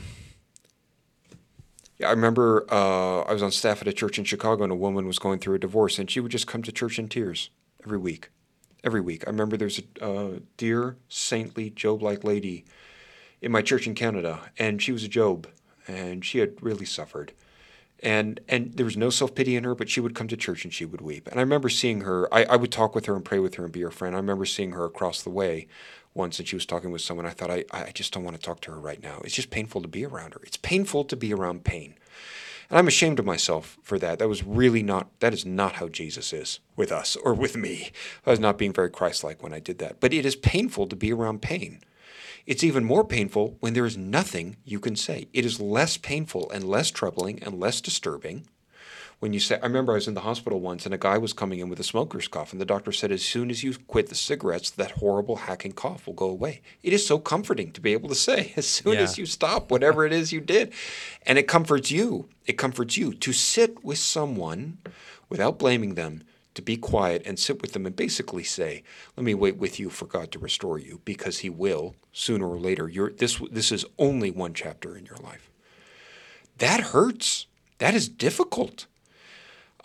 yeah, 1.97 2.07
I 2.09 2.11
remember 2.11 2.65
uh, 2.71 3.21
I 3.21 3.33
was 3.33 3.41
on 3.41 3.51
staff 3.51 3.81
at 3.81 3.87
a 3.87 3.93
church 3.93 4.19
in 4.19 4.23
Chicago, 4.23 4.63
and 4.63 4.71
a 4.71 4.75
woman 4.75 5.07
was 5.07 5.17
going 5.17 5.39
through 5.39 5.55
a 5.55 5.59
divorce, 5.59 5.97
and 5.97 6.09
she 6.09 6.19
would 6.19 6.31
just 6.31 6.45
come 6.45 6.61
to 6.61 6.71
church 6.71 6.99
in 6.99 7.09
tears 7.09 7.49
every 7.83 7.97
week 7.97 8.29
every 8.83 9.01
week. 9.01 9.23
I 9.25 9.29
remember 9.29 9.57
there's 9.57 9.79
a 9.79 10.05
uh, 10.05 10.39
dear, 10.57 10.97
saintly, 11.07 11.69
Job 11.69 12.01
like 12.01 12.23
lady 12.23 12.65
in 13.41 13.51
my 13.51 13.61
church 13.61 13.87
in 13.87 13.95
Canada, 13.95 14.39
and 14.57 14.81
she 14.81 14.91
was 14.91 15.03
a 15.03 15.07
Job, 15.07 15.47
and 15.87 16.23
she 16.23 16.39
had 16.39 16.61
really 16.61 16.85
suffered. 16.85 17.33
And, 18.01 18.41
and 18.49 18.73
there 18.73 18.85
was 18.85 18.97
no 18.97 19.09
self 19.09 19.33
pity 19.33 19.55
in 19.55 19.63
her, 19.63 19.75
but 19.75 19.89
she 19.89 20.01
would 20.01 20.13
come 20.13 20.27
to 20.27 20.35
church 20.35 20.65
and 20.65 20.73
she 20.73 20.83
would 20.83 20.99
weep. 20.99 21.27
And 21.27 21.39
I 21.39 21.43
remember 21.43 21.69
seeing 21.69 22.01
her, 22.01 22.31
I, 22.33 22.43
I 22.43 22.55
would 22.57 22.71
talk 22.71 22.93
with 22.93 23.05
her 23.05 23.15
and 23.15 23.23
pray 23.23 23.39
with 23.39 23.55
her 23.55 23.63
and 23.63 23.71
be 23.71 23.81
her 23.81 23.91
friend. 23.91 24.13
I 24.13 24.19
remember 24.19 24.45
seeing 24.45 24.73
her 24.73 24.83
across 24.83 25.21
the 25.21 25.29
way 25.29 25.67
once 26.13 26.37
and 26.37 26.47
she 26.47 26.57
was 26.57 26.65
talking 26.65 26.91
with 26.91 27.01
someone. 27.01 27.25
I 27.25 27.29
thought, 27.29 27.49
I, 27.49 27.63
I 27.71 27.91
just 27.93 28.11
don't 28.11 28.25
want 28.25 28.35
to 28.35 28.41
talk 28.41 28.59
to 28.61 28.71
her 28.71 28.79
right 28.79 29.01
now. 29.01 29.21
It's 29.23 29.33
just 29.33 29.51
painful 29.51 29.81
to 29.81 29.87
be 29.87 30.05
around 30.05 30.33
her. 30.33 30.41
It's 30.43 30.57
painful 30.57 31.05
to 31.05 31.15
be 31.15 31.33
around 31.33 31.63
pain. 31.63 31.95
And 32.69 32.79
I'm 32.79 32.87
ashamed 32.87 33.19
of 33.19 33.25
myself 33.25 33.77
for 33.83 33.99
that. 33.99 34.19
That 34.19 34.29
was 34.29 34.43
really 34.43 34.83
not, 34.83 35.07
that 35.19 35.33
is 35.33 35.45
not 35.45 35.73
how 35.73 35.87
Jesus 35.87 36.33
is 36.33 36.59
with 36.75 36.91
us 36.91 37.15
or 37.15 37.33
with 37.33 37.55
me. 37.55 37.91
I 38.25 38.31
was 38.31 38.39
not 38.39 38.57
being 38.57 38.73
very 38.73 38.89
Christ 38.89 39.23
like 39.23 39.43
when 39.43 39.53
I 39.53 39.59
did 39.59 39.79
that. 39.79 39.99
But 39.99 40.13
it 40.13 40.25
is 40.25 40.35
painful 40.35 40.87
to 40.87 40.95
be 40.95 41.11
around 41.11 41.41
pain. 41.41 41.81
It's 42.45 42.63
even 42.63 42.83
more 42.83 43.05
painful 43.05 43.57
when 43.61 43.73
there 43.73 43.85
is 43.85 43.97
nothing 43.97 44.57
you 44.65 44.79
can 44.79 44.95
say. 44.95 45.27
It 45.33 45.45
is 45.45 45.61
less 45.61 45.95
painful 45.97 46.51
and 46.51 46.63
less 46.63 46.91
troubling 46.91 47.41
and 47.41 47.59
less 47.59 47.79
disturbing 47.79 48.47
when 49.23 49.31
you 49.31 49.39
say, 49.39 49.57
I 49.61 49.67
remember 49.67 49.93
I 49.93 49.95
was 49.95 50.09
in 50.09 50.15
the 50.15 50.19
hospital 50.19 50.59
once 50.59 50.85
and 50.85 50.93
a 50.93 50.97
guy 50.97 51.17
was 51.17 51.31
coming 51.31 51.59
in 51.59 51.69
with 51.69 51.79
a 51.79 51.83
smoker's 51.85 52.27
cough, 52.27 52.51
and 52.51 52.59
the 52.59 52.65
doctor 52.65 52.91
said, 52.91 53.09
As 53.09 53.23
soon 53.23 53.49
as 53.49 53.63
you 53.63 53.73
quit 53.87 54.09
the 54.09 54.15
cigarettes, 54.15 54.69
that 54.71 54.91
horrible 54.91 55.37
hacking 55.37 55.71
cough 55.71 56.05
will 56.05 56.13
go 56.13 56.27
away. 56.29 56.59
It 56.83 56.91
is 56.91 57.07
so 57.07 57.19
comforting 57.19 57.71
to 57.71 57.79
be 57.79 57.93
able 57.93 58.09
to 58.09 58.15
say, 58.15 58.51
As 58.57 58.67
soon 58.67 58.95
Yeah. 58.95 59.03
as 59.03 59.17
you 59.17 59.25
stop 59.25 59.71
whatever 59.71 60.05
it 60.05 60.11
is 60.11 60.33
you 60.33 60.41
did. 60.41 60.73
And 61.25 61.37
it 61.37 61.47
comforts 61.47 61.89
you. 61.89 62.27
It 62.45 62.57
comforts 62.57 62.97
you 62.97 63.13
to 63.13 63.31
sit 63.31 63.81
with 63.81 63.97
someone 63.97 64.79
without 65.29 65.57
blaming 65.57 65.93
them, 65.95 66.23
to 66.55 66.61
be 66.61 66.75
quiet 66.75 67.21
and 67.25 67.39
sit 67.39 67.61
with 67.61 67.71
them 67.71 67.85
and 67.85 67.95
basically 67.95 68.43
say, 68.43 68.83
Let 69.15 69.23
me 69.23 69.33
wait 69.33 69.55
with 69.55 69.79
you 69.79 69.89
for 69.89 70.05
God 70.05 70.33
to 70.33 70.39
restore 70.39 70.79
you, 70.79 70.99
because 71.05 71.39
He 71.39 71.49
will 71.49 71.95
sooner 72.11 72.49
or 72.49 72.59
later. 72.59 72.89
You're, 72.89 73.11
this, 73.11 73.39
this 73.49 73.71
is 73.71 73.85
only 73.97 74.31
one 74.31 74.53
chapter 74.53 74.97
in 74.97 75.05
your 75.05 75.15
life. 75.23 75.49
That 76.57 76.81
hurts. 76.91 77.47
That 77.77 77.95
is 77.95 78.09
difficult. 78.09 78.85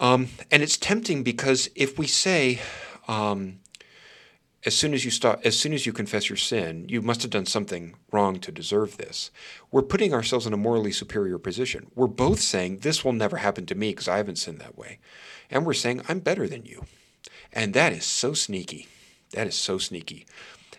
Um, 0.01 0.29
and 0.51 0.63
it's 0.63 0.77
tempting 0.77 1.23
because 1.23 1.69
if 1.75 1.99
we 1.99 2.07
say, 2.07 2.61
um, 3.09 3.61
as 4.65 4.77
soon 4.77 4.93
as 4.93 5.05
you 5.05 5.11
stop, 5.11 5.41
as 5.45 5.59
soon 5.59 5.73
as 5.73 5.87
you 5.87 5.93
confess 5.93 6.29
your 6.29 6.37
sin, 6.37 6.87
you 6.89 7.01
must 7.01 7.23
have 7.23 7.31
done 7.31 7.47
something 7.47 7.95
wrong 8.13 8.39
to 8.41 8.53
deserve 8.53 8.97
this. 8.97 9.31
We're 9.71 9.83
putting 9.83 10.13
ourselves 10.13 10.47
in 10.47 10.53
a 10.53 10.59
morally 10.59 10.93
superior 10.93 11.39
position. 11.39 11.91
We're 11.95 12.07
both 12.07 12.41
saying 12.41 12.79
this 12.79 13.05
will 13.05 13.13
never 13.13 13.39
happen 13.39 13.67
to 13.67 13.75
me 13.75 13.91
because 13.91 14.09
I 14.09 14.17
haven't 14.17 14.39
sinned 14.39 14.59
that 14.59 14.77
way, 14.77 14.99
and 15.51 15.65
we're 15.65 15.75
saying 15.75 16.03
I'm 16.09 16.21
better 16.21 16.49
than 16.49 16.65
you, 16.65 16.85
and 17.53 17.73
that 17.75 17.93
is 17.93 18.05
so 18.05 18.35
sneaky. 18.35 18.89
That 19.33 19.47
is 19.47 19.55
so 19.55 19.79
sneaky. 19.79 20.27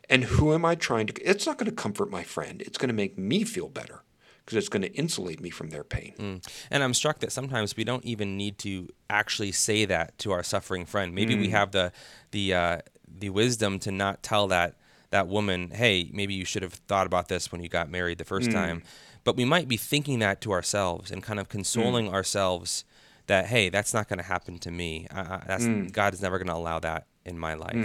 And 0.09 0.23
who 0.23 0.53
am 0.53 0.65
I 0.65 0.75
trying 0.75 1.07
to? 1.07 1.13
It's 1.21 1.45
not 1.45 1.57
going 1.57 1.69
to 1.69 1.75
comfort 1.75 2.09
my 2.09 2.23
friend. 2.23 2.61
It's 2.61 2.77
going 2.77 2.89
to 2.89 2.95
make 2.95 3.17
me 3.17 3.43
feel 3.43 3.69
better 3.69 4.01
because 4.49 4.63
it's 4.63 4.69
going 4.69 4.81
to 4.81 4.91
insulate 4.93 5.39
me 5.39 5.51
from 5.51 5.69
their 5.69 5.83
pain. 5.83 6.13
Mm. 6.17 6.47
And 6.71 6.83
I'm 6.83 6.95
struck 6.95 7.19
that 7.19 7.31
sometimes 7.31 7.77
we 7.77 7.83
don't 7.83 8.03
even 8.03 8.35
need 8.35 8.57
to 8.59 8.89
actually 9.07 9.51
say 9.51 9.85
that 9.85 10.17
to 10.19 10.31
our 10.31 10.41
suffering 10.41 10.87
friend. 10.87 11.13
Maybe 11.13 11.35
we 11.35 11.49
mm. 11.49 11.51
have 11.51 11.71
the 11.71 11.91
the 12.31 12.55
uh, 12.55 12.77
the 13.07 13.29
wisdom 13.29 13.77
to 13.79 13.91
not 13.91 14.23
tell 14.23 14.47
that 14.47 14.73
that 15.11 15.27
woman, 15.27 15.69
"Hey, 15.69 16.09
maybe 16.11 16.33
you 16.33 16.45
should 16.45 16.63
have 16.63 16.73
thought 16.73 17.05
about 17.05 17.27
this 17.27 17.51
when 17.51 17.61
you 17.61 17.69
got 17.69 17.91
married 17.91 18.17
the 18.17 18.25
first 18.25 18.49
mm. 18.49 18.53
time." 18.53 18.81
But 19.23 19.35
we 19.35 19.45
might 19.45 19.67
be 19.67 19.77
thinking 19.77 20.17
that 20.19 20.41
to 20.41 20.51
ourselves 20.51 21.11
and 21.11 21.21
kind 21.21 21.39
of 21.39 21.47
consoling 21.47 22.07
mm. 22.07 22.13
ourselves 22.13 22.85
that, 23.27 23.45
"Hey, 23.45 23.69
that's 23.69 23.93
not 23.93 24.09
going 24.09 24.17
to 24.17 24.25
happen 24.25 24.57
to 24.59 24.71
me. 24.71 25.05
That's 25.45 25.67
God 25.91 26.15
is 26.15 26.23
never 26.23 26.39
going 26.39 26.47
to 26.47 26.55
allow 26.55 26.79
that 26.79 27.05
in 27.23 27.37
my 27.37 27.53
life." 27.53 27.75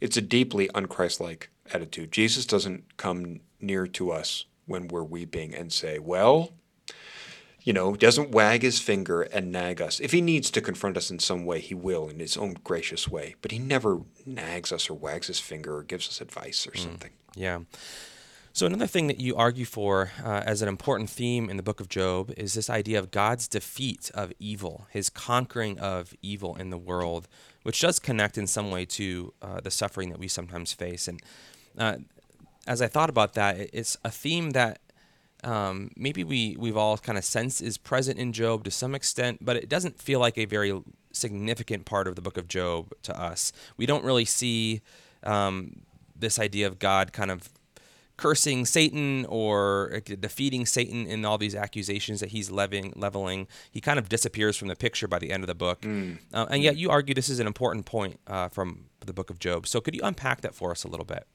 It's 0.00 0.16
a 0.16 0.20
deeply 0.20 0.66
unchristlike 0.74 1.44
attitude. 1.72 2.10
Jesus 2.10 2.44
doesn't 2.44 2.96
come 2.96 3.40
near 3.60 3.86
to 3.86 4.10
us 4.10 4.46
when 4.66 4.88
we're 4.88 5.04
weeping 5.04 5.54
and 5.54 5.72
say, 5.72 5.98
well, 5.98 6.52
you 7.64 7.72
know, 7.72 7.96
doesn't 7.96 8.30
wag 8.30 8.62
his 8.62 8.78
finger 8.78 9.22
and 9.22 9.50
nag 9.50 9.80
us. 9.80 9.98
If 9.98 10.12
he 10.12 10.20
needs 10.20 10.50
to 10.50 10.60
confront 10.60 10.98
us 10.98 11.10
in 11.10 11.18
some 11.18 11.46
way, 11.46 11.60
he 11.60 11.74
will 11.74 12.08
in 12.08 12.20
his 12.20 12.36
own 12.36 12.58
gracious 12.62 13.08
way. 13.08 13.36
But 13.40 13.52
he 13.52 13.58
never 13.58 14.02
nags 14.26 14.70
us 14.70 14.90
or 14.90 14.94
wags 14.94 15.28
his 15.28 15.40
finger 15.40 15.78
or 15.78 15.82
gives 15.82 16.06
us 16.08 16.20
advice 16.20 16.66
or 16.66 16.76
something. 16.76 17.10
Yeah. 17.34 17.60
So, 18.52 18.66
another 18.66 18.86
thing 18.86 19.08
that 19.08 19.18
you 19.18 19.34
argue 19.34 19.64
for 19.64 20.12
uh, 20.22 20.42
as 20.46 20.62
an 20.62 20.68
important 20.68 21.10
theme 21.10 21.50
in 21.50 21.56
the 21.56 21.62
book 21.62 21.80
of 21.80 21.88
Job 21.88 22.32
is 22.36 22.54
this 22.54 22.70
idea 22.70 23.00
of 23.00 23.10
God's 23.10 23.48
defeat 23.48 24.12
of 24.14 24.32
evil, 24.38 24.86
his 24.90 25.10
conquering 25.10 25.76
of 25.80 26.14
evil 26.22 26.54
in 26.54 26.70
the 26.70 26.78
world, 26.78 27.26
which 27.64 27.80
does 27.80 27.98
connect 27.98 28.38
in 28.38 28.46
some 28.46 28.70
way 28.70 28.84
to 28.84 29.34
uh, 29.42 29.60
the 29.60 29.72
suffering 29.72 30.10
that 30.10 30.20
we 30.20 30.28
sometimes 30.28 30.72
face. 30.72 31.08
And 31.08 31.20
uh, 31.76 31.96
as 32.66 32.80
I 32.80 32.88
thought 32.88 33.10
about 33.10 33.34
that, 33.34 33.58
it's 33.72 33.96
a 34.04 34.10
theme 34.10 34.50
that 34.50 34.80
um, 35.42 35.90
maybe 35.96 36.24
we, 36.24 36.56
we've 36.58 36.76
all 36.76 36.96
kind 36.96 37.18
of 37.18 37.24
sensed 37.24 37.60
is 37.60 37.76
present 37.76 38.18
in 38.18 38.32
Job 38.32 38.64
to 38.64 38.70
some 38.70 38.94
extent, 38.94 39.44
but 39.44 39.56
it 39.56 39.68
doesn't 39.68 40.00
feel 40.00 40.18
like 40.18 40.38
a 40.38 40.46
very 40.46 40.80
significant 41.12 41.84
part 41.84 42.08
of 42.08 42.16
the 42.16 42.22
book 42.22 42.38
of 42.38 42.48
Job 42.48 42.92
to 43.02 43.20
us. 43.20 43.52
We 43.76 43.86
don't 43.86 44.04
really 44.04 44.24
see 44.24 44.80
um, 45.22 45.82
this 46.16 46.38
idea 46.38 46.66
of 46.66 46.78
God 46.78 47.12
kind 47.12 47.30
of 47.30 47.50
cursing 48.16 48.64
Satan 48.64 49.26
or 49.28 50.00
defeating 50.20 50.66
Satan 50.66 51.06
in 51.06 51.24
all 51.24 51.36
these 51.36 51.54
accusations 51.54 52.20
that 52.20 52.30
he's 52.30 52.50
leveling, 52.50 52.92
leveling. 52.96 53.48
He 53.70 53.80
kind 53.80 53.98
of 53.98 54.08
disappears 54.08 54.56
from 54.56 54.68
the 54.68 54.76
picture 54.76 55.08
by 55.08 55.18
the 55.18 55.32
end 55.32 55.42
of 55.42 55.48
the 55.48 55.54
book. 55.54 55.82
Mm. 55.82 56.18
Uh, 56.32 56.46
and 56.50 56.62
yet, 56.62 56.76
you 56.76 56.90
argue 56.90 57.14
this 57.14 57.28
is 57.28 57.40
an 57.40 57.46
important 57.46 57.86
point 57.86 58.20
uh, 58.26 58.48
from 58.48 58.84
the 59.04 59.12
book 59.12 59.30
of 59.30 59.38
Job. 59.38 59.66
So, 59.66 59.80
could 59.80 59.94
you 59.94 60.02
unpack 60.04 60.42
that 60.42 60.54
for 60.54 60.70
us 60.70 60.84
a 60.84 60.88
little 60.88 61.04
bit? 61.04 61.26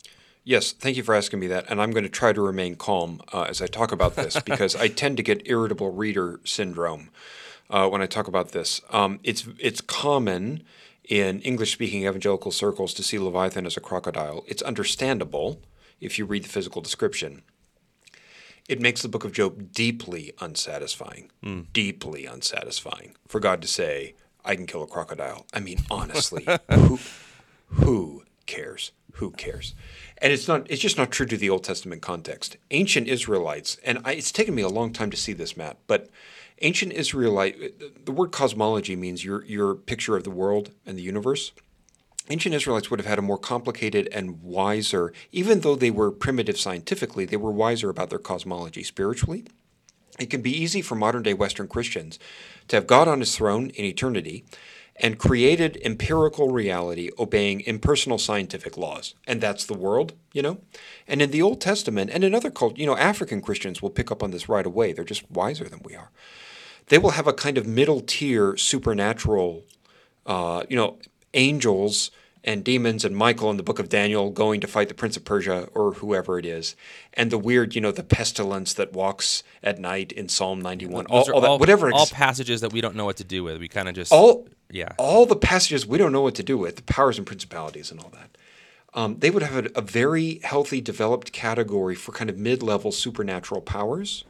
Yes, 0.49 0.71
thank 0.71 0.97
you 0.97 1.03
for 1.03 1.13
asking 1.13 1.39
me 1.39 1.45
that. 1.45 1.69
And 1.69 1.79
I'm 1.79 1.91
going 1.91 2.05
to 2.05 2.09
try 2.09 2.33
to 2.33 2.41
remain 2.41 2.73
calm 2.73 3.21
uh, 3.31 3.43
as 3.43 3.61
I 3.61 3.67
talk 3.67 3.91
about 3.91 4.15
this 4.15 4.41
because 4.45 4.75
I 4.75 4.87
tend 4.87 5.17
to 5.17 5.23
get 5.23 5.47
irritable 5.47 5.91
reader 5.91 6.39
syndrome 6.43 7.11
uh, 7.69 7.87
when 7.87 8.01
I 8.01 8.07
talk 8.07 8.27
about 8.27 8.51
this. 8.51 8.81
Um, 8.89 9.19
it's 9.23 9.47
it's 9.59 9.79
common 9.79 10.63
in 11.07 11.39
English 11.41 11.73
speaking 11.73 12.07
evangelical 12.07 12.51
circles 12.51 12.95
to 12.95 13.03
see 13.03 13.19
Leviathan 13.19 13.67
as 13.67 13.77
a 13.77 13.79
crocodile. 13.79 14.43
It's 14.47 14.63
understandable 14.63 15.61
if 16.01 16.17
you 16.17 16.25
read 16.25 16.45
the 16.45 16.49
physical 16.49 16.81
description. 16.81 17.43
It 18.67 18.81
makes 18.81 19.03
the 19.03 19.07
book 19.07 19.23
of 19.23 19.33
Job 19.33 19.71
deeply 19.71 20.33
unsatisfying, 20.41 21.29
mm. 21.45 21.67
deeply 21.73 22.25
unsatisfying 22.25 23.15
for 23.27 23.39
God 23.39 23.61
to 23.61 23.67
say, 23.67 24.15
I 24.43 24.55
can 24.55 24.65
kill 24.65 24.81
a 24.81 24.87
crocodile. 24.87 25.45
I 25.53 25.59
mean, 25.59 25.81
honestly, 25.91 26.47
who, 26.71 26.97
who 27.67 28.23
cares? 28.47 28.93
Who 29.13 29.31
cares? 29.31 29.75
And 30.21 30.33
it's 30.33 30.47
not 30.47 30.69
it's 30.69 30.81
just 30.81 30.97
not 30.97 31.11
true 31.11 31.25
to 31.25 31.37
the 31.37 31.49
Old 31.49 31.63
Testament 31.63 32.01
context. 32.01 32.57
Ancient 32.71 33.07
Israelites, 33.07 33.77
and 33.85 33.99
I, 34.03 34.13
it's 34.13 34.31
taken 34.31 34.53
me 34.55 34.61
a 34.61 34.69
long 34.69 34.91
time 34.91 35.11
to 35.11 35.17
see 35.17 35.33
this, 35.33 35.55
Matt, 35.55 35.77
but 35.87 36.09
ancient 36.61 36.91
Israelite 36.91 38.05
the 38.05 38.11
word 38.11 38.31
cosmology 38.31 38.95
means 38.95 39.23
your 39.23 39.43
your 39.45 39.75
picture 39.75 40.17
of 40.17 40.25
the 40.25 40.29
world 40.31 40.71
and 40.85 40.97
the 40.97 41.03
universe 41.03 41.53
ancient 42.29 42.55
Israelites 42.55 42.89
would 42.89 42.99
have 42.99 43.07
had 43.07 43.19
a 43.19 43.23
more 43.23 43.37
complicated 43.37 44.07
and 44.11 44.41
wiser, 44.41 45.11
even 45.31 45.61
though 45.61 45.75
they 45.75 45.91
were 45.91 46.11
primitive 46.11 46.59
scientifically, 46.59 47.25
they 47.25 47.37
were 47.37 47.51
wiser 47.51 47.89
about 47.89 48.09
their 48.09 48.19
cosmology 48.19 48.83
spiritually. 48.83 49.45
It 50.19 50.29
can 50.29 50.41
be 50.41 50.55
easy 50.55 50.81
for 50.81 50.95
modern 50.95 51.23
day 51.23 51.33
Western 51.33 51.67
Christians 51.67 52.19
to 52.67 52.75
have 52.75 52.87
God 52.87 53.07
on 53.07 53.19
his 53.19 53.35
throne 53.35 53.69
in 53.71 53.85
eternity 53.85 54.45
and 54.99 55.17
created 55.17 55.79
empirical 55.83 56.51
reality 56.51 57.09
obeying 57.17 57.61
impersonal 57.61 58.17
scientific 58.17 58.77
laws. 58.77 59.15
And 59.25 59.39
that's 59.39 59.65
the 59.65 59.73
world, 59.73 60.13
you 60.33 60.41
know? 60.41 60.59
And 61.07 61.21
in 61.21 61.31
the 61.31 61.41
Old 61.41 61.61
Testament 61.61 62.11
and 62.13 62.23
in 62.23 62.35
other 62.35 62.51
cultures, 62.51 62.79
you 62.79 62.85
know, 62.85 62.97
African 62.97 63.41
Christians 63.41 63.81
will 63.81 63.89
pick 63.89 64.11
up 64.11 64.21
on 64.21 64.31
this 64.31 64.49
right 64.49 64.65
away. 64.65 64.91
They're 64.91 65.05
just 65.05 65.29
wiser 65.31 65.69
than 65.69 65.81
we 65.83 65.95
are. 65.95 66.11
They 66.87 66.97
will 66.97 67.11
have 67.11 67.27
a 67.27 67.33
kind 67.33 67.57
of 67.57 67.65
middle 67.65 68.01
tier 68.01 68.57
supernatural, 68.57 69.63
uh, 70.25 70.63
you 70.69 70.75
know, 70.75 70.97
angels 71.33 72.11
and 72.43 72.63
demons 72.63 73.05
and 73.05 73.15
Michael 73.15 73.51
in 73.51 73.57
the 73.57 73.63
book 73.63 73.79
of 73.79 73.89
Daniel 73.89 74.31
going 74.31 74.61
to 74.61 74.67
fight 74.67 74.87
the 74.87 74.93
prince 74.93 75.17
of 75.17 75.25
Persia 75.25 75.69
or 75.73 75.93
whoever 75.93 76.39
it 76.39 76.45
is, 76.45 76.75
and 77.13 77.31
the 77.31 77.37
weird, 77.37 77.75
you 77.75 77.81
know, 77.81 77.91
the 77.91 78.03
pestilence 78.03 78.73
that 78.73 78.93
walks 78.93 79.43
at 79.61 79.77
night 79.77 80.11
in 80.11 80.29
Psalm 80.29 80.61
91. 80.61 81.05
All, 81.07 81.31
all, 81.31 81.41
that, 81.41 81.59
whatever. 81.59 81.91
All 81.91 82.07
passages 82.07 82.61
that 82.61 82.71
we 82.71 82.81
don't 82.81 82.95
know 82.95 83.05
what 83.05 83.17
to 83.17 83.23
do 83.23 83.43
with. 83.43 83.59
We 83.59 83.67
kind 83.67 83.89
of 83.89 83.95
just 83.95 84.11
all 84.11 84.47
yeah. 84.69 84.93
All 84.97 85.25
the 85.25 85.35
passages 85.35 85.85
we 85.85 85.97
don't 85.97 86.11
know 86.11 86.21
what 86.21 86.35
to 86.35 86.43
do 86.43 86.57
with, 86.57 86.75
the 86.75 86.83
powers 86.83 87.17
and 87.17 87.25
principalities 87.25 87.91
and 87.91 87.99
all 87.99 88.09
that. 88.09 88.37
Um, 88.93 89.17
they 89.19 89.29
would 89.29 89.43
have 89.43 89.65
a, 89.65 89.69
a 89.75 89.81
very 89.81 90.39
healthy, 90.43 90.81
developed 90.81 91.31
category 91.31 91.95
for 91.95 92.11
kind 92.11 92.29
of 92.29 92.37
mid-level 92.37 92.91
supernatural 92.91 93.61
powers, 93.61 94.23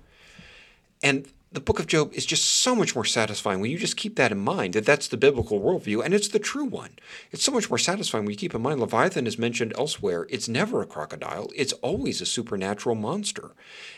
and 1.02 1.28
the 1.52 1.60
book 1.60 1.80
of 1.80 1.88
Job 1.88 2.14
is 2.14 2.28
just 2.28 2.46
so 2.46 2.76
much 2.76 2.94
more 2.94 3.06
satisfying 3.06 3.60
when 3.60 3.72
you 3.72 3.80
just 3.80 3.98
keep 3.98 4.16
that 4.18 4.32
in 4.32 4.38
mind 4.38 4.74
that 4.74 4.86
that's 4.86 5.08
the 5.08 5.18
biblical 5.18 5.60
worldview 5.60 6.04
and 6.06 6.14
it's 6.14 6.28
the 6.28 6.38
true 6.38 6.66
one. 6.66 6.92
It's 7.32 7.44
so 7.44 7.52
much 7.52 7.70
more 7.72 7.80
satisfying 7.80 8.26
when 8.26 8.34
you 8.34 8.38
keep 8.38 8.54
in 8.54 8.62
mind 8.62 8.80
Leviathan 8.80 9.26
is 9.26 9.40
mentioned 9.40 9.74
elsewhere. 9.76 10.28
It's 10.30 10.48
never 10.48 10.82
a 10.82 10.86
crocodile, 10.86 11.50
it's 11.56 11.74
always 11.74 12.22
a 12.22 12.26
supernatural 12.26 12.96
monster. 12.96 13.52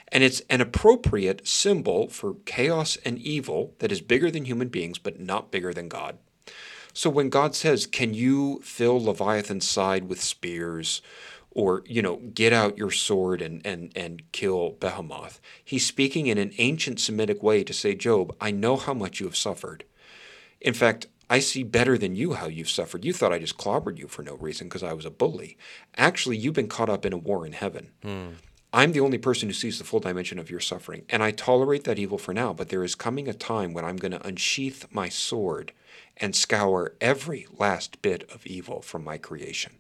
And 0.08 0.24
it's 0.24 0.42
an 0.50 0.62
appropriate 0.62 1.46
symbol 1.46 2.08
for 2.08 2.36
chaos 2.46 2.98
and 3.04 3.20
evil 3.20 3.74
that 3.80 3.92
is 3.92 4.00
bigger 4.00 4.32
than 4.32 4.46
human 4.46 4.70
beings 4.70 4.98
but 4.98 5.20
not 5.20 5.52
bigger 5.52 5.74
than 5.74 5.90
God. 5.90 6.18
So 6.94 7.10
when 7.10 7.30
God 7.30 7.56
says, 7.56 7.86
Can 7.86 8.14
you 8.14 8.62
fill 8.64 9.02
Leviathan's 9.02 9.68
side 9.68 10.10
with 10.10 10.22
spears? 10.22 11.02
or 11.52 11.84
you 11.86 12.02
know 12.02 12.18
get 12.34 12.54
out 12.54 12.78
your 12.78 12.92
sword 12.92 13.42
and 13.42 13.66
and 13.66 13.92
and 13.96 14.24
kill 14.32 14.72
behemoth 14.80 15.40
he's 15.64 15.86
speaking 15.86 16.28
in 16.28 16.38
an 16.38 16.54
ancient 16.58 17.00
semitic 17.00 17.44
way 17.44 17.64
to 17.64 17.74
say 17.74 17.94
job 17.94 18.36
i 18.42 18.50
know 18.50 18.78
how 18.78 18.94
much 18.94 19.20
you 19.20 19.26
have 19.26 19.36
suffered 19.36 19.84
in 20.60 20.74
fact 20.74 21.08
i 21.30 21.40
see 21.40 21.64
better 21.64 21.98
than 21.98 22.16
you 22.16 22.34
how 22.34 22.48
you've 22.48 22.70
suffered 22.70 23.06
you 23.06 23.14
thought 23.14 23.34
i 23.34 23.40
just 23.40 23.58
clobbered 23.58 23.98
you 23.98 24.08
for 24.08 24.24
no 24.24 24.36
reason 24.36 24.68
because 24.68 24.84
i 24.84 24.94
was 24.94 25.06
a 25.06 25.12
bully 25.12 25.58
actually 25.98 26.38
you've 26.38 26.56
been 26.56 26.68
caught 26.68 26.90
up 26.90 27.06
in 27.06 27.14
a 27.14 27.18
war 27.18 27.46
in 27.46 27.54
heaven 27.54 27.92
hmm. 28.02 28.30
i'm 28.72 28.94
the 28.94 29.02
only 29.02 29.18
person 29.18 29.50
who 29.50 29.54
sees 29.54 29.78
the 29.78 29.84
full 29.84 30.00
dimension 30.00 30.40
of 30.40 30.50
your 30.50 30.60
suffering 30.60 31.04
and 31.10 31.22
i 31.22 31.32
tolerate 31.32 31.84
that 31.84 32.00
evil 32.00 32.18
for 32.18 32.34
now 32.34 32.54
but 32.54 32.70
there 32.70 32.84
is 32.84 32.96
coming 32.96 33.28
a 33.28 33.34
time 33.34 33.74
when 33.74 33.86
i'm 33.86 33.98
going 33.98 34.12
to 34.12 34.26
unsheath 34.26 34.88
my 34.92 35.10
sword 35.10 35.74
and 36.22 36.36
scour 36.36 36.94
every 37.02 37.48
last 37.58 38.02
bit 38.02 38.30
of 38.32 38.46
evil 38.48 38.82
from 38.82 39.04
my 39.04 39.18
creation 39.18 39.74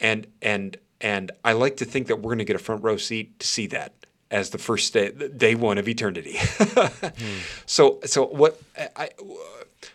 and 0.00 0.26
and 0.42 0.76
and 1.00 1.30
I 1.44 1.52
like 1.52 1.76
to 1.76 1.84
think 1.84 2.08
that 2.08 2.16
we're 2.16 2.30
going 2.30 2.38
to 2.38 2.44
get 2.44 2.56
a 2.56 2.60
front 2.60 2.82
row 2.82 2.96
seat 2.96 3.38
to 3.38 3.46
see 3.46 3.66
that 3.68 3.92
as 4.30 4.50
the 4.50 4.58
first 4.58 4.92
day, 4.92 5.10
day 5.10 5.54
one 5.54 5.78
of 5.78 5.88
eternity. 5.88 6.38
So 7.66 8.00
so 8.04 8.26
what 8.26 8.60
I, 8.96 9.10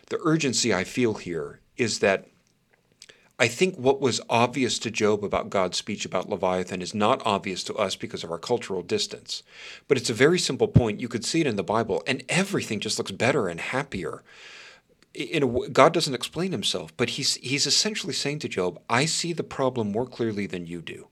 the 0.08 0.18
urgency 0.24 0.72
I 0.72 0.84
feel 0.84 1.14
here 1.14 1.60
is 1.76 1.98
that 1.98 2.26
I 3.38 3.48
think 3.48 3.76
what 3.76 4.00
was 4.00 4.20
obvious 4.30 4.78
to 4.78 4.92
Job 4.92 5.24
about 5.24 5.50
God's 5.50 5.76
speech 5.76 6.04
about 6.04 6.28
Leviathan 6.28 6.80
is 6.80 6.94
not 6.94 7.20
obvious 7.26 7.64
to 7.64 7.74
us 7.74 7.96
because 7.96 8.22
of 8.22 8.30
our 8.30 8.38
cultural 8.38 8.82
distance. 8.82 9.42
But 9.88 9.98
it's 9.98 10.08
a 10.08 10.14
very 10.14 10.38
simple 10.38 10.68
point. 10.68 11.00
You 11.00 11.08
could 11.08 11.24
see 11.24 11.40
it 11.40 11.46
in 11.48 11.56
the 11.56 11.64
Bible, 11.64 12.04
and 12.06 12.22
everything 12.28 12.78
just 12.78 12.96
looks 12.96 13.10
better 13.10 13.48
and 13.48 13.60
happier 13.60 14.22
in 15.14 15.42
a, 15.42 15.68
God 15.68 15.92
doesn't 15.92 16.14
explain 16.14 16.52
himself, 16.52 16.96
but 16.96 17.10
he's 17.10 17.36
he's 17.36 17.66
essentially 17.66 18.12
saying 18.12 18.40
to 18.40 18.48
Job, 18.48 18.80
"I 18.88 19.06
see 19.06 19.32
the 19.32 19.44
problem 19.44 19.92
more 19.92 20.06
clearly 20.06 20.46
than 20.46 20.66
you 20.66 20.82
do. 20.82 21.08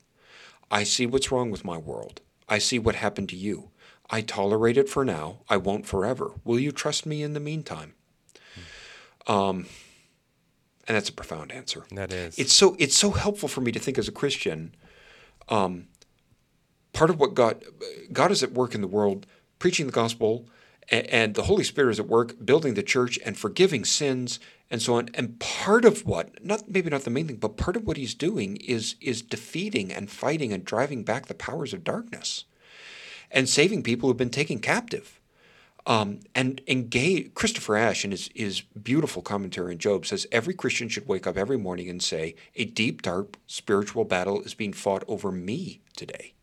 I 0.70 0.84
see 0.84 1.06
what's 1.06 1.30
wrong 1.30 1.50
with 1.50 1.64
my 1.64 1.76
world. 1.76 2.20
I 2.48 2.58
see 2.58 2.78
what 2.78 2.96
happened 2.96 3.28
to 3.30 3.36
you. 3.36 3.70
I 4.10 4.20
tolerate 4.20 4.76
it 4.76 4.88
for 4.88 5.04
now. 5.04 5.40
I 5.48 5.56
won't 5.56 5.86
forever. 5.86 6.32
Will 6.44 6.58
you 6.58 6.72
trust 6.72 7.06
me 7.06 7.22
in 7.22 7.32
the 7.32 7.40
meantime?" 7.40 7.94
Um, 9.26 9.66
and 10.88 10.96
that's 10.96 11.08
a 11.08 11.12
profound 11.12 11.52
answer. 11.52 11.84
That 11.92 12.12
is. 12.12 12.38
It's 12.38 12.52
so 12.52 12.76
it's 12.78 12.98
so 12.98 13.12
helpful 13.12 13.48
for 13.48 13.60
me 13.60 13.72
to 13.72 13.78
think 13.78 13.98
as 13.98 14.08
a 14.08 14.12
Christian. 14.12 14.74
Um, 15.48 15.86
part 16.92 17.10
of 17.10 17.20
what 17.20 17.34
God 17.34 17.64
God 18.12 18.30
is 18.32 18.42
at 18.42 18.52
work 18.52 18.74
in 18.74 18.80
the 18.80 18.88
world, 18.88 19.26
preaching 19.58 19.86
the 19.86 19.92
gospel 19.92 20.48
and 20.90 21.34
the 21.34 21.44
Holy 21.44 21.64
Spirit 21.64 21.92
is 21.92 22.00
at 22.00 22.08
work 22.08 22.34
building 22.44 22.74
the 22.74 22.82
church 22.82 23.18
and 23.24 23.38
forgiving 23.38 23.84
sins 23.84 24.38
and 24.70 24.80
so 24.80 24.94
on. 24.94 25.10
And 25.14 25.38
part 25.38 25.84
of 25.84 26.04
what, 26.04 26.44
not 26.44 26.68
maybe 26.68 26.90
not 26.90 27.02
the 27.02 27.10
main 27.10 27.28
thing, 27.28 27.36
but 27.36 27.56
part 27.56 27.76
of 27.76 27.86
what 27.86 27.96
he's 27.96 28.14
doing 28.14 28.56
is 28.56 28.96
is 29.00 29.22
defeating 29.22 29.92
and 29.92 30.10
fighting 30.10 30.52
and 30.52 30.64
driving 30.64 31.04
back 31.04 31.26
the 31.26 31.34
powers 31.34 31.72
of 31.72 31.84
darkness, 31.84 32.44
and 33.30 33.48
saving 33.48 33.82
people 33.82 34.08
who've 34.08 34.16
been 34.16 34.30
taken 34.30 34.58
captive. 34.58 35.18
Um, 35.84 36.20
and 36.32 36.60
engage 36.68 37.34
Christopher 37.34 37.74
Ash 37.76 38.04
in 38.04 38.12
his, 38.12 38.30
his 38.36 38.60
beautiful 38.60 39.20
commentary 39.20 39.72
on 39.72 39.78
Job 39.78 40.06
says 40.06 40.28
every 40.30 40.54
Christian 40.54 40.88
should 40.88 41.08
wake 41.08 41.26
up 41.26 41.36
every 41.36 41.58
morning 41.58 41.90
and 41.90 42.00
say, 42.00 42.36
A 42.54 42.66
deep, 42.66 43.02
dark 43.02 43.36
spiritual 43.48 44.04
battle 44.04 44.42
is 44.42 44.54
being 44.54 44.72
fought 44.72 45.02
over 45.08 45.32
me 45.32 45.80
today. 45.96 46.34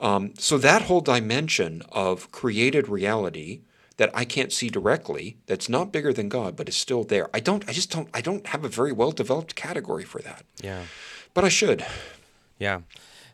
Um, 0.00 0.32
so 0.38 0.56
that 0.58 0.82
whole 0.82 1.02
dimension 1.02 1.82
of 1.92 2.32
created 2.32 2.88
reality 2.88 3.60
that 3.98 4.10
I 4.14 4.24
can't 4.24 4.50
see 4.50 4.70
directly, 4.70 5.36
that's 5.46 5.68
not 5.68 5.92
bigger 5.92 6.12
than 6.12 6.30
God, 6.30 6.56
but 6.56 6.70
is 6.70 6.76
still 6.76 7.04
there. 7.04 7.28
I 7.34 7.40
don't. 7.40 7.68
I 7.68 7.72
just 7.72 7.90
don't. 7.90 8.08
I 8.14 8.22
don't 8.22 8.46
have 8.46 8.64
a 8.64 8.68
very 8.68 8.92
well 8.92 9.12
developed 9.12 9.54
category 9.54 10.04
for 10.04 10.22
that. 10.22 10.44
Yeah. 10.62 10.84
But 11.34 11.44
I 11.44 11.50
should. 11.50 11.84
Yeah. 12.58 12.80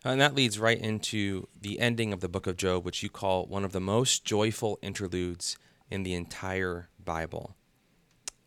And 0.04 0.20
that 0.20 0.34
leads 0.34 0.58
right 0.58 0.78
into 0.78 1.48
the 1.60 1.80
ending 1.80 2.12
of 2.12 2.20
the 2.20 2.28
book 2.28 2.46
of 2.46 2.56
Job, 2.56 2.84
which 2.84 3.02
you 3.02 3.08
call 3.08 3.46
one 3.46 3.64
of 3.64 3.72
the 3.72 3.80
most 3.80 4.24
joyful 4.24 4.78
interludes 4.82 5.56
in 5.90 6.02
the 6.02 6.14
entire 6.14 6.88
Bible. 7.04 7.56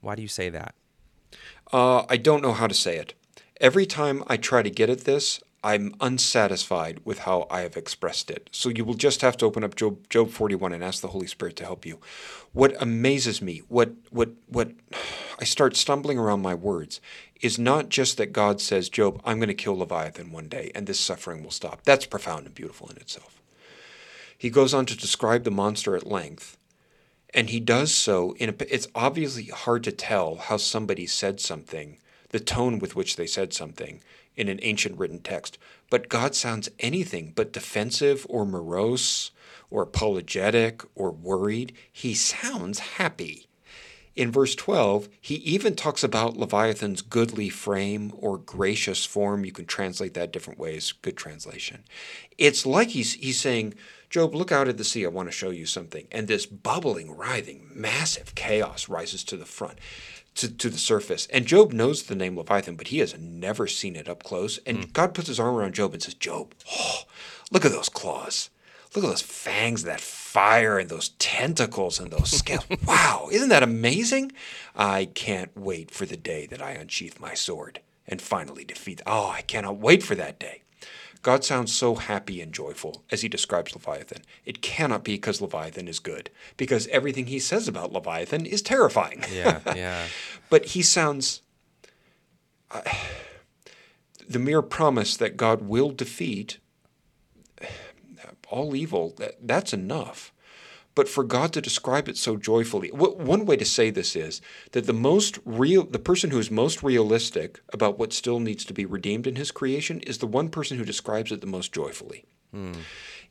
Why 0.01 0.15
do 0.15 0.21
you 0.21 0.27
say 0.27 0.49
that? 0.49 0.75
Uh, 1.71 2.03
I 2.09 2.17
don't 2.17 2.41
know 2.41 2.53
how 2.53 2.67
to 2.67 2.73
say 2.73 2.97
it. 2.97 3.13
Every 3.59 3.85
time 3.85 4.23
I 4.27 4.37
try 4.37 4.61
to 4.61 4.69
get 4.69 4.89
at 4.89 5.01
this, 5.01 5.41
I'm 5.63 5.93
unsatisfied 5.99 7.01
with 7.03 7.19
how 7.19 7.45
I 7.49 7.61
have 7.61 7.75
expressed 7.75 8.31
it. 8.31 8.49
So 8.51 8.69
you 8.69 8.85
will 8.85 8.93
just 8.93 9.21
have 9.21 9.35
to 9.37 9.45
open 9.45 9.63
up 9.63 9.75
Job, 9.75 10.07
Job 10.09 10.29
41 10.29 10.71
and 10.71 10.83
ask 10.83 11.01
the 11.01 11.09
Holy 11.09 11.27
Spirit 11.27 11.57
to 11.57 11.65
help 11.65 11.85
you. 11.85 11.99
What 12.53 12.81
amazes 12.81 13.41
me, 13.41 13.63
what 13.67 13.91
what 14.09 14.29
what 14.47 14.71
I 15.41 15.45
start 15.45 15.75
stumbling 15.75 16.17
around 16.17 16.41
my 16.41 16.53
words, 16.53 16.99
is 17.41 17.57
not 17.57 17.89
just 17.89 18.17
that 18.17 18.33
God 18.33 18.59
says, 18.59 18.89
Job, 18.89 19.21
I'm 19.23 19.37
going 19.37 19.47
to 19.47 19.53
kill 19.53 19.77
Leviathan 19.77 20.31
one 20.31 20.49
day 20.49 20.71
and 20.75 20.85
this 20.85 20.99
suffering 20.99 21.43
will 21.43 21.51
stop. 21.51 21.83
That's 21.83 22.05
profound 22.05 22.45
and 22.45 22.55
beautiful 22.55 22.89
in 22.89 22.97
itself. 22.97 23.41
He 24.37 24.49
goes 24.49 24.73
on 24.73 24.85
to 24.85 24.97
describe 24.97 25.43
the 25.43 25.51
monster 25.51 25.95
at 25.97 26.07
length, 26.07 26.57
and 27.33 27.49
he 27.49 27.59
does 27.59 27.93
so 27.93 28.33
in 28.37 28.49
a, 28.49 28.53
it's 28.73 28.87
obviously 28.95 29.45
hard 29.45 29.83
to 29.83 29.91
tell 29.91 30.35
how 30.35 30.55
somebody 30.55 31.05
said 31.05 31.41
something, 31.41 31.97
the 32.29 32.39
tone 32.39 32.79
with 32.79 32.95
which 32.95 33.17
they 33.17 33.27
said 33.27 33.53
something 33.53 34.01
in 34.39 34.47
an 34.47 34.59
ancient 34.63 34.97
written 34.97 35.19
text. 35.19 35.57
But 35.89 36.07
God 36.07 36.33
sounds 36.33 36.69
anything 36.79 37.33
but 37.35 37.51
defensive 37.51 38.25
or 38.29 38.45
morose 38.45 39.31
or 39.69 39.83
apologetic 39.83 40.81
or 40.95 41.11
worried. 41.11 41.73
He 41.91 42.13
sounds 42.13 42.79
happy. 42.79 43.47
In 44.15 44.31
verse 44.31 44.55
12, 44.55 45.07
he 45.21 45.35
even 45.35 45.75
talks 45.75 46.03
about 46.03 46.37
Leviathan's 46.37 47.01
goodly 47.01 47.49
frame 47.49 48.11
or 48.17 48.37
gracious 48.37 49.05
form. 49.05 49.45
You 49.45 49.51
can 49.51 49.65
translate 49.65 50.13
that 50.15 50.33
different 50.33 50.59
ways. 50.59 50.91
Good 50.91 51.15
translation. 51.15 51.83
It's 52.37 52.65
like 52.65 52.89
he's, 52.89 53.13
he's 53.13 53.39
saying, 53.39 53.75
Job, 54.09 54.33
look 54.33 54.51
out 54.51 54.67
at 54.67 54.77
the 54.77 54.83
sea. 54.83 55.05
I 55.05 55.09
want 55.09 55.29
to 55.29 55.31
show 55.31 55.51
you 55.51 55.65
something. 55.65 56.07
And 56.11 56.27
this 56.27 56.45
bubbling, 56.45 57.15
writhing, 57.15 57.69
massive 57.73 58.35
chaos 58.35 58.89
rises 58.89 59.23
to 59.25 59.37
the 59.37 59.45
front 59.45 59.77
to, 60.39 60.49
to 60.49 60.69
the 60.69 60.77
surface. 60.77 61.27
And 61.27 61.45
Job 61.45 61.73
knows 61.73 62.03
the 62.03 62.15
name 62.15 62.37
Leviathan, 62.37 62.75
but 62.75 62.87
he 62.87 62.99
has 62.99 63.17
never 63.17 63.67
seen 63.67 63.95
it 63.95 64.07
up 64.07 64.23
close. 64.23 64.57
And 64.65 64.77
mm. 64.79 64.93
God 64.93 65.13
puts 65.13 65.27
his 65.27 65.39
arm 65.39 65.55
around 65.55 65.75
Job 65.75 65.93
and 65.93 66.01
says, 66.01 66.13
Job, 66.13 66.53
oh, 66.71 67.03
look 67.51 67.65
at 67.65 67.71
those 67.71 67.89
claws. 67.89 68.49
Look 68.95 69.03
at 69.03 69.09
those 69.09 69.21
fangs, 69.21 69.83
that 69.83 70.01
fire, 70.01 70.79
and 70.79 70.89
those 70.89 71.09
tentacles 71.19 71.99
and 71.99 72.09
those 72.09 72.31
scales. 72.37 72.65
wow, 72.87 73.27
isn't 73.31 73.49
that 73.49 73.63
amazing? 73.63 74.31
I 74.75 75.05
can't 75.05 75.55
wait 75.55 75.91
for 75.91 76.05
the 76.05 76.17
day 76.17 76.47
that 76.47 76.61
I 76.61 76.71
unsheath 76.71 77.19
my 77.19 77.33
sword 77.33 77.81
and 78.07 78.21
finally 78.21 78.63
defeat. 78.63 79.01
Oh, 79.05 79.29
I 79.29 79.41
cannot 79.41 79.77
wait 79.77 80.03
for 80.03 80.15
that 80.15 80.39
day. 80.39 80.63
God 81.21 81.43
sounds 81.43 81.73
so 81.73 81.95
happy 81.95 82.41
and 82.41 82.53
joyful 82.53 83.03
as 83.11 83.21
he 83.21 83.27
describes 83.29 83.73
Leviathan. 83.73 84.21
It 84.45 84.61
cannot 84.61 85.03
be 85.03 85.15
because 85.15 85.41
Leviathan 85.41 85.87
is 85.87 85.99
good, 85.99 86.29
because 86.55 86.87
everything 86.87 87.27
he 87.27 87.39
says 87.39 87.67
about 87.67 87.91
Leviathan 87.91 88.45
is 88.45 88.61
terrifying. 88.61 89.23
Yeah, 89.31 89.59
yeah. 89.75 90.05
but 90.49 90.65
he 90.67 90.81
sounds. 90.81 91.41
Uh, 92.71 92.81
the 94.27 94.39
mere 94.39 94.61
promise 94.61 95.17
that 95.17 95.37
God 95.37 95.63
will 95.63 95.89
defeat 95.89 96.59
all 98.49 98.75
evil, 98.75 99.13
that, 99.17 99.35
that's 99.41 99.73
enough 99.73 100.31
but 100.95 101.07
for 101.07 101.23
God 101.23 101.53
to 101.53 101.61
describe 101.61 102.09
it 102.09 102.17
so 102.17 102.35
joyfully. 102.35 102.89
One 102.89 103.45
way 103.45 103.55
to 103.57 103.65
say 103.65 103.89
this 103.89 104.15
is 104.15 104.41
that 104.71 104.85
the 104.85 104.93
most 104.93 105.39
real, 105.45 105.83
the 105.83 105.99
person 105.99 106.31
who 106.31 106.39
is 106.39 106.51
most 106.51 106.83
realistic 106.83 107.61
about 107.71 107.97
what 107.97 108.13
still 108.13 108.39
needs 108.39 108.65
to 108.65 108.73
be 108.73 108.85
redeemed 108.85 109.27
in 109.27 109.35
his 109.35 109.51
creation 109.51 110.01
is 110.01 110.17
the 110.17 110.27
one 110.27 110.49
person 110.49 110.77
who 110.77 110.85
describes 110.85 111.31
it 111.31 111.41
the 111.41 111.47
most 111.47 111.71
joyfully. 111.71 112.25
Hmm. 112.51 112.73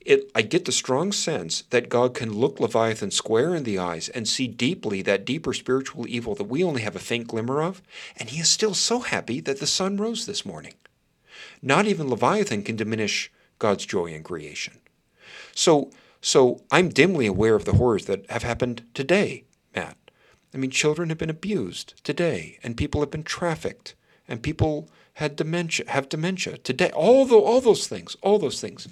It, 0.01 0.31
I 0.35 0.43
get 0.43 0.65
the 0.65 0.73
strong 0.73 1.13
sense 1.13 1.63
that 1.71 1.89
God 1.89 2.15
can 2.15 2.33
look 2.33 2.61
Leviathan 2.61 3.11
square 3.11 3.55
in 3.55 3.65
the 3.65 3.79
eyes 3.79 4.09
and 4.09 4.29
see 4.29 4.47
deeply 4.47 5.03
that 5.03 5.27
deeper 5.27 5.53
spiritual 5.53 6.07
evil 6.09 6.35
that 6.37 6.45
we 6.45 6.63
only 6.63 6.83
have 6.83 6.97
a 6.97 7.01
faint 7.01 7.27
glimmer 7.27 7.61
of, 7.61 7.83
and 8.17 8.31
he 8.31 8.41
is 8.41 8.49
still 8.49 8.75
so 8.75 9.01
happy 9.01 9.41
that 9.41 9.59
the 9.59 9.67
sun 9.67 9.97
rose 9.97 10.25
this 10.25 10.47
morning. 10.47 10.75
Not 11.61 11.87
even 11.87 12.09
Leviathan 12.09 12.63
can 12.63 12.77
diminish 12.77 13.31
God's 13.59 13.85
joy 13.85 14.07
in 14.07 14.23
creation. 14.23 14.79
So, 15.55 15.91
so 16.21 16.63
I'm 16.71 16.89
dimly 16.89 17.27
aware 17.27 17.55
of 17.55 17.65
the 17.65 17.75
horrors 17.75 18.07
that 18.07 18.29
have 18.31 18.43
happened 18.43 18.85
today, 18.95 19.45
Matt. 19.75 19.97
I 20.55 20.59
mean, 20.59 20.71
children 20.71 21.11
have 21.11 21.19
been 21.19 21.31
abused 21.31 22.03
today, 22.05 22.59
and 22.63 22.77
people 22.77 23.01
have 23.01 23.11
been 23.11 23.23
trafficked, 23.23 23.95
and 24.27 24.43
people 24.43 24.89
had 25.15 25.37
dementia, 25.37 25.89
have 25.91 26.09
dementia 26.09 26.59
today. 26.59 26.91
All 26.91 27.25
the, 27.27 27.37
all 27.37 27.61
those 27.61 27.87
things, 27.87 28.17
all 28.23 28.39
those 28.39 28.61
things. 28.61 28.89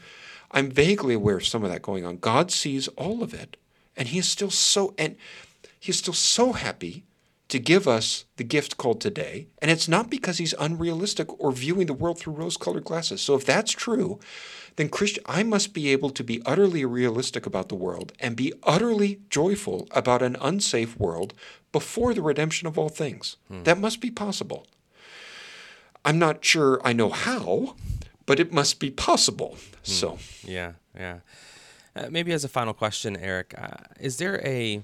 I'm 0.53 0.71
vaguely 0.71 1.15
aware 1.15 1.37
of 1.39 1.47
some 1.47 1.65
of 1.65 1.71
that 1.71 1.83
going 1.83 2.05
on. 2.05 2.19
God 2.19 2.51
sees 2.51 2.89
all 2.89 3.23
of 3.23 3.35
it, 3.35 3.57
and 3.97 4.09
He 4.09 4.19
is 4.19 4.29
still 4.29 4.51
so 4.51 4.95
and 4.99 5.17
He 5.81 5.91
is 5.91 5.99
still 5.99 6.15
so 6.15 6.53
happy 6.53 7.05
to 7.49 7.59
give 7.59 7.87
us 7.87 8.25
the 8.37 8.45
gift 8.45 8.77
called 8.77 9.01
today. 9.01 9.47
And 9.63 9.71
it's 9.71 9.89
not 9.89 10.11
because 10.11 10.39
He's 10.39 10.55
unrealistic 10.59 11.29
or 11.41 11.53
viewing 11.53 11.87
the 11.87 11.95
world 11.95 12.19
through 12.19 12.35
rose-colored 12.35 12.85
glasses. 12.85 13.21
So 13.21 13.35
if 13.35 13.45
that's 13.45 13.73
true, 13.73 14.19
then 14.77 14.89
Christian, 14.89 15.23
I 15.27 15.43
must 15.43 15.73
be 15.73 15.89
able 15.89 16.11
to 16.11 16.25
be 16.25 16.43
utterly 16.45 16.85
realistic 16.85 17.47
about 17.47 17.69
the 17.69 17.75
world 17.75 18.13
and 18.21 18.37
be 18.37 18.53
utterly 18.63 19.21
joyful 19.31 19.87
about 19.91 20.23
an 20.23 20.37
unsafe 20.41 20.99
world 20.99 21.35
before 21.73 22.15
the 22.15 22.23
redemption 22.23 22.67
of 22.67 22.79
all 22.79 22.89
things. 22.89 23.37
Hmm. 23.49 23.63
That 23.63 23.79
must 23.79 24.01
be 24.01 24.11
possible. 24.11 24.67
I'm 26.05 26.19
not 26.19 26.45
sure 26.45 26.81
I 26.85 26.93
know 26.93 27.11
how, 27.11 27.77
but 28.27 28.39
it 28.39 28.53
must 28.53 28.81
be 28.81 28.91
possible. 28.91 29.57
Hmm. 29.57 29.79
So, 29.83 30.19
yeah, 30.43 30.73
yeah. 30.95 31.21
Uh, 31.95 32.09
maybe 32.11 32.33
as 32.33 32.45
a 32.45 32.49
final 32.49 32.75
question, 32.75 33.17
Eric, 33.17 33.55
uh, 33.57 33.79
is 33.99 34.19
there 34.19 34.45
a 34.47 34.83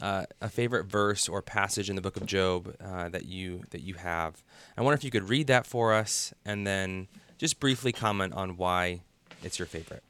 uh, 0.00 0.24
a 0.40 0.48
favorite 0.48 0.86
verse 0.86 1.28
or 1.28 1.42
passage 1.42 1.90
in 1.90 1.96
the 1.96 2.02
book 2.02 2.16
of 2.16 2.26
Job 2.26 2.74
uh, 2.82 3.08
that 3.08 3.26
you 3.26 3.62
that 3.70 3.82
you 3.82 3.94
have? 3.94 4.42
I 4.76 4.82
wonder 4.82 4.94
if 4.94 5.04
you 5.04 5.10
could 5.10 5.28
read 5.28 5.46
that 5.48 5.66
for 5.66 5.92
us, 5.92 6.32
and 6.44 6.66
then 6.66 7.08
just 7.38 7.60
briefly 7.60 7.92
comment 7.92 8.32
on 8.34 8.56
why 8.56 9.02
it's 9.42 9.58
your 9.58 9.66
favorite. 9.66 10.02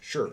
Sure, 0.00 0.32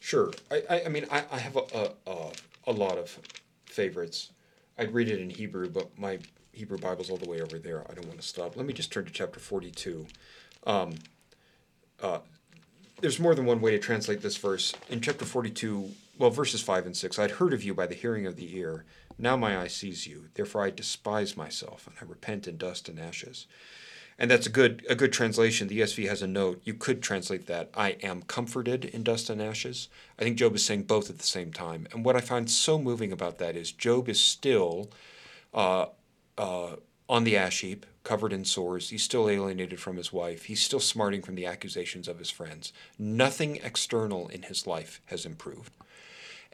sure. 0.00 0.32
I, 0.50 0.62
I, 0.68 0.84
I 0.84 0.88
mean, 0.88 1.06
I, 1.10 1.24
I 1.30 1.38
have 1.38 1.56
a, 1.56 1.92
a, 2.06 2.32
a 2.66 2.72
lot 2.72 2.98
of 2.98 3.18
favorites. 3.64 4.30
I'd 4.78 4.92
read 4.92 5.08
it 5.08 5.20
in 5.20 5.30
Hebrew, 5.30 5.68
but 5.68 5.98
my 5.98 6.18
Hebrew 6.52 6.78
Bible's 6.78 7.10
all 7.10 7.16
the 7.16 7.28
way 7.28 7.40
over 7.40 7.58
there. 7.58 7.84
I 7.90 7.94
don't 7.94 8.06
want 8.06 8.20
to 8.20 8.26
stop. 8.26 8.56
Let 8.56 8.66
me 8.66 8.72
just 8.72 8.92
turn 8.92 9.04
to 9.04 9.12
chapter 9.12 9.40
42. 9.40 10.06
Um, 10.66 10.94
uh, 12.02 12.18
there's 13.00 13.20
more 13.20 13.34
than 13.34 13.46
one 13.46 13.60
way 13.60 13.70
to 13.70 13.78
translate 13.78 14.22
this 14.22 14.36
verse. 14.36 14.74
In 14.88 15.00
chapter 15.00 15.24
42, 15.24 15.90
well, 16.18 16.30
verses 16.30 16.62
5 16.62 16.86
and 16.86 16.96
6, 16.96 17.18
I'd 17.18 17.32
heard 17.32 17.52
of 17.52 17.62
you 17.62 17.74
by 17.74 17.86
the 17.86 17.94
hearing 17.94 18.26
of 18.26 18.36
the 18.36 18.56
ear. 18.56 18.84
Now 19.18 19.36
my 19.36 19.58
eye 19.58 19.68
sees 19.68 20.06
you. 20.06 20.26
Therefore 20.34 20.64
I 20.64 20.70
despise 20.70 21.36
myself, 21.36 21.86
and 21.86 21.96
I 22.00 22.04
repent 22.04 22.46
in 22.46 22.56
dust 22.56 22.88
and 22.88 22.98
ashes 22.98 23.46
and 24.18 24.30
that's 24.30 24.46
a 24.46 24.50
good 24.50 24.84
a 24.88 24.96
good 24.96 25.12
translation. 25.12 25.68
The 25.68 25.80
ESV 25.80 26.08
has 26.08 26.22
a 26.22 26.26
note. 26.26 26.60
You 26.64 26.74
could 26.74 27.02
translate 27.02 27.46
that 27.46 27.70
I 27.74 27.90
am 28.02 28.22
comforted 28.22 28.84
in 28.84 29.04
dust 29.04 29.30
and 29.30 29.40
ashes. 29.40 29.88
I 30.18 30.24
think 30.24 30.36
Job 30.36 30.56
is 30.56 30.64
saying 30.64 30.84
both 30.84 31.08
at 31.08 31.18
the 31.18 31.26
same 31.26 31.52
time. 31.52 31.86
And 31.92 32.04
what 32.04 32.16
I 32.16 32.20
find 32.20 32.50
so 32.50 32.78
moving 32.78 33.12
about 33.12 33.38
that 33.38 33.54
is 33.54 33.70
Job 33.70 34.08
is 34.08 34.20
still 34.20 34.90
uh, 35.54 35.86
uh, 36.36 36.76
on 37.08 37.24
the 37.24 37.36
ash 37.36 37.60
heap, 37.60 37.86
covered 38.02 38.32
in 38.32 38.44
sores. 38.44 38.90
He's 38.90 39.04
still 39.04 39.30
alienated 39.30 39.78
from 39.78 39.96
his 39.96 40.12
wife. 40.12 40.46
He's 40.46 40.60
still 40.60 40.80
smarting 40.80 41.22
from 41.22 41.36
the 41.36 41.46
accusations 41.46 42.08
of 42.08 42.18
his 42.18 42.30
friends. 42.30 42.72
Nothing 42.98 43.60
external 43.62 44.26
in 44.28 44.42
his 44.42 44.66
life 44.66 45.00
has 45.06 45.24
improved. 45.24 45.72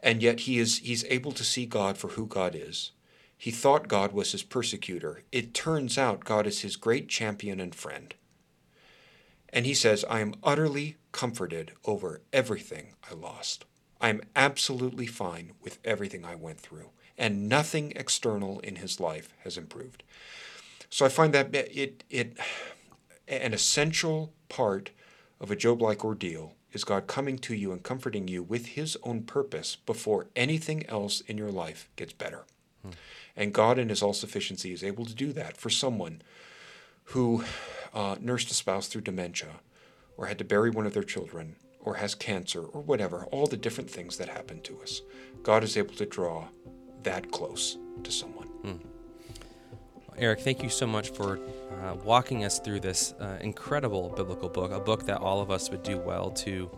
And 0.05 0.23
yet 0.23 0.41
he 0.41 0.57
is 0.59 0.77
he's 0.77 1.03
able 1.05 1.33
to 1.33 1.43
see 1.43 1.65
God 1.65 1.97
for 1.97 2.09
who 2.09 2.25
God 2.25 2.55
is 2.55 2.91
he 3.37 3.51
thought 3.51 3.87
God 3.87 4.13
was 4.13 4.31
his 4.31 4.43
persecutor. 4.43 5.23
It 5.31 5.53
turns 5.53 5.97
out 5.97 6.25
God 6.25 6.47
is 6.47 6.61
his 6.61 6.75
great 6.75 7.09
champion 7.09 7.59
and 7.59 7.75
friend. 7.75 8.13
And 9.49 9.65
he 9.65 9.73
says, 9.73 10.05
I 10.09 10.19
am 10.19 10.35
utterly 10.43 10.97
comforted 11.11 11.73
over 11.85 12.21
everything 12.33 12.93
I 13.09 13.13
lost. 13.13 13.65
I 14.01 14.09
am 14.09 14.21
absolutely 14.35 15.05
fine 15.05 15.51
with 15.61 15.79
everything 15.83 16.25
I 16.25 16.35
went 16.35 16.59
through, 16.59 16.89
and 17.17 17.47
nothing 17.47 17.93
external 17.95 18.59
in 18.59 18.77
his 18.77 18.99
life 18.99 19.33
has 19.43 19.57
improved. 19.57 20.03
So 20.89 21.05
I 21.05 21.09
find 21.09 21.33
that 21.33 21.53
it, 21.53 22.03
it 22.09 22.37
an 23.27 23.53
essential 23.53 24.33
part 24.49 24.91
of 25.39 25.51
a 25.51 25.55
Job 25.55 25.81
like 25.81 26.03
ordeal 26.03 26.54
is 26.75 26.83
God 26.83 27.07
coming 27.07 27.37
to 27.39 27.55
you 27.55 27.71
and 27.71 27.81
comforting 27.81 28.27
you 28.27 28.43
with 28.43 28.67
his 28.67 28.97
own 29.01 29.23
purpose 29.23 29.77
before 29.77 30.27
anything 30.35 30.85
else 30.87 31.21
in 31.21 31.37
your 31.37 31.51
life 31.51 31.89
gets 31.95 32.13
better. 32.13 32.43
Hmm. 32.83 32.91
And 33.35 33.53
God, 33.53 33.79
in 33.79 33.89
His 33.89 34.01
all 34.01 34.13
sufficiency, 34.13 34.71
is 34.71 34.83
able 34.83 35.05
to 35.05 35.13
do 35.13 35.33
that 35.33 35.57
for 35.57 35.69
someone 35.69 36.21
who 37.05 37.43
uh, 37.93 38.15
nursed 38.19 38.51
a 38.51 38.53
spouse 38.53 38.87
through 38.87 39.01
dementia, 39.01 39.59
or 40.17 40.27
had 40.27 40.37
to 40.37 40.45
bury 40.45 40.69
one 40.69 40.85
of 40.85 40.93
their 40.93 41.03
children, 41.03 41.55
or 41.79 41.95
has 41.95 42.15
cancer, 42.15 42.63
or 42.63 42.81
whatever, 42.81 43.25
all 43.25 43.47
the 43.47 43.57
different 43.57 43.89
things 43.89 44.17
that 44.17 44.29
happen 44.29 44.61
to 44.61 44.81
us. 44.81 45.01
God 45.43 45.63
is 45.63 45.77
able 45.77 45.95
to 45.95 46.05
draw 46.05 46.47
that 47.03 47.31
close 47.31 47.77
to 48.03 48.11
someone. 48.11 48.47
Hmm. 48.47 48.94
Eric, 50.17 50.39
thank 50.39 50.63
you 50.63 50.69
so 50.69 50.87
much 50.87 51.09
for 51.09 51.39
uh, 51.83 51.95
walking 52.05 52.45
us 52.45 52.59
through 52.59 52.79
this 52.79 53.13
uh, 53.19 53.37
incredible 53.41 54.09
biblical 54.15 54.47
book, 54.47 54.71
a 54.71 54.79
book 54.79 55.05
that 55.05 55.17
all 55.17 55.41
of 55.41 55.51
us 55.51 55.69
would 55.69 55.83
do 55.83 55.97
well 55.97 56.31
to 56.31 56.69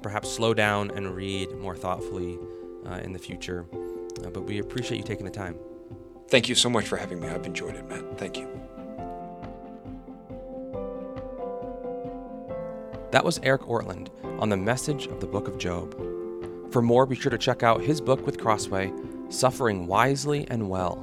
perhaps 0.00 0.30
slow 0.30 0.54
down 0.54 0.92
and 0.92 1.14
read 1.14 1.50
more 1.58 1.74
thoughtfully 1.74 2.38
uh, 2.86 3.00
in 3.02 3.12
the 3.12 3.18
future. 3.18 3.66
Uh, 4.24 4.30
but 4.30 4.42
we 4.42 4.60
appreciate 4.60 4.98
you 4.98 5.02
taking 5.02 5.24
the 5.24 5.30
time. 5.30 5.56
Thank 6.28 6.48
you 6.48 6.54
so 6.54 6.70
much 6.70 6.86
for 6.86 6.96
having 6.96 7.18
me. 7.20 7.28
I've 7.28 7.46
enjoyed 7.46 7.74
it, 7.74 7.88
Matt. 7.88 8.16
Thank 8.16 8.36
you. 8.36 8.46
That 13.10 13.24
was 13.24 13.40
Eric 13.42 13.62
Ortlund 13.62 14.10
on 14.40 14.50
the 14.50 14.56
message 14.56 15.06
of 15.06 15.20
the 15.20 15.26
book 15.26 15.48
of 15.48 15.58
Job. 15.58 15.96
For 16.70 16.80
more, 16.82 17.06
be 17.06 17.16
sure 17.16 17.30
to 17.30 17.38
check 17.38 17.64
out 17.64 17.80
his 17.80 18.00
book 18.00 18.24
with 18.24 18.38
Crossway, 18.38 18.92
Suffering 19.30 19.86
Wisely 19.88 20.46
and 20.48 20.68
Well 20.68 20.96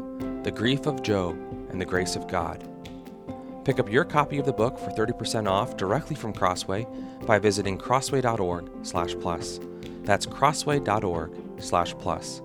The 0.43 0.51
Grief 0.51 0.86
of 0.86 1.01
Job 1.01 1.36
and 1.76 1.82
the 1.82 1.86
Grace 1.86 2.15
of 2.15 2.30
God. 2.30 2.63
Pick 3.65 3.82
up 3.82 3.91
your 3.91 4.05
copy 4.05 4.38
of 4.38 4.45
the 4.45 4.53
book 4.53 4.80
for 4.80 4.91
30% 4.91 5.45
off 5.45 5.76
directly 5.76 6.15
from 6.15 6.32
Crossway 6.32 6.88
by 7.26 7.38
visiting 7.38 7.78
crossway.org/plus. 7.78 9.59
That's 10.03 10.26
crossway.org/plus. 10.26 12.41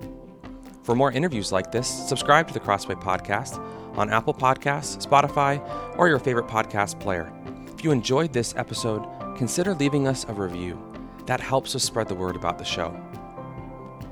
For 0.82 0.96
more 0.96 1.12
interviews 1.12 1.52
like 1.52 1.70
this, 1.70 1.86
subscribe 1.86 2.48
to 2.48 2.54
the 2.54 2.58
Crossway 2.58 2.96
podcast 2.96 3.64
on 3.96 4.10
Apple 4.10 4.34
Podcasts, 4.34 5.06
Spotify, 5.06 5.62
or 5.96 6.08
your 6.08 6.18
favorite 6.18 6.48
podcast 6.48 6.98
player. 6.98 7.32
If 7.68 7.84
you 7.84 7.92
enjoyed 7.92 8.32
this 8.32 8.52
episode, 8.56 9.06
consider 9.36 9.76
leaving 9.76 10.08
us 10.08 10.26
a 10.28 10.32
review. 10.32 10.76
That 11.26 11.40
helps 11.40 11.76
us 11.76 11.84
spread 11.84 12.08
the 12.08 12.16
word 12.16 12.34
about 12.34 12.58
the 12.58 12.64
show. 12.64 12.96